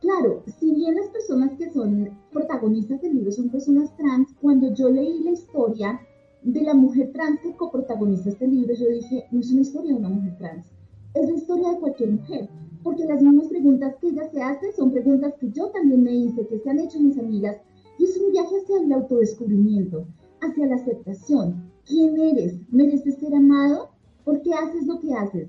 Claro, 0.00 0.42
si 0.58 0.74
bien 0.74 0.94
las 0.94 1.08
personas 1.08 1.52
que 1.58 1.70
son 1.70 2.10
protagonistas 2.32 3.00
del 3.02 3.14
libro 3.14 3.32
son 3.32 3.48
personas 3.48 3.96
trans, 3.96 4.32
cuando 4.40 4.72
yo 4.72 4.88
leí 4.88 5.24
la 5.24 5.32
historia, 5.32 6.00
de 6.42 6.60
la 6.62 6.74
mujer 6.74 7.10
trans 7.12 7.40
que 7.40 7.56
coprotagoniza 7.56 8.28
este 8.28 8.46
libro, 8.46 8.72
yo 8.74 8.86
dije, 8.88 9.26
no 9.32 9.40
es 9.40 9.50
una 9.50 9.62
historia 9.62 9.92
de 9.92 9.98
una 9.98 10.10
mujer 10.10 10.38
trans, 10.38 10.66
es 11.14 11.28
la 11.28 11.34
historia 11.34 11.70
de 11.70 11.80
cualquier 11.80 12.12
mujer, 12.12 12.48
porque 12.86 13.04
las 13.04 13.20
mismas 13.20 13.48
preguntas 13.48 13.96
que 14.00 14.10
ella 14.10 14.30
se 14.30 14.40
hace 14.40 14.72
son 14.74 14.92
preguntas 14.92 15.34
que 15.40 15.50
yo 15.50 15.70
también 15.70 16.04
me 16.04 16.14
hice, 16.14 16.46
que 16.46 16.60
se 16.60 16.70
han 16.70 16.78
hecho 16.78 17.00
mis 17.00 17.18
amigas, 17.18 17.56
y 17.98 18.04
es 18.04 18.16
un 18.16 18.30
viaje 18.30 18.58
hacia 18.62 18.78
el 18.78 18.92
autodescubrimiento, 18.92 20.06
hacia 20.40 20.66
la 20.66 20.76
aceptación. 20.76 21.68
¿Quién 21.84 22.16
eres? 22.20 22.60
¿Mereces 22.70 23.16
ser 23.16 23.34
amado? 23.34 23.88
¿Por 24.24 24.40
qué 24.42 24.54
haces 24.54 24.86
lo 24.86 25.00
que 25.00 25.12
haces? 25.12 25.48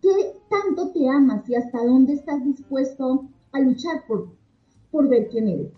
¿Qué 0.00 0.10
tanto 0.50 0.90
te 0.90 1.08
amas 1.08 1.48
y 1.48 1.54
hasta 1.54 1.86
dónde 1.86 2.14
estás 2.14 2.44
dispuesto 2.44 3.28
a 3.52 3.60
luchar 3.60 4.04
por, 4.08 4.30
por 4.90 5.08
ver 5.08 5.28
quién 5.28 5.46
eres? 5.46 5.70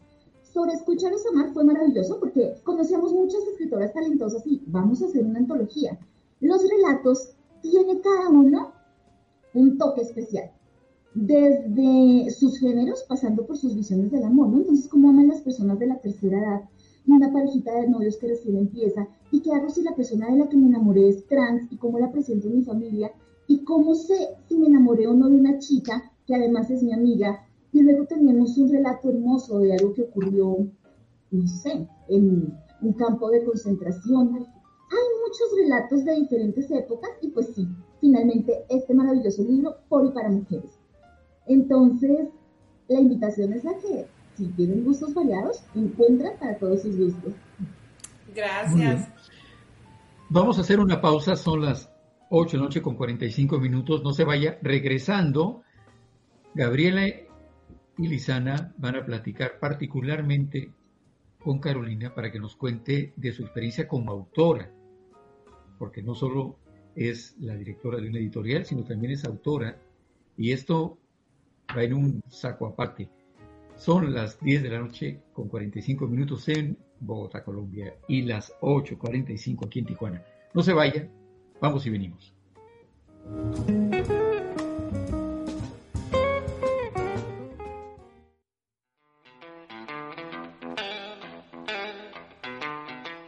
sobre 0.54 0.72
Escucharlos 0.72 1.26
Amar 1.26 1.52
fue 1.52 1.64
maravilloso 1.64 2.18
porque 2.18 2.54
conocíamos 2.64 3.12
muchas 3.12 3.42
escritoras 3.52 3.92
talentosas 3.92 4.46
y 4.46 4.62
vamos 4.68 5.02
a 5.02 5.06
hacer 5.06 5.22
una 5.22 5.40
antología. 5.40 5.98
Los 6.40 6.62
relatos 6.62 7.34
tiene 7.60 8.00
cada 8.00 8.30
uno 8.30 8.72
un 9.52 9.76
toque 9.76 10.02
especial, 10.02 10.50
desde 11.14 12.30
sus 12.30 12.58
géneros 12.58 13.04
pasando 13.08 13.46
por 13.46 13.56
sus 13.56 13.74
visiones 13.74 14.10
del 14.10 14.24
amor, 14.24 14.48
¿no? 14.48 14.58
Entonces, 14.58 14.88
cómo 14.88 15.10
aman 15.10 15.28
las 15.28 15.40
personas 15.42 15.78
de 15.78 15.86
la 15.86 16.00
tercera 16.00 16.38
edad, 16.38 16.68
una 17.06 17.32
parejita 17.32 17.72
de 17.72 17.88
novios 17.88 18.16
que 18.16 18.28
recién 18.28 18.56
empieza, 18.56 19.06
y 19.30 19.40
qué 19.40 19.52
hago 19.52 19.68
si 19.68 19.82
la 19.82 19.94
persona 19.94 20.30
de 20.30 20.38
la 20.38 20.48
que 20.48 20.56
me 20.56 20.66
enamoré 20.66 21.08
es 21.08 21.26
trans, 21.26 21.70
y 21.70 21.76
cómo 21.76 21.98
la 21.98 22.10
presento 22.10 22.48
en 22.48 22.56
mi 22.56 22.64
familia, 22.64 23.12
y 23.46 23.62
cómo 23.64 23.94
sé 23.94 24.16
si 24.48 24.56
me 24.56 24.66
enamoré 24.66 25.06
o 25.06 25.14
no 25.14 25.28
de 25.28 25.36
una 25.36 25.58
chica 25.58 26.10
que 26.26 26.34
además 26.34 26.70
es 26.70 26.82
mi 26.82 26.92
amiga, 26.92 27.46
y 27.72 27.82
luego 27.82 28.06
tenemos 28.06 28.56
un 28.58 28.70
relato 28.70 29.10
hermoso 29.10 29.58
de 29.58 29.72
algo 29.74 29.92
que 29.92 30.02
ocurrió, 30.02 30.66
no 31.30 31.46
sé, 31.46 31.88
en 32.08 32.54
un 32.82 32.92
campo 32.94 33.30
de 33.30 33.44
concentración. 33.44 34.36
Hay 34.36 35.08
muchos 35.22 35.48
relatos 35.56 36.04
de 36.04 36.14
diferentes 36.14 36.70
épocas 36.70 37.10
y 37.20 37.28
pues 37.28 37.48
sí, 37.54 37.66
finalmente 38.00 38.64
este 38.68 38.94
maravilloso 38.94 39.42
libro 39.42 39.76
por 39.88 40.06
y 40.06 40.10
para 40.10 40.30
mujeres. 40.30 40.70
Entonces, 41.46 42.28
la 42.88 43.00
invitación 43.00 43.52
es 43.52 43.66
a 43.66 43.76
que 43.78 44.06
si 44.36 44.46
tienen 44.48 44.84
gustos 44.84 45.14
variados, 45.14 45.64
encuentran 45.74 46.38
para 46.38 46.58
todos 46.58 46.82
sus 46.82 46.96
gustos. 46.96 47.34
Gracias. 48.34 49.08
Vamos 50.28 50.58
a 50.58 50.62
hacer 50.62 50.80
una 50.80 51.00
pausa, 51.00 51.36
son 51.36 51.62
las 51.62 51.90
8 52.30 52.56
de 52.56 52.58
la 52.58 52.64
noche 52.64 52.82
con 52.82 52.96
45 52.96 53.58
minutos, 53.60 54.02
no 54.02 54.12
se 54.12 54.24
vaya. 54.24 54.58
Regresando, 54.62 55.62
Gabriela 56.54 57.06
y 57.06 58.08
Lisana 58.08 58.74
van 58.76 58.96
a 58.96 59.04
platicar 59.04 59.58
particularmente 59.60 60.72
con 61.38 61.58
Carolina 61.60 62.14
para 62.14 62.32
que 62.32 62.40
nos 62.40 62.56
cuente 62.56 63.12
de 63.16 63.32
su 63.32 63.42
experiencia 63.42 63.86
como 63.86 64.10
autora, 64.10 64.70
porque 65.78 66.02
no 66.02 66.14
solo 66.14 66.56
es 66.96 67.36
la 67.38 67.54
directora 67.54 68.00
de 68.00 68.08
una 68.08 68.18
editorial, 68.18 68.64
sino 68.64 68.82
también 68.82 69.12
es 69.12 69.24
autora, 69.24 69.78
y 70.36 70.52
esto 70.52 70.98
va 71.76 71.82
en 71.82 71.94
un 71.94 72.22
saco 72.28 72.66
aparte. 72.66 73.08
Son 73.76 74.12
las 74.12 74.40
10 74.40 74.62
de 74.62 74.68
la 74.70 74.78
noche 74.78 75.20
con 75.32 75.48
45 75.48 76.06
minutos 76.06 76.48
en 76.48 76.76
Bogotá, 77.00 77.42
Colombia, 77.42 77.94
y 78.08 78.22
las 78.22 78.52
8.45 78.60 79.66
aquí 79.66 79.80
en 79.80 79.86
Tijuana. 79.86 80.22
No 80.52 80.62
se 80.62 80.72
vaya, 80.72 81.08
vamos 81.60 81.84
y 81.86 81.90
venimos. 81.90 82.32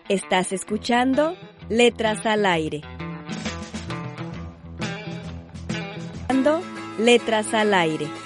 Estás 0.09 0.53
escuchando 0.53 1.35
Letras 1.69 2.25
al 2.27 2.47
Aire. 2.47 2.83
Letras 6.99 7.53
al 7.53 7.75
Aire. 7.75 8.26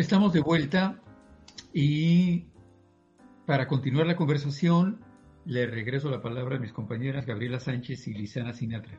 Estamos 0.00 0.32
de 0.32 0.40
vuelta 0.40 0.98
y 1.74 2.46
para 3.44 3.68
continuar 3.68 4.06
la 4.06 4.16
conversación 4.16 5.04
le 5.44 5.66
regreso 5.66 6.08
la 6.08 6.22
palabra 6.22 6.56
a 6.56 6.58
mis 6.58 6.72
compañeras 6.72 7.26
Gabriela 7.26 7.60
Sánchez 7.60 8.08
y 8.08 8.14
Lisana 8.14 8.54
Sinatra. 8.54 8.98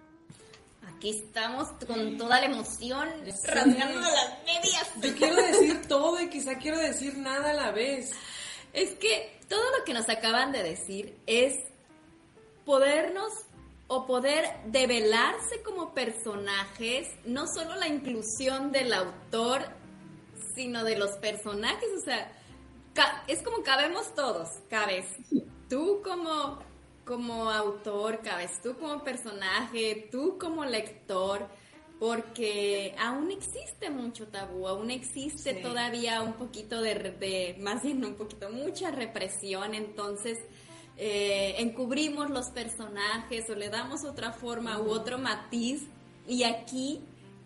Aquí 0.88 1.10
estamos 1.10 1.70
con 1.88 2.18
toda 2.20 2.39
la 2.39 2.45
emoción, 2.45 3.10
rasgando 3.47 3.99
las 3.99 4.43
medias. 4.45 4.91
Yo 5.02 5.16
quiero 5.16 5.38
decir 5.38 5.82
todo 5.88 6.22
y 6.22 6.30
quizá 6.30 6.60
quiero 6.60 6.78
decir 6.78 7.18
nada 7.18 7.49
a 7.49 7.54
la 7.54 7.72
vez. 7.72 8.12
Es 8.72 8.91
que 8.91 9.39
todo 9.49 9.64
lo 9.80 9.84
que 9.84 9.95
nos 9.95 10.08
acaban 10.08 10.52
de 10.52 10.62
decir 10.62 11.18
es 11.26 11.56
podernos 12.64 13.32
o 13.88 14.06
poder 14.06 14.45
develarse 14.68 15.64
como 15.66 15.95
personajes, 15.95 17.10
no 17.26 17.47
solo 17.47 17.76
la 17.78 17.88
inclusión 17.88 18.72
del 18.72 18.93
autor 18.93 19.80
sino 20.62 20.84
de 20.84 20.95
los 20.95 21.12
personajes, 21.14 21.89
o 21.97 22.05
sea, 22.05 22.32
es 23.28 23.41
como 23.41 23.64
cabemos 23.64 24.14
todos, 24.14 24.47
cabes 24.70 25.07
tú 25.68 26.01
como, 26.03 26.59
como 27.03 27.49
autor, 27.49 28.20
cabes 28.22 28.62
tú 28.62 28.78
como 28.78 29.03
personaje, 29.03 30.07
tú 30.12 30.38
como 30.38 30.64
lector, 30.64 31.47
porque 31.99 32.93
aún 32.99 33.32
existe 33.32 33.89
mucho 33.89 34.28
tabú, 34.28 34.68
aún 34.68 34.91
existe 34.91 35.55
todavía 35.55 36.22
un 36.22 36.34
poquito 36.34 36.80
de, 36.80 37.57
más 37.59 37.82
bien 37.82 38.05
un 38.05 38.14
poquito, 38.14 38.49
mucha 38.49 38.91
represión, 38.91 39.74
entonces... 39.74 40.38
Eh, 41.03 41.55
encubrimos 41.57 42.30
los 42.30 42.49
personajes 42.49 43.49
o 43.49 43.55
le 43.55 43.70
damos 43.70 44.03
otra 44.03 44.34
forma 44.34 44.80
u 44.80 44.91
otro 44.91 45.18
matiz 45.18 45.88
y 46.28 46.43
aquí 46.43 47.01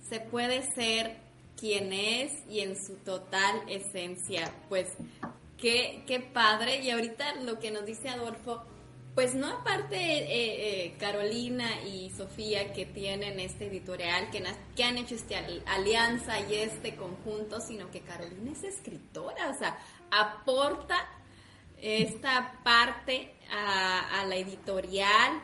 se 0.10 0.20
puede 0.20 0.64
ser 0.74 1.25
quién 1.60 1.94
es 1.94 2.34
y 2.50 2.62
en 2.62 2.76
su 2.76 2.96
total 2.96 3.64
esencia. 3.68 4.52
Pues 4.70 4.88
qué, 5.58 6.04
qué 6.08 6.20
padre. 6.20 6.82
Y 6.84 6.92
ahorita 6.92 7.36
lo 7.42 7.60
que 7.60 7.72
nos 7.72 7.86
dice 7.86 8.10
Adolfo, 8.10 8.64
pues 9.16 9.34
no 9.34 9.48
aparte 9.48 9.96
eh, 9.96 10.26
eh, 10.86 10.96
Carolina 11.00 11.70
y 11.86 12.12
Sofía 12.12 12.74
que 12.74 12.86
tienen 12.86 13.40
este 13.40 13.68
editorial, 13.68 14.30
que, 14.30 14.44
que 14.76 14.84
han 14.84 14.98
hecho 14.98 15.16
esta 15.16 15.38
alianza 15.68 16.40
y 16.42 16.56
este 16.56 16.96
conjunto, 16.96 17.62
sino 17.62 17.90
que 17.92 18.02
Carolina 18.02 18.52
es 18.52 18.66
escritora, 18.66 19.50
o 19.50 19.58
sea, 19.58 19.80
aporta 20.12 20.98
esta 21.82 22.60
parte 22.64 23.36
a, 23.50 24.22
a 24.22 24.26
la 24.26 24.36
editorial 24.36 25.42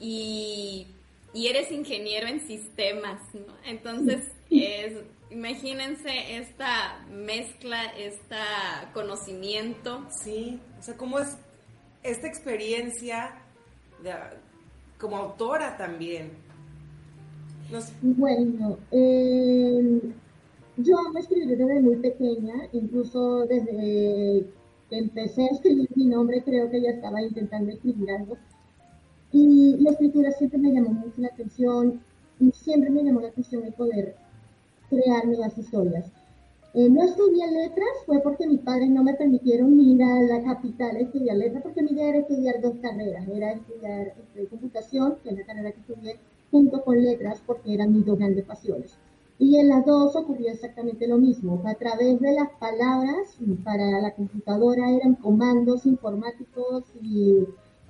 y, 0.00 0.88
y, 1.32 1.46
eres 1.46 1.70
ingeniero 1.70 2.26
en 2.26 2.44
sistemas, 2.44 3.20
¿no? 3.34 3.54
Entonces, 3.64 4.24
es, 4.50 4.94
Imagínense 5.32 6.36
esta 6.36 7.06
mezcla, 7.10 7.84
este 7.96 8.36
conocimiento. 8.92 10.06
Sí, 10.10 10.60
o 10.78 10.82
sea, 10.82 10.96
cómo 10.96 11.18
es 11.18 11.38
esta 12.02 12.26
experiencia 12.28 13.42
como 14.98 15.16
autora 15.16 15.76
también. 15.78 16.32
Bueno, 18.02 18.78
eh, 18.90 20.02
yo 20.76 20.96
me 21.14 21.20
escribí 21.20 21.46
desde 21.46 21.80
muy 21.80 21.96
pequeña, 21.96 22.54
incluso 22.72 23.46
desde 23.46 24.46
que 24.90 24.98
empecé 24.98 25.44
a 25.44 25.54
escribir 25.54 25.88
mi 25.94 26.06
nombre, 26.06 26.42
creo 26.44 26.70
que 26.70 26.82
ya 26.82 26.90
estaba 26.90 27.22
intentando 27.22 27.72
escribir 27.72 28.10
algo. 28.10 28.36
Y 29.32 29.78
la 29.78 29.92
escritura 29.92 30.30
siempre 30.32 30.58
me 30.58 30.72
llamó 30.72 30.90
mucho 30.90 31.22
la 31.22 31.28
atención, 31.28 32.02
y 32.38 32.50
siempre 32.52 32.90
me 32.90 33.02
llamó 33.02 33.22
la 33.22 33.28
atención 33.28 33.64
el 33.64 33.72
poder 33.72 34.14
crear 34.92 35.26
nuevas 35.26 35.56
historias. 35.56 36.04
Eh, 36.74 36.88
no 36.88 37.02
estudié 37.02 37.50
letras, 37.50 37.88
fue 38.06 38.20
porque 38.20 38.46
mis 38.46 38.60
padres 38.60 38.90
no 38.90 39.02
me 39.02 39.14
permitieron 39.14 39.78
ir 39.80 40.02
a 40.02 40.22
la 40.22 40.42
capital 40.42 40.96
a 40.96 41.00
estudiar 41.00 41.36
letras, 41.36 41.62
porque 41.62 41.82
mi 41.82 41.92
idea 41.92 42.08
era 42.08 42.18
estudiar 42.18 42.60
dos 42.60 42.74
carreras, 42.80 43.28
era 43.28 43.52
estudiar 43.52 44.14
este, 44.18 44.46
computación, 44.46 45.16
que 45.22 45.30
es 45.30 45.38
la 45.38 45.44
carrera 45.44 45.72
que 45.72 45.80
estudié, 45.80 46.16
junto 46.50 46.82
con 46.82 47.02
letras, 47.02 47.42
porque 47.46 47.74
eran 47.74 47.92
mis 47.92 48.06
dos 48.06 48.18
grandes 48.18 48.44
pasiones. 48.44 48.96
Y 49.38 49.58
en 49.58 49.68
las 49.68 49.84
dos 49.84 50.14
ocurrió 50.14 50.50
exactamente 50.50 51.08
lo 51.08 51.18
mismo. 51.18 51.62
A 51.66 51.74
través 51.74 52.20
de 52.20 52.32
las 52.32 52.50
palabras, 52.60 53.36
para 53.64 54.00
la 54.00 54.14
computadora 54.14 54.90
eran 54.90 55.16
comandos 55.16 55.84
informáticos 55.84 56.84
y 57.02 57.44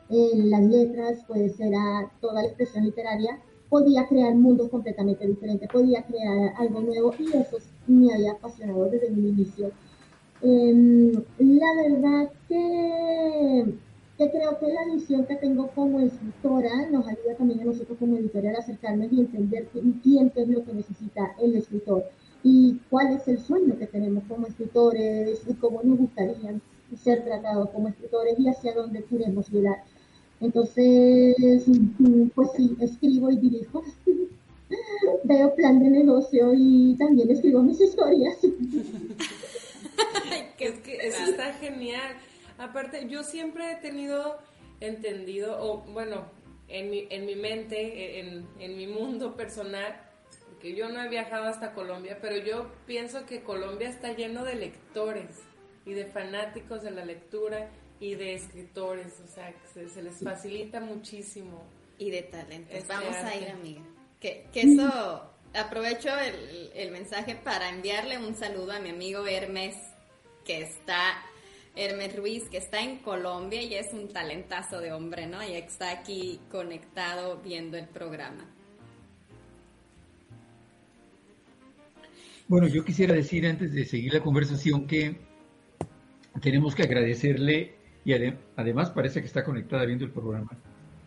en 0.09 0.51
las 0.51 0.63
letras 0.63 1.25
pues 1.27 1.59
era 1.61 2.11
toda 2.21 2.43
la 2.43 2.49
expresión 2.49 2.85
literaria 2.85 3.39
podía 3.73 4.07
crear 4.07 4.35
mundos 4.35 4.69
completamente 4.69 5.27
diferentes, 5.27 5.67
podía 5.71 6.03
crear 6.03 6.53
algo 6.59 6.83
nuevo 6.83 7.15
y 7.19 7.35
eso 7.35 7.57
me 7.87 8.13
había 8.13 8.33
apasionado 8.33 8.85
desde 8.91 9.09
mi 9.09 9.31
inicio. 9.31 9.71
Em, 10.43 11.13
la 11.39 11.71
verdad 11.83 12.31
que, 12.49 13.75
que, 14.19 14.31
creo 14.31 14.59
que 14.59 14.67
la 14.69 14.95
visión 14.95 15.25
que 15.25 15.37
tengo 15.37 15.69
como 15.69 16.01
escritora 16.01 16.91
nos 16.91 17.09
ayuda 17.09 17.35
también 17.39 17.61
a 17.61 17.65
nosotros 17.65 17.97
como 17.99 18.19
editorial 18.19 18.57
a 18.57 18.59
acercarnos 18.59 19.11
y 19.11 19.21
entender 19.21 19.67
quién 20.03 20.31
es 20.37 20.49
lo 20.49 20.63
que 20.65 20.75
necesita 20.75 21.35
el 21.41 21.57
escritor 21.57 22.05
y 22.43 22.79
cuál 22.91 23.15
es 23.17 23.27
el 23.27 23.39
sueño 23.39 23.79
que 23.79 23.87
tenemos 23.87 24.25
como 24.29 24.49
escritores 24.49 25.41
y 25.49 25.55
cómo 25.55 25.83
nos 25.83 25.97
gustaría 25.97 26.61
ser 27.03 27.25
tratados 27.25 27.71
como 27.71 27.89
escritores 27.89 28.39
y 28.39 28.49
hacia 28.49 28.75
dónde 28.75 29.03
queremos 29.05 29.49
llegar. 29.49 29.83
Entonces, 30.43 31.65
pues 32.35 32.49
sí, 32.57 32.77
escribo 32.81 33.31
y 33.31 33.37
dirijo. 33.37 33.85
Veo 35.25 35.55
plan 35.55 35.83
de 35.83 35.91
negocio 35.91 36.53
y 36.55 36.97
también 36.99 37.31
escribo 37.31 37.63
mis 37.63 37.81
historias. 37.81 38.39
es 40.63 40.79
que 40.81 40.97
eso 41.07 41.25
está 41.25 41.53
genial. 41.55 42.17
Aparte, 42.59 43.09
yo 43.09 43.23
siempre 43.23 43.73
he 43.73 43.77
tenido 43.77 44.39
entendido, 44.81 45.59
o 45.61 45.79
bueno, 45.93 46.25
en 46.69 46.91
mi, 46.91 47.07
en 47.11 47.27
mi 47.27 47.35
mente, 47.35 48.21
en, 48.21 48.47
en 48.59 48.77
mi 48.77 48.87
mundo 48.87 49.37
personal, 49.37 49.95
que 50.61 50.75
yo 50.75 50.89
no 50.89 51.03
he 51.03 51.09
viajado 51.09 51.47
hasta 51.47 51.75
Colombia, 51.75 52.19
pero 52.21 52.37
yo 52.37 52.71
pienso 52.87 53.27
que 53.27 53.43
Colombia 53.43 53.89
está 53.89 54.13
lleno 54.13 54.45
de 54.45 54.55
lectores 54.55 55.41
y 55.85 55.93
de 55.93 56.07
fanáticos 56.07 56.83
de 56.83 56.93
la 56.93 57.05
lectura 57.05 57.69
y 58.03 58.17
de 58.17 58.35
escritores, 58.35 59.21
o 59.25 59.29
sea, 59.29 59.55
se, 59.73 60.03
les 60.03 60.19
facilita 60.19 60.81
muchísimo. 60.81 61.63
Y 61.99 62.11
de 62.11 62.23
talentos. 62.23 62.75
Este 62.75 62.93
Vamos 62.93 63.15
a 63.15 63.37
ir, 63.37 63.49
amiga. 63.49 63.81
Que, 64.19 64.47
que 64.53 64.63
eso, 64.63 65.23
aprovecho 65.55 66.09
el, 66.19 66.73
el 66.75 66.91
mensaje 66.91 67.37
para 67.37 67.69
enviarle 67.69 68.19
un 68.19 68.35
saludo 68.35 68.73
a 68.73 68.81
mi 68.81 68.91
amigo 68.91 69.25
Hermes, 69.25 69.77
que 70.45 70.63
está 70.63 71.23
Hermes 71.77 72.17
Ruiz, 72.17 72.49
que 72.49 72.57
está 72.57 72.81
en 72.81 72.99
Colombia 72.99 73.63
y 73.63 73.75
es 73.75 73.93
un 73.93 74.09
talentazo 74.09 74.81
de 74.81 74.93
hombre, 74.93 75.29
¿no? 75.29 75.41
Y 75.47 75.53
está 75.53 75.93
aquí 75.93 76.41
conectado 76.51 77.41
viendo 77.45 77.77
el 77.77 77.87
programa. 77.87 78.45
Bueno, 82.49 82.67
yo 82.67 82.85
quisiera 82.85 83.15
decir 83.15 83.47
antes 83.47 83.73
de 83.73 83.85
seguir 83.85 84.13
la 84.13 84.21
conversación 84.21 84.89
que 84.89 85.21
tenemos 86.41 86.75
que 86.75 86.83
agradecerle, 86.83 87.82
y 88.05 88.15
además 88.57 88.91
parece 88.91 89.21
que 89.21 89.27
está 89.27 89.45
conectada 89.45 89.85
viendo 89.85 90.05
el 90.05 90.11
programa, 90.11 90.51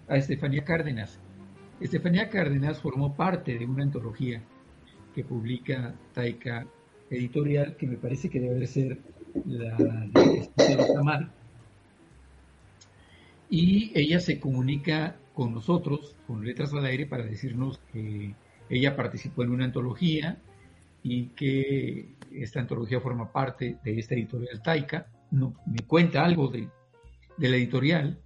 a 0.07 0.17
Estefanía 0.17 0.63
Cárdenas. 0.63 1.19
Estefanía 1.79 2.29
Cárdenas 2.29 2.79
formó 2.79 3.15
parte 3.15 3.57
de 3.57 3.65
una 3.65 3.83
antología 3.83 4.41
que 5.13 5.23
publica 5.23 5.93
Taika 6.13 6.65
Editorial, 7.09 7.75
que 7.75 7.87
me 7.87 7.97
parece 7.97 8.29
que 8.29 8.39
debe 8.39 8.65
ser 8.65 8.99
la 9.45 9.75
de 9.75 11.03
mal 11.03 11.31
Y 13.49 13.91
ella 13.93 14.19
se 14.19 14.39
comunica 14.39 15.17
con 15.33 15.53
nosotros, 15.53 16.15
con 16.27 16.45
Letras 16.45 16.73
al 16.73 16.85
Aire, 16.85 17.05
para 17.05 17.25
decirnos 17.25 17.79
que 17.91 18.33
ella 18.69 18.95
participó 18.95 19.43
en 19.43 19.51
una 19.51 19.65
antología 19.65 20.37
y 21.03 21.27
que 21.27 22.15
esta 22.31 22.61
antología 22.61 22.99
forma 23.01 23.31
parte 23.31 23.77
de 23.83 23.99
esta 23.99 24.15
editorial 24.15 24.61
Taika. 24.61 25.07
No, 25.31 25.53
me 25.65 25.85
cuenta 25.85 26.23
algo 26.23 26.47
de, 26.47 26.69
de 27.37 27.49
la 27.49 27.57
editorial, 27.57 28.21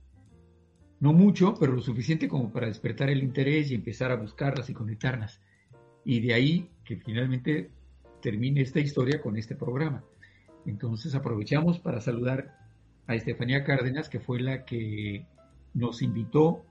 no 1.00 1.14
mucho, 1.14 1.56
pero 1.60 1.74
lo 1.74 1.82
suficiente 1.82 2.28
como 2.28 2.52
para 2.52 2.68
despertar 2.68 3.10
el 3.10 3.24
interés 3.24 3.72
y 3.72 3.76
empezar 3.76 4.12
a 4.12 4.16
buscarlas 4.16 4.70
y 4.70 4.74
conectarlas. 4.74 5.42
Y 6.04 6.20
de 6.20 6.34
ahí 6.34 6.70
que 6.84 6.98
finalmente 6.98 7.72
termine 8.22 8.62
esta 8.62 8.80
historia 8.80 9.22
con 9.22 9.38
este 9.38 9.56
programa. 9.56 10.04
Entonces 10.66 11.16
aprovechamos 11.16 11.80
para 11.80 12.02
saludar 12.02 12.58
a 13.08 13.16
Estefanía 13.16 13.64
Cárdenas, 13.64 14.10
que 14.10 14.20
fue 14.20 14.40
la 14.40 14.66
que 14.66 15.26
nos 15.74 16.02
invitó 16.02 16.66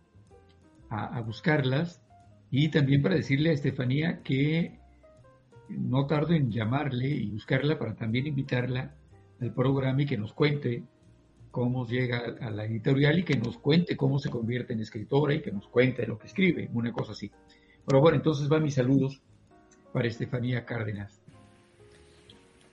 a, 0.90 1.20
buscarlas, 1.20 2.02
y 2.50 2.70
también 2.70 3.02
para 3.02 3.14
decirle 3.14 3.50
a 3.50 3.52
Estefanía 3.52 4.22
que 4.22 4.78
no 5.68 6.06
tardo 6.06 6.32
en 6.32 6.50
llamarle 6.50 7.08
y 7.08 7.30
buscarla 7.30 7.78
para 7.78 7.94
también 7.94 8.26
invitarla 8.26 8.94
al 9.40 9.52
programa 9.52 10.02
y 10.02 10.06
que 10.06 10.16
nos 10.16 10.32
cuente 10.32 10.84
cómo 11.58 11.84
llega 11.88 12.36
a 12.40 12.50
la 12.50 12.66
editorial 12.66 13.18
y 13.18 13.24
que 13.24 13.36
nos 13.36 13.58
cuente 13.58 13.96
cómo 13.96 14.20
se 14.20 14.30
convierte 14.30 14.74
en 14.74 14.80
escritora 14.80 15.34
y 15.34 15.42
que 15.42 15.50
nos 15.50 15.66
cuente 15.66 16.06
lo 16.06 16.16
que 16.16 16.28
escribe, 16.28 16.70
una 16.72 16.92
cosa 16.92 17.10
así. 17.10 17.32
Pero 17.84 18.00
bueno, 18.00 18.16
entonces 18.16 18.48
van 18.48 18.62
mis 18.62 18.74
saludos 18.74 19.20
para 19.92 20.06
Estefanía 20.06 20.64
Cárdenas. 20.64 21.20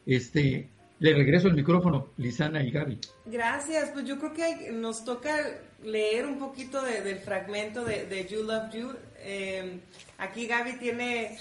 Este, 0.06 0.70
le 1.00 1.14
regreso 1.16 1.48
el 1.48 1.56
micrófono, 1.56 2.10
Lisana 2.18 2.64
y 2.64 2.70
Gaby. 2.70 3.00
Gracias, 3.26 3.90
pues 3.90 4.06
yo 4.06 4.20
creo 4.20 4.34
que 4.34 4.72
nos 4.72 5.04
toca 5.04 5.36
leer 5.84 6.28
un 6.28 6.38
poquito 6.38 6.80
del 6.84 7.18
fragmento 7.18 7.84
de, 7.84 8.28
You 8.30 8.44
Love 8.44 8.72
You. 8.72 8.94
Em, 9.18 9.80
aquí 10.20 10.46
Gaby 10.46 10.78
tiene 10.78 11.40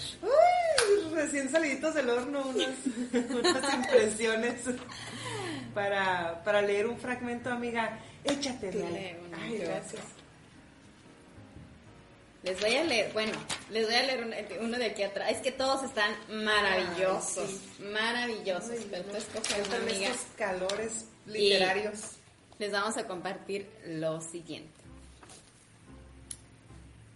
recién 1.13 1.47
saliditos 1.49 1.93
del 1.93 2.09
horno 2.09 2.41
unas, 2.47 3.73
impresiones 3.75 4.63
para, 5.75 6.41
para, 6.43 6.61
leer 6.63 6.87
un 6.87 6.97
fragmento, 6.97 7.51
amiga. 7.51 7.99
Échate 8.23 8.71
de 8.71 8.83
ahí. 8.83 9.17
Ay, 9.39 9.57
gracias. 9.59 10.01
Les 12.41 12.59
voy 12.61 12.75
a 12.75 12.83
leer, 12.83 13.11
bueno, 13.11 13.33
les 13.71 13.85
voy 13.85 13.95
a 13.95 14.03
leer 14.03 14.59
uno 14.61 14.77
de 14.77 14.85
aquí 14.85 15.03
atrás. 15.03 15.31
Es 15.31 15.37
que 15.39 15.51
todos 15.51 15.83
están 15.83 16.11
maravillosos, 16.29 17.59
maravillosos. 17.91 18.77
pero 18.89 19.03
tú 19.03 19.17
escoges 19.17 19.67
una 19.67 19.77
amiga. 19.77 20.09
Estos 20.09 20.25
calores 20.37 21.05
literarios. 21.25 22.11
les 22.57 22.71
vamos 22.71 22.97
a 22.97 23.05
compartir 23.05 23.69
lo 23.85 24.21
siguiente. 24.21 24.71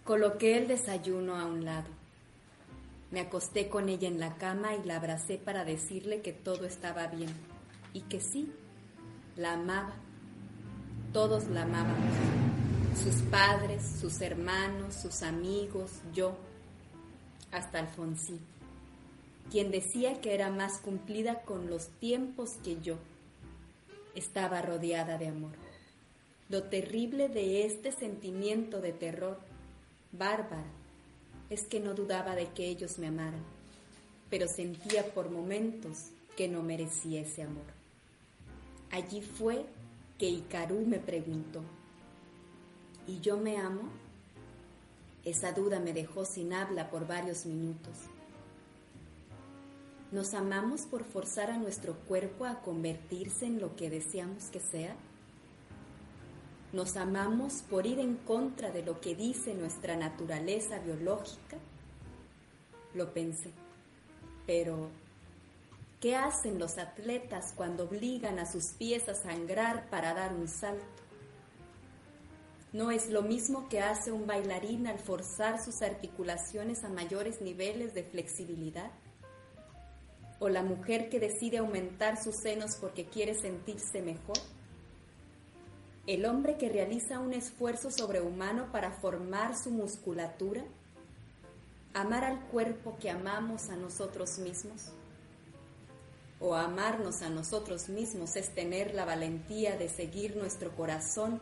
Coloqué 0.04 0.58
el 0.58 0.68
desayuno 0.68 1.36
a 1.36 1.46
un 1.46 1.64
lado. 1.64 1.88
Me 3.10 3.20
acosté 3.20 3.68
con 3.68 3.88
ella 3.88 4.08
en 4.08 4.20
la 4.20 4.36
cama 4.36 4.74
y 4.74 4.84
la 4.84 4.96
abracé 4.96 5.38
para 5.38 5.64
decirle 5.64 6.20
que 6.20 6.32
todo 6.32 6.66
estaba 6.66 7.06
bien 7.06 7.32
y 7.92 8.00
que 8.02 8.20
sí, 8.20 8.52
la 9.36 9.54
amaba. 9.54 9.94
Todos 11.12 11.48
la 11.48 11.62
amábamos 11.62 12.14
sus 13.02 13.22
padres, 13.30 13.82
sus 14.00 14.20
hermanos, 14.20 14.94
sus 14.94 15.22
amigos, 15.22 15.90
yo, 16.12 16.36
hasta 17.50 17.78
Alfonsín, 17.78 18.40
quien 19.50 19.70
decía 19.70 20.20
que 20.20 20.34
era 20.34 20.50
más 20.50 20.78
cumplida 20.78 21.42
con 21.42 21.70
los 21.70 21.88
tiempos 21.98 22.52
que 22.62 22.80
yo. 22.80 22.96
Estaba 24.14 24.60
rodeada 24.60 25.18
de 25.18 25.28
amor. 25.28 25.52
Lo 26.48 26.64
terrible 26.64 27.28
de 27.28 27.64
este 27.64 27.92
sentimiento 27.92 28.80
de 28.80 28.92
terror, 28.92 29.38
bárbara, 30.12 30.66
es 31.48 31.62
que 31.62 31.80
no 31.80 31.94
dudaba 31.94 32.34
de 32.34 32.48
que 32.48 32.66
ellos 32.66 32.98
me 32.98 33.06
amaran, 33.06 33.42
pero 34.28 34.46
sentía 34.46 35.14
por 35.14 35.30
momentos 35.30 36.10
que 36.36 36.48
no 36.48 36.62
merecía 36.62 37.22
ese 37.22 37.42
amor. 37.42 37.79
Allí 38.90 39.22
fue 39.22 39.66
que 40.18 40.28
Icarú 40.28 40.84
me 40.86 40.98
preguntó, 40.98 41.62
¿Y 43.06 43.20
yo 43.20 43.36
me 43.36 43.56
amo? 43.56 43.88
Esa 45.24 45.52
duda 45.52 45.80
me 45.80 45.92
dejó 45.92 46.24
sin 46.24 46.52
habla 46.52 46.90
por 46.90 47.06
varios 47.06 47.44
minutos. 47.44 47.92
¿Nos 50.12 50.34
amamos 50.34 50.82
por 50.82 51.04
forzar 51.04 51.50
a 51.50 51.58
nuestro 51.58 51.94
cuerpo 51.94 52.44
a 52.44 52.60
convertirse 52.62 53.46
en 53.46 53.60
lo 53.60 53.74
que 53.76 53.90
deseamos 53.90 54.44
que 54.44 54.60
sea? 54.60 54.94
¿Nos 56.72 56.96
amamos 56.96 57.62
por 57.68 57.86
ir 57.86 57.98
en 57.98 58.14
contra 58.14 58.70
de 58.70 58.84
lo 58.84 59.00
que 59.00 59.14
dice 59.14 59.54
nuestra 59.54 59.96
naturaleza 59.96 60.78
biológica? 60.78 61.58
Lo 62.94 63.12
pensé, 63.12 63.50
pero 64.46 64.88
¿qué 66.00 66.16
hacen 66.16 66.58
los 66.58 66.78
atletas 66.78 67.52
cuando 67.54 67.84
obligan 67.84 68.38
a 68.38 68.46
sus 68.46 68.72
pies 68.78 69.08
a 69.08 69.14
sangrar 69.14 69.88
para 69.90 70.14
dar 70.14 70.34
un 70.34 70.48
salto? 70.48 70.84
No 72.72 72.90
es 72.90 73.10
lo 73.10 73.22
mismo 73.22 73.68
que 73.68 73.80
hace 73.80 74.12
un 74.12 74.26
bailarín 74.26 74.86
al 74.86 74.98
forzar 74.98 75.62
sus 75.62 75.82
articulaciones 75.82 76.84
a 76.84 76.88
mayores 76.88 77.40
niveles 77.40 77.94
de 77.94 78.04
flexibilidad. 78.04 78.90
O 80.38 80.48
la 80.48 80.62
mujer 80.62 81.10
que 81.10 81.18
decide 81.18 81.58
aumentar 81.58 82.22
sus 82.22 82.36
senos 82.36 82.76
porque 82.76 83.06
quiere 83.06 83.34
sentirse 83.34 84.00
mejor. 84.02 84.38
El 86.06 86.24
hombre 86.24 86.56
que 86.56 86.68
realiza 86.68 87.18
un 87.18 87.34
esfuerzo 87.34 87.90
sobrehumano 87.90 88.70
para 88.70 88.92
formar 88.92 89.58
su 89.58 89.70
musculatura. 89.70 90.64
Amar 91.92 92.24
al 92.24 92.40
cuerpo 92.46 92.96
que 93.00 93.10
amamos 93.10 93.68
a 93.68 93.76
nosotros 93.76 94.38
mismos. 94.38 94.92
O 96.40 96.54
amarnos 96.54 97.22
a 97.22 97.28
nosotros 97.28 97.88
mismos 97.88 98.34
es 98.36 98.54
tener 98.54 98.94
la 98.94 99.04
valentía 99.04 99.76
de 99.76 99.88
seguir 99.88 100.36
nuestro 100.36 100.74
corazón 100.74 101.40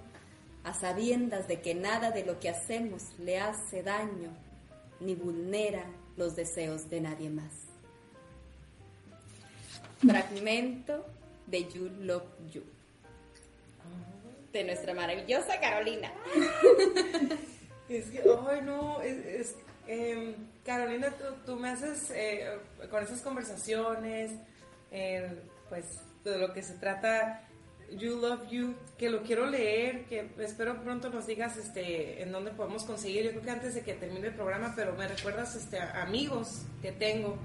a 0.64 0.74
sabiendas 0.74 1.46
de 1.46 1.60
que 1.60 1.74
nada 1.74 2.10
de 2.10 2.24
lo 2.24 2.40
que 2.40 2.50
hacemos 2.50 3.02
le 3.18 3.38
hace 3.38 3.82
daño 3.82 4.30
ni 5.00 5.14
vulnera 5.14 5.84
los 6.16 6.34
deseos 6.34 6.90
de 6.90 7.00
nadie 7.00 7.30
más. 7.30 7.52
Fragmento 10.00 11.06
de 11.46 11.68
You 11.68 11.88
Love 12.00 12.24
You 12.52 12.62
de 14.52 14.64
nuestra 14.64 14.94
maravillosa 14.94 15.60
Carolina. 15.60 16.12
Es 17.88 18.04
que, 18.10 18.18
ay 18.18 18.60
no, 18.66 18.98
em, 19.86 20.34
Carolina, 20.62 21.10
tú, 21.46 21.56
me 21.56 21.70
haces 21.70 22.10
eh, 22.10 22.58
con 22.90 23.02
esas 23.02 23.22
conversaciones, 23.22 24.32
pues 25.68 26.00
de 26.24 26.38
lo 26.38 26.52
que 26.52 26.62
se 26.62 26.74
trata 26.74 27.44
You 27.90 28.20
Love 28.20 28.48
You, 28.50 28.74
que 28.98 29.08
lo 29.08 29.22
quiero 29.22 29.46
leer, 29.46 30.04
que 30.06 30.30
espero 30.38 30.82
pronto 30.82 31.08
nos 31.08 31.26
digas 31.26 31.56
este, 31.56 32.22
en 32.22 32.32
dónde 32.32 32.50
podemos 32.50 32.84
conseguir. 32.84 33.24
Yo 33.24 33.30
creo 33.30 33.42
que 33.42 33.50
antes 33.50 33.74
de 33.74 33.82
que 33.82 33.94
termine 33.94 34.28
el 34.28 34.34
programa, 34.34 34.72
pero 34.76 34.94
me 34.94 35.08
recuerdas 35.08 35.54
este, 35.54 35.80
amigos 35.80 36.62
que 36.82 36.92
tengo 36.92 37.38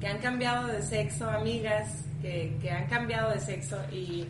que 0.00 0.06
han 0.06 0.18
cambiado 0.18 0.68
de 0.68 0.82
sexo, 0.82 1.28
amigas 1.28 2.04
que, 2.22 2.56
que 2.60 2.70
han 2.70 2.88
cambiado 2.88 3.32
de 3.32 3.40
sexo 3.40 3.78
y, 3.90 4.28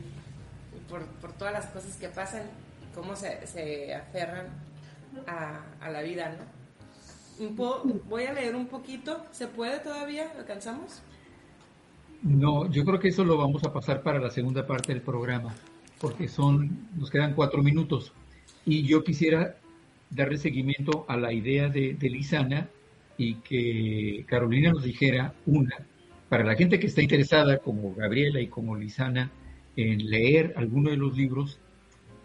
por, 0.88 1.04
por, 1.20 1.32
todas 1.32 1.52
las 1.52 1.66
cosas 1.66 1.96
que 1.96 2.08
pasan 2.08 2.42
y 2.82 2.94
cómo 2.94 3.14
se, 3.14 3.46
se 3.46 3.94
aferran 3.94 4.46
a, 5.26 5.90
la 5.90 6.02
vida, 6.02 6.34
¿no? 7.38 7.48
voy 8.08 8.24
a 8.24 8.32
leer 8.32 8.56
un 8.56 8.66
poquito. 8.66 9.24
¿Se 9.30 9.46
puede 9.46 9.78
todavía? 9.80 10.32
¿Alcanzamos? 10.38 11.02
No, 12.22 12.70
yo 12.70 12.84
creo 12.84 12.98
que 12.98 13.08
eso 13.08 13.24
lo 13.24 13.36
vamos 13.36 13.62
a 13.64 13.72
pasar 13.72 14.02
para 14.02 14.18
la 14.18 14.30
segunda 14.30 14.66
parte 14.66 14.92
del 14.92 15.02
programa, 15.02 15.54
porque 16.00 16.28
son, 16.28 16.88
nos 16.96 17.10
quedan 17.10 17.34
cuatro 17.34 17.62
minutos. 17.62 18.12
Y 18.64 18.82
yo 18.82 19.04
quisiera 19.04 19.56
darle 20.10 20.36
seguimiento 20.38 21.04
a 21.08 21.16
la 21.16 21.32
idea 21.32 21.68
de, 21.68 21.94
de 21.94 22.10
Lisana 22.10 22.68
y 23.16 23.34
que 23.36 24.24
Carolina 24.26 24.72
nos 24.72 24.84
dijera 24.84 25.34
una, 25.46 25.76
para 26.28 26.44
la 26.44 26.56
gente 26.56 26.78
que 26.78 26.86
está 26.86 27.02
interesada, 27.02 27.58
como 27.58 27.94
Gabriela 27.94 28.40
y 28.40 28.48
como 28.48 28.76
Lisana, 28.76 29.30
en 29.76 30.10
leer 30.10 30.54
alguno 30.56 30.90
de 30.90 30.96
los 30.96 31.16
libros, 31.16 31.60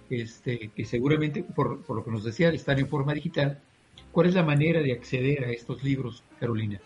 este, 0.10 0.70
que 0.76 0.86
seguramente, 0.86 1.44
por, 1.44 1.84
por 1.84 1.96
lo 1.98 2.04
que 2.04 2.12
nos 2.12 2.24
decía, 2.24 2.50
están 2.50 2.80
en 2.80 2.88
forma 2.88 3.14
digital, 3.14 3.60
¿cuál 4.12 4.28
es 4.28 4.34
la 4.34 4.44
manera 4.44 4.82
de 4.82 4.92
acceder 4.92 5.46
a 5.46 5.52
estos 5.52 5.84
libros, 5.84 6.24
Carolina? 6.40 6.82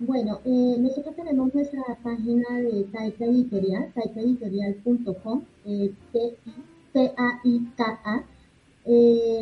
Bueno, 0.00 0.40
eh, 0.46 0.76
nosotros 0.78 1.14
tenemos 1.14 1.54
nuestra 1.54 1.82
página 2.02 2.58
de 2.58 2.84
Taika 2.84 3.26
Editorial, 3.26 3.92
taikaeditorial.com, 3.92 5.42
eh, 5.66 5.92
T-A-I-K-A, 6.94 8.24
eh, 8.86 9.40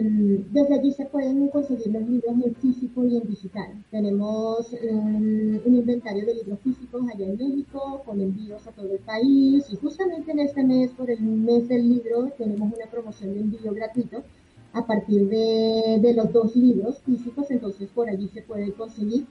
desde 0.50 0.74
allí 0.74 0.90
se 0.90 1.04
pueden 1.04 1.46
conseguir 1.46 1.86
los 1.92 2.02
libros 2.08 2.34
en 2.44 2.56
físico 2.56 3.04
y 3.04 3.18
en 3.18 3.28
digital. 3.28 3.84
Tenemos 3.92 4.72
un, 4.82 5.62
inventario 5.64 6.26
de 6.26 6.34
libros 6.34 6.58
físicos 6.64 7.02
allá 7.08 7.26
en 7.26 7.36
México, 7.36 8.02
con 8.04 8.20
envíos 8.20 8.66
a 8.66 8.72
todo 8.72 8.92
el 8.92 8.98
país. 8.98 9.64
Y 9.70 9.76
justamente 9.76 10.32
en 10.32 10.40
este 10.40 10.64
mes, 10.64 10.90
por 10.90 11.08
el 11.08 11.20
mes 11.20 11.68
del 11.68 11.88
libro, 11.88 12.32
tenemos 12.36 12.72
una 12.76 12.90
promoción 12.90 13.32
de 13.32 13.40
envío 13.42 13.72
gratuito 13.72 14.24
a 14.72 14.84
partir 14.84 15.28
de, 15.28 16.00
de 16.02 16.14
los 16.14 16.32
dos 16.32 16.56
libros 16.56 16.98
físicos, 17.06 17.48
entonces 17.52 17.88
por 17.90 18.08
allí 18.08 18.26
se 18.34 18.42
puede 18.42 18.72
conseguir. 18.72 19.24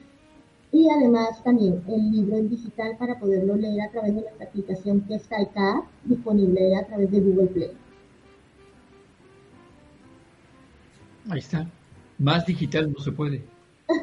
Y 0.72 0.89
además 0.89 1.43
también 1.43 1.82
el 1.88 2.11
libro 2.11 2.38
en 2.38 2.49
digital 2.49 2.97
para 2.97 3.20
poderlo 3.20 3.55
leer 3.55 3.82
a 3.82 3.91
través 3.91 4.15
de 4.15 4.22
nuestra 4.22 4.45
aplicación 4.45 5.01
que 5.01 5.15
es 5.15 5.24
Taika, 5.24 5.84
disponible 6.03 6.76
a 6.76 6.86
través 6.86 7.09
de 7.11 7.20
Google 7.20 7.47
Play. 7.47 7.72
Ahí 11.30 11.39
está. 11.39 11.70
Más 12.18 12.45
digital 12.45 12.91
no 12.91 12.99
se 12.99 13.11
puede. 13.11 13.43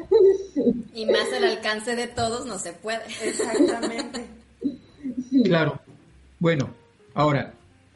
Y 0.95 1.05
más 1.05 1.31
al 1.35 1.43
alcance 1.43 1.95
de 1.95 2.07
todos 2.07 2.45
no 2.45 2.57
se 2.57 2.71
puede. 2.71 3.03
Exactamente. 3.21 4.25
Claro. 5.43 5.81
Bueno, 6.39 6.69
ahora, 7.13 7.53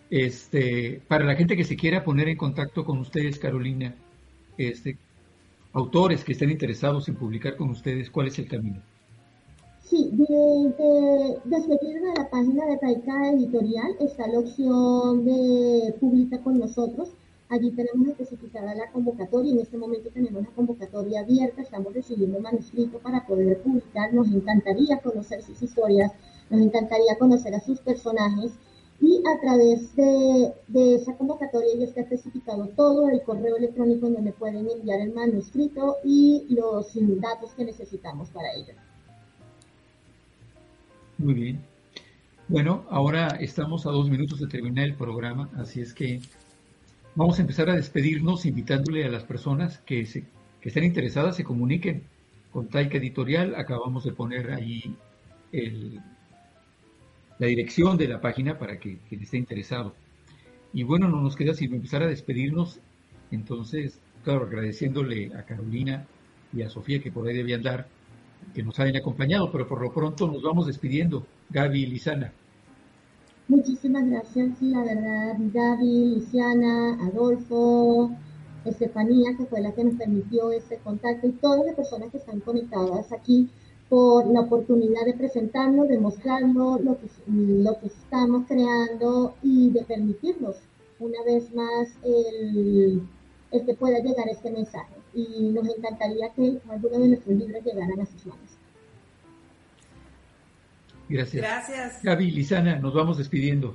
este, 0.10 1.02
para 1.08 1.24
la 1.24 1.36
gente 1.36 1.56
que 1.56 1.64
se 1.64 1.78
quiera 1.78 2.04
poner 2.04 2.28
en 2.28 2.38
contacto 2.38 2.84
con 2.84 3.00
ustedes, 3.00 3.40
Carolina, 3.40 3.96
este, 4.58 4.98
autores 5.74 6.24
que 6.24 6.34
estén 6.34 6.52
interesados 6.52 7.08
en 7.10 7.16
publicar 7.16 7.56
con 7.56 7.70
ustedes, 7.70 8.10
¿cuál 8.10 8.28
es 8.28 8.40
el 8.40 8.48
camino? 8.48 8.82
Sí, 9.84 10.12
de, 10.14 11.38
desde 11.46 11.70
de 11.70 12.14
la 12.16 12.30
página 12.30 12.66
de 12.66 12.78
Taika 12.78 13.32
Editorial 13.32 13.96
está 14.00 14.28
la 14.28 14.40
opción 14.40 15.26
de 15.26 15.96
publica 16.00 16.42
con 16.44 16.60
nosotros 16.60 17.10
Allí 17.52 17.72
tenemos 17.72 18.08
especificada 18.10 18.76
la 18.76 18.92
convocatoria. 18.92 19.52
En 19.52 19.60
este 19.60 19.76
momento 19.76 20.12
tenemos 20.12 20.44
la 20.44 20.50
convocatoria 20.50 21.22
abierta. 21.22 21.64
Estamos 21.64 21.92
recibiendo 21.96 22.40
manuscritos 22.40 23.02
para 23.02 23.26
poder 23.26 23.60
publicar. 23.64 24.14
Nos 24.14 24.28
encantaría 24.28 25.00
conocer 25.00 25.42
sus 25.42 25.60
historias. 25.64 26.12
Nos 26.52 26.62
encantaría 26.62 27.18
conocer 27.18 27.56
a 27.56 27.60
sus 27.60 27.80
personajes. 27.80 28.52
Y 29.02 29.22
a 29.26 29.40
través 29.40 29.96
de, 29.96 30.96
esa 30.96 31.16
convocatoria 31.16 31.70
ya 31.78 31.86
está 31.86 32.02
especificado 32.02 32.68
todo 32.76 33.10
el 33.10 33.22
correo 33.24 33.56
electrónico 33.58 34.08
en 34.08 34.16
donde 34.16 34.34
pueden 34.34 34.70
enviar 34.70 35.00
el 35.00 35.14
manuscrito 35.14 35.98
y 36.04 36.46
los 36.50 36.92
datos 37.22 37.52
que 37.52 37.66
necesitamos 37.66 38.30
para 38.30 38.54
ello. 38.54 38.74
Muy 41.18 41.34
bien. 41.34 41.60
Bueno, 42.48 42.84
ahora 42.90 43.28
estamos 43.40 43.86
a 43.86 43.92
dos 43.92 44.10
minutos 44.10 44.40
de 44.40 44.48
terminar 44.48 44.86
el 44.86 44.96
programa, 44.96 45.50
así 45.56 45.82
es 45.82 45.94
que 45.94 46.20
Vamos 47.20 47.38
a 47.38 47.42
empezar 47.42 47.70
a 47.70 47.76
despedirnos 47.76 48.46
invitándole 48.46 49.04
a 49.04 49.10
las 49.10 49.24
personas 49.24 49.80
que, 49.80 50.06
se, 50.06 50.24
que 50.62 50.70
estén 50.70 50.86
interesadas 50.86 51.36
se 51.36 51.44
comuniquen 51.44 52.04
con 52.52 52.70
Taika 52.70 52.98
Editorial. 52.98 53.56
Acabamos 53.56 54.06
de 54.06 54.14
poner 54.14 54.52
ahí 54.52 54.96
la 57.40 57.48
dirección 57.48 57.98
de 57.98 58.08
la 58.08 58.22
página 58.22 58.60
para 58.60 58.80
que 58.80 59.00
esté 59.10 59.38
interesado. 59.38 59.96
Y 60.74 60.84
bueno, 60.84 61.08
no 61.08 61.22
nos 61.22 61.36
queda 61.36 61.54
sino 61.54 61.76
empezar 61.76 62.04
a 62.04 62.08
despedirnos. 62.08 62.80
Entonces, 63.32 64.00
claro, 64.24 64.44
agradeciéndole 64.46 65.34
a 65.34 65.44
Carolina 65.44 66.06
y 66.54 66.62
a 66.62 66.70
Sofía 66.70 67.02
que 67.02 67.12
por 67.12 67.28
ahí 67.28 67.36
debían 67.36 67.64
dar, 67.64 67.88
que 68.54 68.62
nos 68.62 68.80
hayan 68.80 68.98
acompañado, 68.98 69.52
pero 69.52 69.68
por 69.68 69.82
lo 69.82 69.92
pronto 69.92 70.28
nos 70.28 70.44
vamos 70.44 70.68
despidiendo. 70.68 71.26
Gaby 71.50 71.84
y 71.84 71.86
Lisana. 71.88 72.32
Muchísimas 73.48 74.08
gracias, 74.08 74.62
la 74.62 74.84
verdad, 74.84 75.36
Gaby, 75.40 76.16
Luciana, 76.16 77.00
Adolfo, 77.08 78.12
Estefanía, 78.64 79.36
que 79.36 79.46
fue 79.46 79.62
la 79.62 79.72
que 79.74 79.86
nos 79.86 79.96
permitió 79.96 80.52
este 80.52 80.78
contacto, 80.78 81.26
y 81.26 81.32
todas 81.32 81.66
las 81.66 81.76
personas 81.76 82.12
que 82.12 82.18
están 82.18 82.42
conectadas 82.42 83.12
aquí 83.12 83.50
por 83.90 84.28
la 84.28 84.42
oportunidad 84.42 85.06
de 85.06 85.16
presentarnos, 85.16 85.88
de 85.88 85.98
mostrarnos 85.98 86.82
lo 86.82 86.98
que, 87.00 87.08
lo 87.28 87.80
que 87.80 87.88
estamos 87.88 88.46
creando 88.48 89.34
y 89.42 89.72
de 89.72 89.84
permitirnos 89.84 90.58
una 91.00 91.24
vez 91.24 91.52
más 91.54 91.90
el, 92.04 93.02
el 93.52 93.66
que 93.66 93.74
pueda 93.74 94.00
llegar 94.00 94.30
este 94.30 94.52
mensaje. 94.52 94.94
Y 95.14 95.50
nos 95.50 95.68
encantaría 95.68 96.30
que 96.36 96.60
alguno 96.70 97.00
de 97.00 97.08
nuestros 97.10 97.36
libros 97.36 97.64
llegaran 97.66 98.00
a 98.00 98.06
sus 98.06 98.26
manos. 98.28 98.50
Gracias. 101.10 101.42
Gracias. 101.42 102.04
Gaby, 102.04 102.32
Lisana, 102.32 102.78
nos 102.78 102.94
vamos 102.94 103.18
despidiendo. 103.18 103.74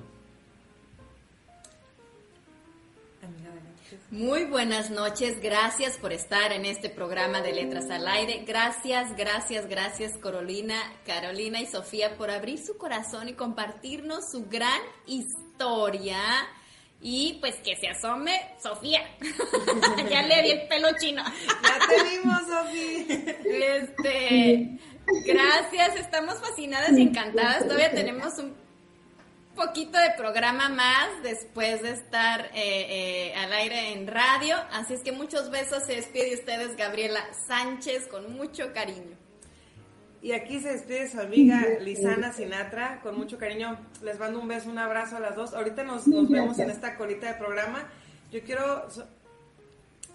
Muy 4.14 4.44
buenas 4.44 4.90
noches, 4.90 5.40
gracias 5.42 5.96
por 5.96 6.12
estar 6.12 6.52
en 6.52 6.66
este 6.66 6.88
programa 6.88 7.40
de 7.40 7.52
Letras 7.52 7.90
al 7.90 8.06
Aire. 8.06 8.44
Gracias, 8.46 9.16
gracias, 9.16 9.66
gracias 9.66 10.16
Carolina, 10.18 10.76
Carolina 11.04 11.60
y 11.60 11.66
Sofía 11.66 12.16
por 12.16 12.30
abrir 12.30 12.64
su 12.64 12.78
corazón 12.78 13.28
y 13.28 13.32
compartirnos 13.32 14.30
su 14.30 14.46
gran 14.46 14.80
historia. 15.06 16.20
Y 17.00 17.38
pues 17.40 17.56
que 17.56 17.74
se 17.74 17.88
asome 17.88 18.40
Sofía. 18.62 19.00
ya 20.08 20.22
le 20.22 20.42
di 20.42 20.50
el 20.52 20.68
pelo 20.68 20.90
chino. 20.96 21.24
ya 21.64 21.78
te 21.88 22.04
vimos, 22.04 22.40
Sofía. 22.46 23.36
Este, 23.78 24.78
Gracias, 25.26 25.96
estamos 25.96 26.34
fascinadas 26.38 26.92
y 26.96 27.02
encantadas. 27.02 27.64
Todavía 27.64 27.90
tenemos 27.90 28.38
un 28.38 28.63
poquito 29.54 29.98
de 29.98 30.10
programa 30.16 30.68
más 30.68 31.22
después 31.22 31.82
de 31.82 31.90
estar 31.92 32.46
eh, 32.54 33.30
eh, 33.32 33.34
al 33.34 33.52
aire 33.52 33.92
en 33.92 34.06
radio. 34.06 34.56
Así 34.72 34.94
es 34.94 35.00
que 35.02 35.12
muchos 35.12 35.50
besos. 35.50 35.84
Se 35.84 35.96
despide 35.96 36.34
ustedes 36.34 36.76
Gabriela 36.76 37.20
Sánchez 37.46 38.08
con 38.08 38.32
mucho 38.36 38.72
cariño. 38.72 39.16
Y 40.22 40.32
aquí 40.32 40.60
se 40.60 40.72
despide 40.72 41.10
su 41.10 41.20
amiga 41.20 41.62
Lisana 41.80 42.32
Sinatra 42.32 43.00
con 43.02 43.16
mucho 43.16 43.38
cariño. 43.38 43.78
Les 44.02 44.18
mando 44.18 44.40
un 44.40 44.48
beso, 44.48 44.70
un 44.70 44.78
abrazo 44.78 45.18
a 45.18 45.20
las 45.20 45.36
dos. 45.36 45.52
Ahorita 45.52 45.84
nos, 45.84 46.06
nos 46.06 46.28
vemos 46.30 46.58
en 46.58 46.70
esta 46.70 46.96
colita 46.96 47.26
de 47.26 47.34
programa. 47.34 47.86
Yo 48.32 48.42
quiero 48.42 48.88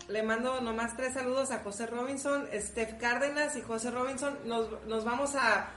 le 0.09 0.23
mando 0.23 0.59
nomás 0.59 0.97
tres 0.97 1.13
saludos 1.13 1.51
a 1.51 1.59
José 1.59 1.85
Robinson, 1.85 2.47
Steph 2.51 2.97
Cárdenas 2.99 3.55
y 3.55 3.61
José 3.61 3.91
Robinson. 3.91 4.35
Nos, 4.45 5.05
vamos 5.05 5.35
a, 5.35 5.69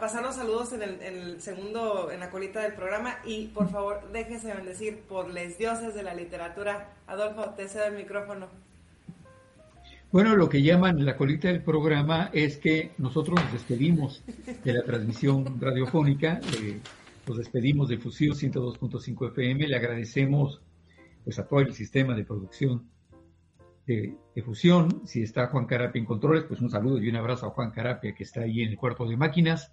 pasar 0.00 0.22
los 0.22 0.36
saludos 0.36 0.72
en 0.72 0.82
el, 0.82 1.40
segundo, 1.40 2.10
en 2.10 2.20
la 2.20 2.30
colita 2.30 2.60
del 2.60 2.72
programa. 2.72 3.18
Y 3.24 3.48
por 3.48 3.70
favor, 3.70 4.00
déjese 4.12 4.54
bendecir 4.54 5.00
por 5.00 5.30
les 5.30 5.58
dioses 5.58 5.94
de 5.94 6.02
la 6.02 6.14
literatura. 6.14 6.94
Adolfo, 7.06 7.50
te 7.50 7.68
cedo 7.68 7.84
el 7.84 7.94
micrófono. 7.94 8.48
Bueno, 10.10 10.36
lo 10.36 10.48
que 10.48 10.62
llaman 10.62 11.04
la 11.04 11.16
colita 11.16 11.48
del 11.48 11.62
programa 11.62 12.30
es 12.32 12.56
que 12.56 12.92
nosotros 12.98 13.40
nos 13.42 13.52
despedimos 13.52 14.22
de 14.62 14.72
la 14.72 14.82
transmisión 14.84 15.60
radiofónica, 15.60 16.40
nos 17.26 17.38
despedimos 17.38 17.88
de 17.88 17.98
Fusión 17.98 18.36
102.5 18.36 19.28
FM, 19.30 19.66
le 19.66 19.76
agradecemos 19.76 20.60
pues 21.24 21.38
a 21.38 21.46
todo 21.48 21.60
el 21.60 21.74
sistema 21.74 22.14
de 22.14 22.24
producción 22.24 22.88
de, 23.86 24.16
fusión. 24.44 25.02
Si 25.06 25.22
está 25.22 25.48
Juan 25.48 25.66
Carapia 25.66 25.98
en 25.98 26.06
controles, 26.06 26.44
pues 26.44 26.60
un 26.60 26.70
saludo 26.70 26.98
y 26.98 27.08
un 27.08 27.16
abrazo 27.16 27.46
a 27.46 27.50
Juan 27.50 27.70
Carapia 27.70 28.14
que 28.14 28.24
está 28.24 28.42
ahí 28.42 28.62
en 28.62 28.70
el 28.70 28.76
cuarto 28.76 29.06
de 29.06 29.16
máquinas. 29.16 29.72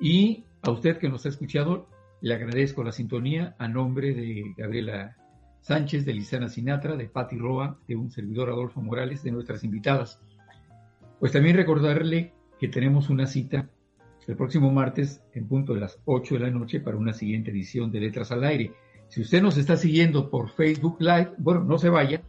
Y 0.00 0.44
a 0.62 0.70
usted 0.70 0.98
que 0.98 1.08
nos 1.08 1.24
ha 1.26 1.30
escuchado, 1.30 1.88
le 2.20 2.34
agradezco 2.34 2.82
la 2.84 2.92
sintonía 2.92 3.54
a 3.58 3.68
nombre 3.68 4.14
de 4.14 4.54
Gabriela 4.56 5.16
Sánchez, 5.60 6.04
de 6.04 6.14
Lisana 6.14 6.48
Sinatra, 6.48 6.96
de 6.96 7.06
Patti 7.06 7.36
Roa, 7.36 7.78
de 7.86 7.96
un 7.96 8.10
servidor 8.10 8.50
Adolfo 8.50 8.80
Morales, 8.80 9.22
de 9.22 9.32
nuestras 9.32 9.64
invitadas. 9.64 10.20
Pues 11.18 11.32
también 11.32 11.56
recordarle 11.56 12.32
que 12.58 12.68
tenemos 12.68 13.10
una 13.10 13.26
cita 13.26 13.68
el 14.26 14.36
próximo 14.36 14.72
martes 14.72 15.20
en 15.34 15.46
punto 15.46 15.74
de 15.74 15.80
las 15.80 16.00
8 16.04 16.34
de 16.34 16.40
la 16.40 16.50
noche 16.50 16.80
para 16.80 16.96
una 16.96 17.12
siguiente 17.12 17.50
edición 17.50 17.92
de 17.92 18.00
Letras 18.00 18.32
al 18.32 18.44
Aire. 18.44 18.72
Si 19.08 19.20
usted 19.20 19.40
nos 19.40 19.56
está 19.56 19.76
siguiendo 19.76 20.30
por 20.30 20.50
Facebook 20.50 20.96
Live, 20.98 21.32
bueno, 21.38 21.62
no 21.62 21.78
se 21.78 21.90
vaya, 21.90 22.22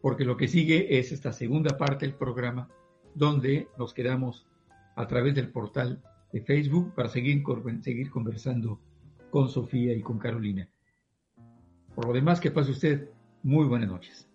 porque 0.00 0.24
lo 0.24 0.36
que 0.36 0.48
sigue 0.48 0.98
es 0.98 1.12
esta 1.12 1.32
segunda 1.32 1.76
parte 1.76 2.06
del 2.06 2.14
programa 2.14 2.68
donde 3.14 3.68
nos 3.78 3.94
quedamos 3.94 4.46
a 4.96 5.06
través 5.06 5.34
del 5.34 5.50
portal 5.50 6.02
de 6.32 6.40
Facebook 6.40 6.94
para 6.94 7.08
seguir, 7.08 7.42
seguir 7.82 8.10
conversando 8.10 8.80
con 9.30 9.48
Sofía 9.48 9.94
y 9.94 10.02
con 10.02 10.18
Carolina. 10.18 10.68
Por 11.94 12.06
lo 12.06 12.12
demás, 12.12 12.40
que 12.40 12.50
pase 12.50 12.70
usted 12.70 13.10
muy 13.42 13.66
buenas 13.66 13.88
noches. 13.88 14.28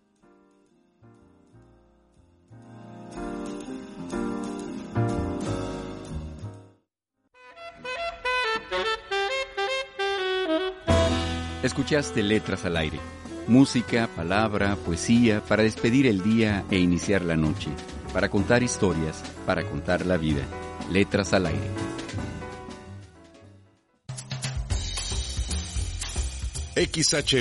Escuchaste 11.63 12.21
Letras 12.21 12.65
al 12.65 12.75
Aire. 12.75 12.99
Música, 13.47 14.07
palabra, 14.15 14.77
poesía 14.77 15.41
para 15.41 15.63
despedir 15.63 16.07
el 16.07 16.23
día 16.23 16.63
e 16.71 16.77
iniciar 16.77 17.23
la 17.23 17.35
noche. 17.35 17.69
Para 18.13 18.29
contar 18.29 18.63
historias, 18.63 19.21
para 19.45 19.63
contar 19.65 20.05
la 20.05 20.15
vida. 20.15 20.43
Letras 20.89 21.33
al 21.33 21.47
Aire. 21.47 21.69
XH 26.75 27.31